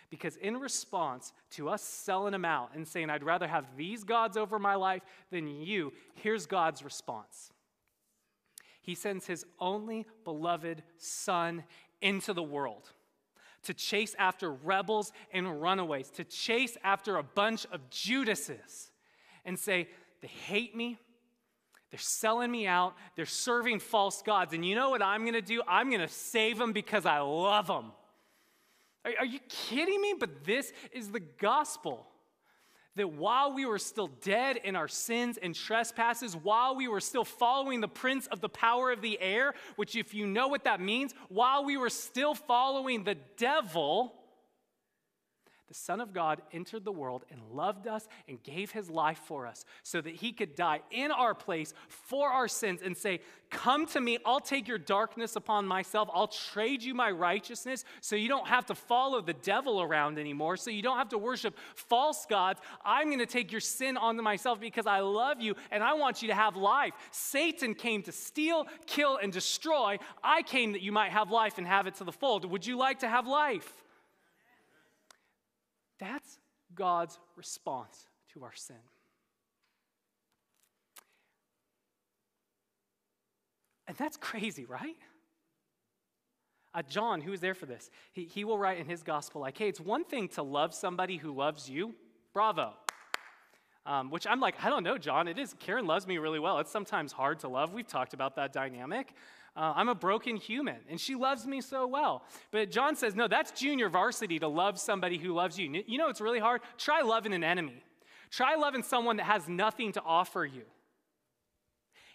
Because 0.10 0.38
in 0.38 0.58
response 0.58 1.34
to 1.52 1.70
us 1.70 1.84
selling 1.84 2.32
them 2.32 2.46
out 2.46 2.72
and 2.74 2.88
saying, 2.88 3.10
I'd 3.10 3.24
rather 3.24 3.48
have 3.48 3.66
these 3.78 4.04
gods 4.04 4.38
over 4.38 4.58
my 4.58 4.76
life 4.76 5.04
than 5.32 5.48
you, 5.48 5.94
here's 6.16 6.46
God's 6.46 6.84
response 6.84 7.52
He 8.82 8.96
sends 8.96 9.28
His 9.28 9.46
only 9.60 10.08
beloved 10.24 10.84
Son 10.98 11.64
into 12.02 12.34
the 12.34 12.44
world 12.44 12.90
to 13.64 13.74
chase 13.74 14.16
after 14.18 14.52
rebels 14.52 15.12
and 15.32 15.62
runaways, 15.62 16.10
to 16.12 16.24
chase 16.24 16.78
after 16.84 17.18
a 17.18 17.24
bunch 17.24 17.66
of 17.72 17.90
Judases 17.90 18.92
and 19.46 19.58
say, 19.58 19.90
They 20.22 20.28
hate 20.28 20.76
me. 20.76 20.98
They're 21.92 22.00
selling 22.00 22.52
me 22.52 22.68
out. 22.68 22.96
They're 23.16 23.26
serving 23.26 23.80
false 23.80 24.22
gods. 24.22 24.54
And 24.54 24.64
you 24.64 24.76
know 24.76 24.92
what 24.92 25.02
I'm 25.02 25.22
going 25.22 25.34
to 25.34 25.42
do? 25.42 25.64
I'm 25.68 25.90
going 25.90 26.02
to 26.02 26.08
save 26.08 26.60
them 26.60 26.72
because 26.72 27.06
I 27.06 27.20
love 27.20 27.66
them. 27.66 27.92
Are, 29.06 29.12
are 29.20 29.26
you 29.26 29.40
kidding 29.48 30.02
me? 30.02 30.16
But 30.20 30.44
this 30.46 30.72
is 30.92 31.12
the 31.12 31.20
gospel. 31.20 32.06
That 32.96 33.14
while 33.14 33.54
we 33.54 33.66
were 33.66 33.80
still 33.80 34.08
dead 34.08 34.58
in 34.58 34.76
our 34.76 34.88
sins 34.88 35.38
and 35.42 35.56
trespasses, 35.56 36.36
while 36.36 36.76
we 36.76 36.88
were 36.88 37.00
still 37.00 37.24
following 37.24 37.82
the 37.82 37.88
prince 37.88 38.28
of 38.28 38.42
the 38.42 38.50
power 38.50 38.92
of 38.92 39.02
the 39.02 39.20
air, 39.22 39.54
which, 39.76 39.96
if 39.96 40.14
you 40.14 40.28
know 40.28 40.48
what 40.48 40.66
that 40.66 40.82
means, 40.82 41.14
while 41.30 41.64
we 41.64 41.78
were 41.78 41.90
still 41.90 42.34
following 42.34 43.04
the 43.04 43.16
devil, 43.38 44.19
the 45.70 45.76
Son 45.76 46.02
of 46.02 46.14
God 46.14 46.42
entered 46.52 46.84
the 46.84 46.92
world 46.92 47.24
and 47.32 47.40
loved 47.54 47.88
us 47.88 48.08
and 48.28 48.42
gave 48.42 48.72
his 48.72 48.90
life 48.90 49.22
for 49.26 49.46
us 49.46 49.66
so 49.84 50.02
that 50.02 50.16
he 50.16 50.34
could 50.34 50.56
die 50.56 50.82
in 50.90 51.12
our 51.12 51.36
place 51.36 51.76
for 51.88 52.30
our 52.30 52.48
sins 52.48 52.82
and 52.84 52.98
say, 52.98 53.22
Come 53.52 53.86
to 53.88 54.02
me, 54.02 54.18
I'll 54.26 54.40
take 54.40 54.68
your 54.68 54.78
darkness 54.78 55.36
upon 55.36 55.66
myself, 55.68 56.10
I'll 56.14 56.28
trade 56.28 56.84
you 56.84 56.94
my 56.94 57.12
righteousness 57.12 57.86
so 58.02 58.16
you 58.16 58.28
don't 58.28 58.48
have 58.48 58.66
to 58.68 58.76
follow 58.76 59.22
the 59.22 59.34
devil 59.34 59.82
around 59.82 60.20
anymore, 60.20 60.58
so 60.58 60.72
you 60.72 60.82
don't 60.82 60.98
have 60.98 61.10
to 61.10 61.18
worship 61.18 61.56
false 61.76 62.26
gods. 62.26 62.60
I'm 62.84 63.08
going 63.08 63.20
to 63.20 63.26
take 63.28 63.52
your 63.52 63.62
sin 63.62 63.96
onto 63.96 64.22
myself 64.24 64.60
because 64.60 64.88
I 64.88 65.00
love 65.00 65.40
you 65.40 65.56
and 65.70 65.84
I 65.84 65.94
want 65.94 66.22
you 66.22 66.30
to 66.30 66.36
have 66.36 66.56
life. 66.56 66.94
Satan 67.12 67.76
came 67.76 68.02
to 68.04 68.12
steal, 68.12 68.68
kill, 68.88 69.18
and 69.18 69.32
destroy. 69.32 69.98
I 70.24 70.42
came 70.42 70.72
that 70.74 70.82
you 70.82 70.92
might 70.92 71.12
have 71.12 71.30
life 71.32 71.60
and 71.60 71.68
have 71.68 71.86
it 71.86 71.96
to 71.96 72.04
the 72.04 72.12
full. 72.12 72.40
Would 72.40 72.66
you 72.66 72.78
like 72.78 73.00
to 73.00 73.08
have 73.08 73.28
life? 73.28 73.74
That's 76.00 76.40
God's 76.74 77.20
response 77.36 78.08
to 78.34 78.44
our 78.44 78.54
sin. 78.54 78.76
And 83.88 83.98
that's 83.98 84.18
crazy, 84.18 84.66
right? 84.66 84.96
Uh, 86.76 86.84
John, 86.84 87.22
who 87.22 87.32
was 87.32 87.42
there 87.42 87.56
for 87.56 87.66
this, 87.66 87.90
he, 88.12 88.26
he 88.26 88.44
will 88.44 88.60
write 88.60 88.78
in 88.78 88.86
his 88.86 89.02
gospel, 89.02 89.42
like, 89.42 89.58
hey, 89.58 89.68
it's 89.68 89.80
one 89.80 90.06
thing 90.06 90.28
to 90.30 90.44
love 90.44 90.76
somebody 90.76 91.18
who 91.18 91.34
loves 91.34 91.68
you. 91.68 91.96
Bravo. 92.32 92.74
Um, 93.88 94.12
which 94.12 94.28
I'm 94.28 94.40
like, 94.40 94.64
I 94.64 94.70
don't 94.70 94.84
know, 94.84 95.00
John. 95.00 95.28
It 95.28 95.40
is. 95.40 95.56
Karen 95.58 95.88
loves 95.88 96.06
me 96.06 96.20
really 96.20 96.38
well. 96.38 96.60
It's 96.60 96.72
sometimes 96.72 97.12
hard 97.12 97.40
to 97.40 97.48
love. 97.48 97.74
We've 97.74 97.88
talked 97.88 98.14
about 98.14 98.36
that 98.36 98.54
dynamic. 98.54 99.16
Uh, 99.56 99.74
I'm 99.76 99.90
a 99.90 99.96
broken 99.96 100.36
human, 100.36 100.78
and 100.90 101.00
she 101.00 101.16
loves 101.16 101.46
me 101.46 101.62
so 101.62 101.88
well. 101.88 102.24
But 102.52 102.72
John 102.72 102.96
says, 102.96 103.16
no, 103.16 103.28
that's 103.28 103.52
junior 103.52 103.90
varsity 103.90 104.40
to 104.40 104.48
love 104.48 104.80
somebody 104.80 105.18
who 105.18 105.34
loves 105.34 105.58
you. 105.58 105.84
You 105.86 105.98
know 105.98 106.10
it's 106.10 106.22
really 106.22 106.40
hard? 106.40 106.62
Try 106.78 107.02
loving 107.02 107.34
an 107.34 107.44
enemy. 107.44 107.84
Try 108.32 108.56
loving 108.56 108.84
someone 108.84 109.18
that 109.18 109.26
has 109.26 109.48
nothing 109.48 109.92
to 109.94 110.02
offer 110.02 110.46
you. 110.46 110.64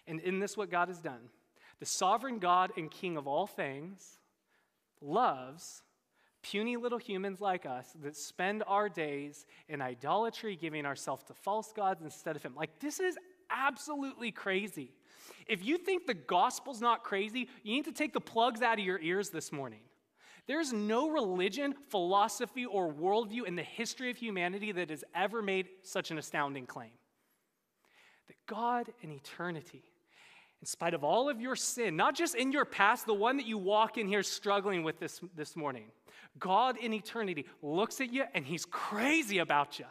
And 0.07 0.19
in 0.21 0.39
this, 0.39 0.55
what 0.55 0.69
God 0.69 0.87
has 0.87 0.99
done 0.99 1.29
the 1.79 1.85
sovereign 1.85 2.39
God 2.39 2.71
and 2.77 2.89
King 2.89 3.17
of 3.17 3.27
all 3.27 3.47
things 3.47 4.19
loves 5.01 5.83
puny 6.41 6.77
little 6.77 6.99
humans 6.99 7.41
like 7.41 7.65
us 7.65 7.95
that 8.03 8.15
spend 8.15 8.63
our 8.67 8.87
days 8.87 9.45
in 9.67 9.81
idolatry, 9.81 10.55
giving 10.55 10.85
ourselves 10.85 11.23
to 11.23 11.33
false 11.33 11.73
gods 11.73 12.01
instead 12.03 12.35
of 12.35 12.43
Him. 12.43 12.53
Like, 12.55 12.79
this 12.79 12.99
is 12.99 13.17
absolutely 13.49 14.31
crazy. 14.31 14.93
If 15.47 15.63
you 15.63 15.77
think 15.77 16.05
the 16.05 16.13
gospel's 16.13 16.81
not 16.81 17.03
crazy, 17.03 17.49
you 17.63 17.75
need 17.75 17.85
to 17.85 17.91
take 17.91 18.13
the 18.13 18.21
plugs 18.21 18.61
out 18.61 18.79
of 18.79 18.85
your 18.85 18.99
ears 18.99 19.29
this 19.29 19.51
morning. 19.51 19.79
There's 20.47 20.71
no 20.71 21.09
religion, 21.09 21.73
philosophy, 21.89 22.65
or 22.65 22.91
worldview 22.93 23.47
in 23.47 23.55
the 23.55 23.63
history 23.63 24.11
of 24.11 24.17
humanity 24.17 24.71
that 24.73 24.89
has 24.89 25.03
ever 25.15 25.41
made 25.41 25.67
such 25.81 26.11
an 26.11 26.17
astounding 26.17 26.67
claim. 26.67 26.91
That 28.27 28.35
God 28.45 28.91
in 29.01 29.11
eternity, 29.11 29.83
in 30.61 30.67
spite 30.67 30.93
of 30.93 31.03
all 31.03 31.29
of 31.29 31.41
your 31.41 31.55
sin, 31.55 31.95
not 31.95 32.15
just 32.15 32.35
in 32.35 32.51
your 32.51 32.65
past, 32.65 33.05
the 33.05 33.13
one 33.13 33.37
that 33.37 33.47
you 33.47 33.57
walk 33.57 33.97
in 33.97 34.07
here 34.07 34.23
struggling 34.23 34.83
with 34.83 34.99
this, 34.99 35.19
this 35.35 35.55
morning, 35.55 35.85
God 36.37 36.77
in 36.77 36.93
eternity 36.93 37.45
looks 37.61 37.99
at 38.01 38.13
you 38.13 38.25
and 38.33 38.45
he's 38.45 38.65
crazy 38.65 39.39
about 39.39 39.79
you. 39.79 39.85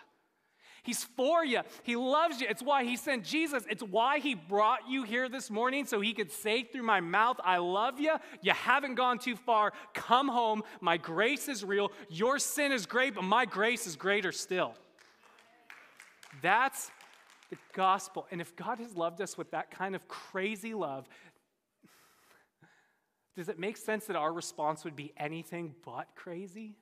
He's 0.84 1.02
for 1.02 1.44
you. 1.44 1.62
He 1.82 1.96
loves 1.96 2.40
you. 2.40 2.46
It's 2.48 2.62
why 2.62 2.84
He 2.84 2.96
sent 2.96 3.24
Jesus. 3.24 3.64
It's 3.70 3.82
why 3.82 4.18
He 4.18 4.34
brought 4.34 4.88
you 4.88 5.02
here 5.02 5.30
this 5.30 5.50
morning 5.50 5.86
so 5.86 6.00
He 6.00 6.12
could 6.12 6.30
say 6.30 6.62
through 6.62 6.82
my 6.82 7.00
mouth, 7.00 7.40
I 7.42 7.56
love 7.56 7.98
you. 7.98 8.14
You 8.42 8.52
haven't 8.52 8.94
gone 8.94 9.18
too 9.18 9.34
far. 9.34 9.72
Come 9.94 10.28
home. 10.28 10.62
My 10.82 10.98
grace 10.98 11.48
is 11.48 11.64
real. 11.64 11.90
Your 12.10 12.38
sin 12.38 12.70
is 12.70 12.84
great, 12.84 13.14
but 13.14 13.24
my 13.24 13.46
grace 13.46 13.86
is 13.86 13.96
greater 13.96 14.30
still. 14.30 14.74
That's 16.42 16.90
the 17.48 17.56
gospel. 17.72 18.26
And 18.30 18.42
if 18.42 18.54
God 18.54 18.78
has 18.78 18.94
loved 18.94 19.22
us 19.22 19.38
with 19.38 19.50
that 19.52 19.70
kind 19.70 19.94
of 19.94 20.06
crazy 20.06 20.74
love, 20.74 21.08
does 23.36 23.48
it 23.48 23.58
make 23.58 23.78
sense 23.78 24.04
that 24.04 24.16
our 24.16 24.32
response 24.32 24.84
would 24.84 24.96
be 24.96 25.14
anything 25.16 25.74
but 25.82 26.08
crazy? 26.14 26.76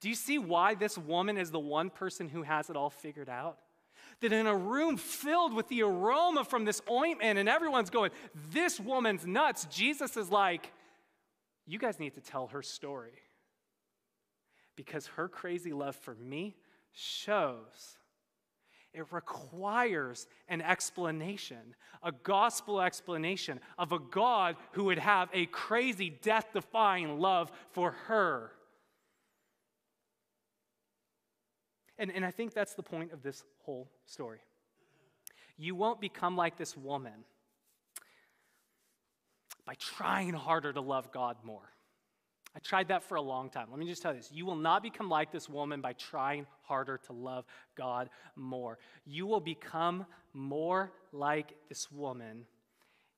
Do 0.00 0.08
you 0.08 0.14
see 0.14 0.38
why 0.38 0.74
this 0.74 0.98
woman 0.98 1.38
is 1.38 1.50
the 1.50 1.58
one 1.58 1.90
person 1.90 2.28
who 2.28 2.42
has 2.42 2.70
it 2.70 2.76
all 2.76 2.90
figured 2.90 3.28
out? 3.28 3.58
That 4.20 4.32
in 4.32 4.46
a 4.46 4.56
room 4.56 4.96
filled 4.96 5.52
with 5.52 5.68
the 5.68 5.82
aroma 5.82 6.44
from 6.44 6.64
this 6.64 6.80
ointment, 6.90 7.38
and 7.38 7.48
everyone's 7.48 7.90
going, 7.90 8.10
This 8.50 8.78
woman's 8.78 9.26
nuts, 9.26 9.66
Jesus 9.66 10.16
is 10.16 10.30
like, 10.30 10.72
You 11.66 11.78
guys 11.78 11.98
need 11.98 12.14
to 12.14 12.20
tell 12.20 12.48
her 12.48 12.62
story. 12.62 13.22
Because 14.76 15.06
her 15.08 15.28
crazy 15.28 15.72
love 15.72 15.96
for 15.96 16.14
me 16.14 16.56
shows 16.92 17.96
it 18.96 19.12
requires 19.12 20.26
an 20.48 20.62
explanation, 20.62 21.74
a 22.02 22.10
gospel 22.10 22.80
explanation 22.80 23.60
of 23.76 23.92
a 23.92 23.98
God 23.98 24.56
who 24.72 24.84
would 24.84 24.98
have 24.98 25.28
a 25.34 25.44
crazy, 25.46 26.08
death 26.22 26.46
defying 26.54 27.20
love 27.20 27.52
for 27.72 27.90
her. 28.06 28.52
And, 31.98 32.10
and 32.14 32.24
I 32.24 32.30
think 32.30 32.52
that's 32.52 32.74
the 32.74 32.82
point 32.82 33.12
of 33.12 33.22
this 33.22 33.44
whole 33.64 33.88
story. 34.04 34.40
You 35.56 35.74
won't 35.74 36.00
become 36.00 36.36
like 36.36 36.58
this 36.58 36.76
woman 36.76 37.24
by 39.64 39.74
trying 39.74 40.32
harder 40.32 40.72
to 40.72 40.80
love 40.80 41.10
God 41.12 41.36
more. 41.42 41.72
I 42.54 42.58
tried 42.60 42.88
that 42.88 43.02
for 43.02 43.16
a 43.16 43.22
long 43.22 43.50
time. 43.50 43.66
Let 43.70 43.78
me 43.78 43.86
just 43.86 44.00
tell 44.00 44.12
you 44.12 44.18
this. 44.18 44.30
You 44.32 44.46
will 44.46 44.56
not 44.56 44.82
become 44.82 45.10
like 45.10 45.30
this 45.30 45.48
woman 45.48 45.82
by 45.82 45.92
trying 45.92 46.46
harder 46.62 46.98
to 47.06 47.12
love 47.12 47.44
God 47.76 48.08
more. 48.34 48.78
You 49.04 49.26
will 49.26 49.40
become 49.40 50.06
more 50.32 50.92
like 51.12 51.54
this 51.68 51.90
woman 51.92 52.46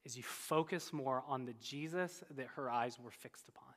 as 0.04 0.16
you 0.16 0.24
focus 0.24 0.92
more 0.92 1.22
on 1.28 1.44
the 1.44 1.54
Jesus 1.60 2.24
that 2.36 2.46
her 2.56 2.70
eyes 2.70 2.98
were 2.98 3.12
fixed 3.12 3.48
upon 3.48 3.67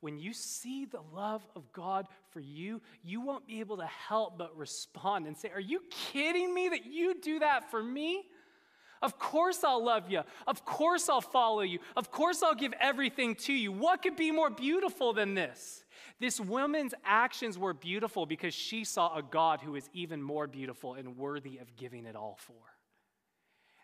when 0.00 0.18
you 0.18 0.32
see 0.32 0.84
the 0.84 1.00
love 1.14 1.46
of 1.54 1.72
God 1.72 2.06
for 2.30 2.40
you, 2.40 2.80
you 3.02 3.20
won't 3.20 3.46
be 3.46 3.60
able 3.60 3.78
to 3.78 3.86
help 3.86 4.38
but 4.38 4.56
respond 4.56 5.26
and 5.26 5.36
say, 5.36 5.50
Are 5.50 5.60
you 5.60 5.80
kidding 5.90 6.52
me 6.52 6.68
that 6.68 6.86
you 6.86 7.20
do 7.20 7.38
that 7.40 7.70
for 7.70 7.82
me? 7.82 8.24
Of 9.02 9.18
course 9.18 9.62
I'll 9.62 9.84
love 9.84 10.10
you. 10.10 10.22
Of 10.46 10.64
course 10.64 11.08
I'll 11.08 11.20
follow 11.20 11.60
you. 11.60 11.78
Of 11.96 12.10
course 12.10 12.42
I'll 12.42 12.54
give 12.54 12.72
everything 12.80 13.34
to 13.36 13.52
you. 13.52 13.70
What 13.70 14.02
could 14.02 14.16
be 14.16 14.30
more 14.30 14.50
beautiful 14.50 15.12
than 15.12 15.34
this? 15.34 15.84
This 16.18 16.40
woman's 16.40 16.94
actions 17.04 17.58
were 17.58 17.74
beautiful 17.74 18.24
because 18.24 18.54
she 18.54 18.84
saw 18.84 19.16
a 19.16 19.22
God 19.22 19.60
who 19.60 19.74
is 19.74 19.88
even 19.92 20.22
more 20.22 20.46
beautiful 20.46 20.94
and 20.94 21.16
worthy 21.16 21.58
of 21.58 21.76
giving 21.76 22.06
it 22.06 22.16
all 22.16 22.38
for. 22.40 22.54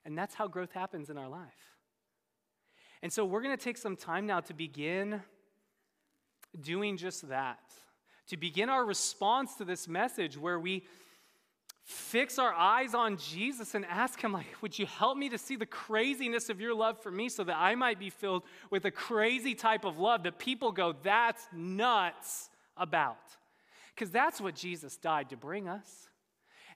And 0.05 0.17
that's 0.17 0.35
how 0.35 0.49
growth 0.49 0.73
happens 0.73 1.11
in 1.11 1.19
our 1.19 1.29
life. 1.29 1.51
And 3.03 3.13
so 3.13 3.25
we're 3.25 3.43
going 3.43 3.57
to 3.57 3.63
take 3.63 3.77
some 3.77 3.97
time 3.97 4.27
now 4.27 4.41
to 4.41 4.55
begin 4.55 5.23
doing 6.61 6.97
just 6.97 7.29
that, 7.29 7.61
to 8.29 8.37
begin 8.37 8.69
our 8.69 8.85
response 8.85 9.55
to 9.57 9.65
this 9.65 9.89
message 9.89 10.39
where 10.39 10.59
we 10.59 10.85
fix 11.85 12.39
our 12.39 12.53
eyes 12.53 12.95
on 12.95 13.17
Jesus 13.17 13.75
and 13.75 13.85
ask 13.87 14.23
Him, 14.23 14.33
like, 14.33 14.47
would 14.63 14.79
you 14.79 14.87
help 14.87 15.17
me 15.17 15.29
to 15.31 15.39
see 15.39 15.57
the 15.57 15.67
craziness 15.67 16.49
of 16.49 16.61
your 16.61 16.75
love 16.75 17.03
for 17.03 17.11
me 17.11 17.29
so 17.29 17.45
that 17.45 17.57
I 17.57 17.75
might 17.75 17.99
be 17.99 18.11
filled 18.11 18.45
with 18.71 18.85
a 18.85 18.91
crazy 18.91 19.55
type 19.55 19.85
of 19.85 19.99
love 19.99 20.23
that 20.23 20.39
people 20.39 20.73
go, 20.73 20.95
that's 21.03 21.47
nuts 21.53 22.49
about? 22.77 23.19
Because 23.95 24.11
that's 24.11 24.41
what 24.41 24.55
Jesus 24.55 24.97
died 24.97 25.31
to 25.31 25.37
bring 25.37 25.69
us. 25.69 26.09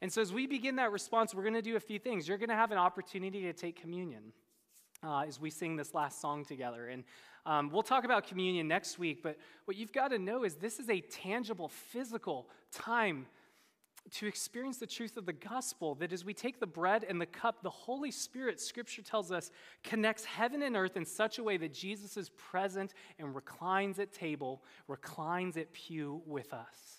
And 0.02 0.12
so, 0.12 0.20
as 0.20 0.32
we 0.32 0.46
begin 0.46 0.76
that 0.76 0.92
response, 0.92 1.34
we're 1.34 1.42
going 1.42 1.54
to 1.54 1.62
do 1.62 1.76
a 1.76 1.80
few 1.80 1.98
things. 1.98 2.28
You're 2.28 2.38
going 2.38 2.50
to 2.50 2.56
have 2.56 2.72
an 2.72 2.78
opportunity 2.78 3.42
to 3.42 3.52
take 3.52 3.80
communion 3.80 4.32
uh, 5.02 5.20
as 5.20 5.40
we 5.40 5.50
sing 5.50 5.76
this 5.76 5.94
last 5.94 6.20
song 6.20 6.44
together. 6.44 6.88
And 6.88 7.04
um, 7.46 7.70
we'll 7.70 7.84
talk 7.84 8.04
about 8.04 8.26
communion 8.26 8.66
next 8.66 8.98
week, 8.98 9.22
but 9.22 9.38
what 9.64 9.76
you've 9.76 9.92
got 9.92 10.08
to 10.08 10.18
know 10.18 10.44
is 10.44 10.56
this 10.56 10.80
is 10.80 10.90
a 10.90 11.00
tangible, 11.00 11.68
physical 11.68 12.48
time 12.72 13.26
to 14.10 14.26
experience 14.26 14.78
the 14.78 14.86
truth 14.86 15.16
of 15.16 15.26
the 15.26 15.32
gospel 15.32 15.94
that 15.96 16.12
as 16.12 16.24
we 16.24 16.34
take 16.34 16.60
the 16.60 16.66
bread 16.66 17.04
and 17.08 17.20
the 17.20 17.26
cup, 17.26 17.62
the 17.62 17.70
Holy 17.70 18.10
Spirit, 18.10 18.60
scripture 18.60 19.02
tells 19.02 19.32
us, 19.32 19.50
connects 19.82 20.24
heaven 20.24 20.62
and 20.62 20.76
earth 20.76 20.96
in 20.96 21.04
such 21.04 21.38
a 21.38 21.42
way 21.44 21.56
that 21.56 21.72
Jesus 21.72 22.16
is 22.16 22.28
present 22.30 22.94
and 23.18 23.34
reclines 23.34 23.98
at 23.98 24.12
table, 24.12 24.62
reclines 24.88 25.56
at 25.56 25.72
pew 25.72 26.22
with 26.26 26.52
us. 26.52 26.95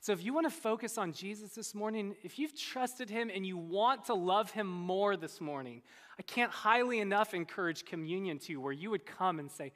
So, 0.00 0.12
if 0.12 0.24
you 0.24 0.32
want 0.32 0.46
to 0.46 0.50
focus 0.50 0.96
on 0.96 1.12
Jesus 1.12 1.52
this 1.52 1.74
morning, 1.74 2.14
if 2.22 2.38
you've 2.38 2.56
trusted 2.56 3.10
him 3.10 3.30
and 3.34 3.44
you 3.44 3.56
want 3.56 4.04
to 4.04 4.14
love 4.14 4.50
him 4.52 4.66
more 4.66 5.16
this 5.16 5.40
morning, 5.40 5.82
I 6.18 6.22
can't 6.22 6.52
highly 6.52 7.00
enough 7.00 7.34
encourage 7.34 7.84
communion 7.84 8.38
to 8.40 8.52
you 8.52 8.60
where 8.60 8.72
you 8.72 8.90
would 8.90 9.06
come 9.06 9.40
and 9.40 9.50
say, 9.50 9.72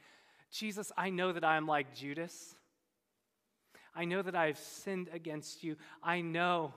Jesus, 0.52 0.92
I 0.96 1.10
know 1.10 1.32
that 1.32 1.44
I 1.44 1.56
am 1.56 1.66
like 1.66 1.94
Judas. 1.94 2.54
I 3.94 4.04
know 4.04 4.22
that 4.22 4.36
I 4.36 4.46
have 4.46 4.58
sinned 4.58 5.08
against 5.12 5.64
you. 5.64 5.76
I 6.02 6.20
know 6.20 6.72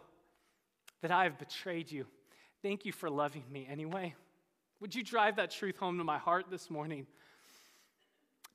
that 1.01 1.11
I 1.11 1.23
have 1.23 1.37
betrayed 1.37 1.91
you. 1.91 2.05
Thank 2.61 2.85
you 2.85 2.91
for 2.91 3.09
loving 3.09 3.43
me 3.51 3.67
anyway. 3.69 4.15
Would 4.79 4.95
you 4.95 5.03
drive 5.03 5.35
that 5.35 5.51
truth 5.51 5.77
home 5.77 5.97
to 5.99 6.03
my 6.03 6.17
heart 6.17 6.45
this 6.49 6.69
morning? 6.69 7.05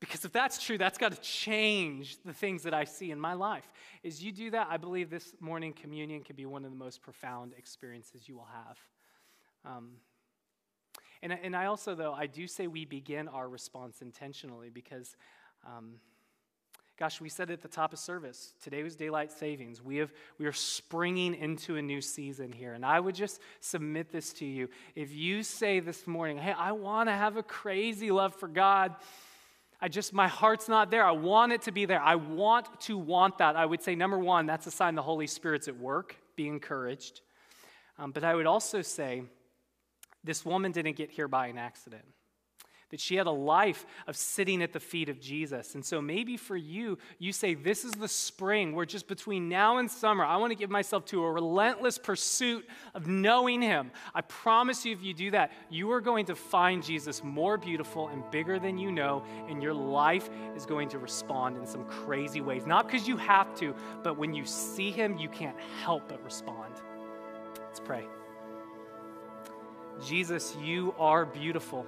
Because 0.00 0.24
if 0.24 0.32
that's 0.32 0.62
true, 0.62 0.78
that's 0.78 0.96
got 0.96 1.12
to 1.12 1.20
change 1.20 2.16
the 2.24 2.32
things 2.32 2.62
that 2.62 2.72
I 2.72 2.84
see 2.84 3.10
in 3.10 3.20
my 3.20 3.34
life. 3.34 3.70
As 4.02 4.24
you 4.24 4.32
do 4.32 4.50
that, 4.52 4.68
I 4.70 4.78
believe 4.78 5.10
this 5.10 5.34
morning 5.40 5.74
communion 5.74 6.22
can 6.22 6.36
be 6.36 6.46
one 6.46 6.64
of 6.64 6.70
the 6.70 6.76
most 6.76 7.02
profound 7.02 7.52
experiences 7.58 8.26
you 8.26 8.36
will 8.36 8.48
have. 8.50 8.78
Um, 9.66 9.90
and, 11.22 11.32
and 11.42 11.54
I 11.54 11.66
also, 11.66 11.94
though, 11.94 12.14
I 12.14 12.26
do 12.26 12.46
say 12.46 12.66
we 12.66 12.86
begin 12.86 13.28
our 13.28 13.46
response 13.46 14.00
intentionally 14.00 14.70
because, 14.70 15.16
um, 15.66 15.96
gosh, 16.98 17.20
we 17.20 17.28
said 17.28 17.50
at 17.50 17.60
the 17.60 17.68
top 17.68 17.92
of 17.92 17.98
service, 17.98 18.54
today 18.62 18.82
was 18.82 18.96
daylight 18.96 19.30
savings. 19.30 19.82
We, 19.82 19.98
have, 19.98 20.14
we 20.38 20.46
are 20.46 20.52
springing 20.52 21.34
into 21.34 21.76
a 21.76 21.82
new 21.82 22.00
season 22.00 22.52
here. 22.52 22.72
And 22.72 22.86
I 22.86 23.00
would 23.00 23.14
just 23.14 23.40
submit 23.60 24.10
this 24.10 24.32
to 24.34 24.46
you. 24.46 24.70
If 24.94 25.12
you 25.12 25.42
say 25.42 25.80
this 25.80 26.06
morning, 26.06 26.38
hey, 26.38 26.54
I 26.56 26.72
want 26.72 27.10
to 27.10 27.14
have 27.14 27.36
a 27.36 27.42
crazy 27.42 28.10
love 28.10 28.34
for 28.34 28.48
God, 28.48 28.94
I 29.82 29.88
just, 29.88 30.12
my 30.12 30.28
heart's 30.28 30.68
not 30.68 30.90
there. 30.90 31.04
I 31.04 31.12
want 31.12 31.52
it 31.52 31.62
to 31.62 31.72
be 31.72 31.86
there. 31.86 32.00
I 32.02 32.16
want 32.16 32.80
to 32.82 32.98
want 32.98 33.38
that. 33.38 33.56
I 33.56 33.64
would 33.64 33.82
say, 33.82 33.94
number 33.94 34.18
one, 34.18 34.46
that's 34.46 34.66
a 34.66 34.70
sign 34.70 34.94
the 34.94 35.02
Holy 35.02 35.26
Spirit's 35.26 35.68
at 35.68 35.76
work. 35.76 36.16
Be 36.36 36.48
encouraged. 36.48 37.22
Um, 37.98 38.12
but 38.12 38.22
I 38.22 38.34
would 38.34 38.46
also 38.46 38.82
say, 38.82 39.22
this 40.22 40.44
woman 40.44 40.72
didn't 40.72 40.96
get 40.96 41.10
here 41.10 41.28
by 41.28 41.46
an 41.46 41.56
accident 41.56 42.04
that 42.90 43.00
she 43.00 43.16
had 43.16 43.26
a 43.26 43.32
life 43.32 43.86
of 44.06 44.16
sitting 44.16 44.62
at 44.62 44.72
the 44.72 44.80
feet 44.80 45.08
of 45.08 45.20
Jesus. 45.20 45.74
And 45.74 45.84
so 45.84 46.00
maybe 46.00 46.36
for 46.36 46.56
you, 46.56 46.98
you 47.18 47.32
say, 47.32 47.54
This 47.54 47.84
is 47.84 47.92
the 47.92 48.08
spring 48.08 48.74
where 48.74 48.86
just 48.86 49.06
between 49.06 49.48
now 49.48 49.78
and 49.78 49.90
summer, 49.90 50.24
I 50.24 50.36
want 50.36 50.50
to 50.50 50.56
give 50.56 50.70
myself 50.70 51.04
to 51.06 51.22
a 51.22 51.32
relentless 51.32 51.98
pursuit 51.98 52.66
of 52.94 53.06
knowing 53.06 53.62
Him. 53.62 53.90
I 54.14 54.22
promise 54.22 54.84
you, 54.84 54.92
if 54.92 55.02
you 55.02 55.14
do 55.14 55.30
that, 55.30 55.52
you 55.70 55.90
are 55.92 56.00
going 56.00 56.26
to 56.26 56.34
find 56.34 56.82
Jesus 56.82 57.22
more 57.22 57.56
beautiful 57.56 58.08
and 58.08 58.28
bigger 58.30 58.58
than 58.58 58.76
you 58.76 58.90
know, 58.90 59.24
and 59.48 59.62
your 59.62 59.74
life 59.74 60.28
is 60.56 60.66
going 60.66 60.88
to 60.90 60.98
respond 60.98 61.56
in 61.56 61.66
some 61.66 61.84
crazy 61.84 62.40
ways. 62.40 62.66
Not 62.66 62.86
because 62.86 63.06
you 63.06 63.16
have 63.16 63.54
to, 63.56 63.74
but 64.02 64.18
when 64.18 64.34
you 64.34 64.44
see 64.44 64.90
Him, 64.90 65.16
you 65.16 65.28
can't 65.28 65.58
help 65.82 66.08
but 66.08 66.22
respond. 66.24 66.74
Let's 67.56 67.80
pray. 67.80 68.04
Jesus, 70.04 70.56
you 70.62 70.94
are 70.98 71.26
beautiful. 71.26 71.86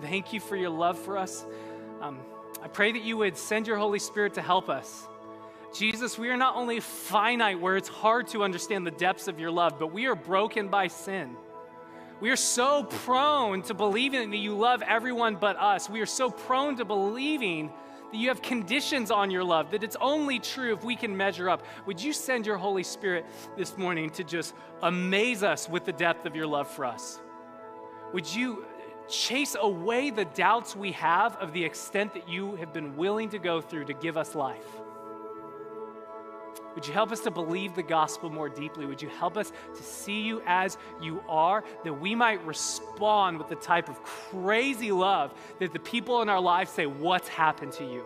Thank 0.00 0.32
you 0.32 0.40
for 0.40 0.56
your 0.56 0.70
love 0.70 0.98
for 0.98 1.18
us. 1.18 1.44
Um, 2.00 2.18
I 2.62 2.68
pray 2.68 2.92
that 2.92 3.02
you 3.02 3.16
would 3.18 3.36
send 3.36 3.66
your 3.66 3.76
Holy 3.76 3.98
Spirit 3.98 4.34
to 4.34 4.42
help 4.42 4.68
us. 4.68 5.06
Jesus, 5.72 6.18
we 6.18 6.30
are 6.30 6.36
not 6.36 6.56
only 6.56 6.80
finite 6.80 7.60
where 7.60 7.76
it's 7.76 7.88
hard 7.88 8.26
to 8.28 8.42
understand 8.42 8.86
the 8.86 8.90
depths 8.90 9.28
of 9.28 9.38
your 9.38 9.50
love, 9.50 9.78
but 9.78 9.92
we 9.92 10.06
are 10.06 10.16
broken 10.16 10.68
by 10.68 10.88
sin. 10.88 11.36
We 12.20 12.30
are 12.30 12.36
so 12.36 12.84
prone 12.84 13.62
to 13.62 13.74
believing 13.74 14.30
that 14.30 14.36
you 14.36 14.54
love 14.56 14.82
everyone 14.82 15.36
but 15.36 15.56
us. 15.56 15.88
We 15.88 16.00
are 16.00 16.06
so 16.06 16.30
prone 16.30 16.76
to 16.76 16.84
believing 16.84 17.72
that 18.10 18.18
you 18.18 18.28
have 18.28 18.42
conditions 18.42 19.10
on 19.10 19.30
your 19.30 19.44
love, 19.44 19.70
that 19.70 19.84
it's 19.84 19.96
only 20.00 20.38
true 20.38 20.74
if 20.74 20.84
we 20.84 20.96
can 20.96 21.16
measure 21.16 21.48
up. 21.48 21.64
Would 21.86 22.02
you 22.02 22.12
send 22.12 22.44
your 22.44 22.56
Holy 22.56 22.82
Spirit 22.82 23.24
this 23.56 23.78
morning 23.78 24.10
to 24.10 24.24
just 24.24 24.54
amaze 24.82 25.42
us 25.42 25.68
with 25.68 25.84
the 25.84 25.92
depth 25.92 26.26
of 26.26 26.34
your 26.34 26.46
love 26.46 26.68
for 26.68 26.84
us? 26.84 27.20
Would 28.12 28.34
you 28.34 28.64
chase 29.10 29.56
away 29.60 30.10
the 30.10 30.24
doubts 30.24 30.76
we 30.76 30.92
have 30.92 31.36
of 31.36 31.52
the 31.52 31.64
extent 31.64 32.14
that 32.14 32.28
you 32.28 32.56
have 32.56 32.72
been 32.72 32.96
willing 32.96 33.28
to 33.30 33.38
go 33.38 33.60
through 33.60 33.86
to 33.86 33.94
give 33.94 34.16
us 34.16 34.34
life? 34.34 34.66
Would 36.74 36.86
you 36.86 36.92
help 36.92 37.10
us 37.10 37.20
to 37.20 37.30
believe 37.30 37.74
the 37.74 37.82
gospel 37.82 38.30
more 38.30 38.48
deeply? 38.48 38.86
Would 38.86 39.02
you 39.02 39.08
help 39.08 39.36
us 39.36 39.52
to 39.76 39.82
see 39.82 40.22
you 40.22 40.40
as 40.46 40.78
you 41.00 41.22
are, 41.28 41.64
that 41.84 41.92
we 41.92 42.14
might 42.14 42.44
respond 42.46 43.38
with 43.38 43.48
the 43.48 43.56
type 43.56 43.88
of 43.88 44.02
crazy 44.02 44.92
love 44.92 45.34
that 45.58 45.72
the 45.72 45.80
people 45.80 46.22
in 46.22 46.28
our 46.28 46.40
lives 46.40 46.70
say, 46.70 46.86
What's 46.86 47.28
happened 47.28 47.72
to 47.72 47.84
you? 47.84 48.04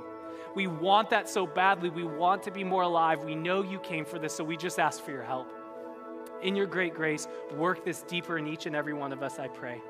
We 0.54 0.66
want 0.66 1.10
that 1.10 1.28
so 1.28 1.46
badly. 1.46 1.90
We 1.90 2.04
want 2.04 2.42
to 2.44 2.50
be 2.50 2.64
more 2.64 2.82
alive. 2.82 3.24
We 3.24 3.34
know 3.34 3.62
you 3.62 3.80
came 3.80 4.04
for 4.04 4.18
this, 4.18 4.34
so 4.34 4.44
we 4.44 4.56
just 4.56 4.78
ask 4.78 5.02
for 5.02 5.10
your 5.10 5.24
help. 5.24 5.52
In 6.42 6.54
your 6.54 6.66
great 6.66 6.94
grace, 6.94 7.26
work 7.56 7.84
this 7.84 8.02
deeper 8.02 8.38
in 8.38 8.46
each 8.46 8.66
and 8.66 8.76
every 8.76 8.92
one 8.92 9.12
of 9.12 9.22
us, 9.22 9.38
I 9.38 9.48
pray. 9.48 9.80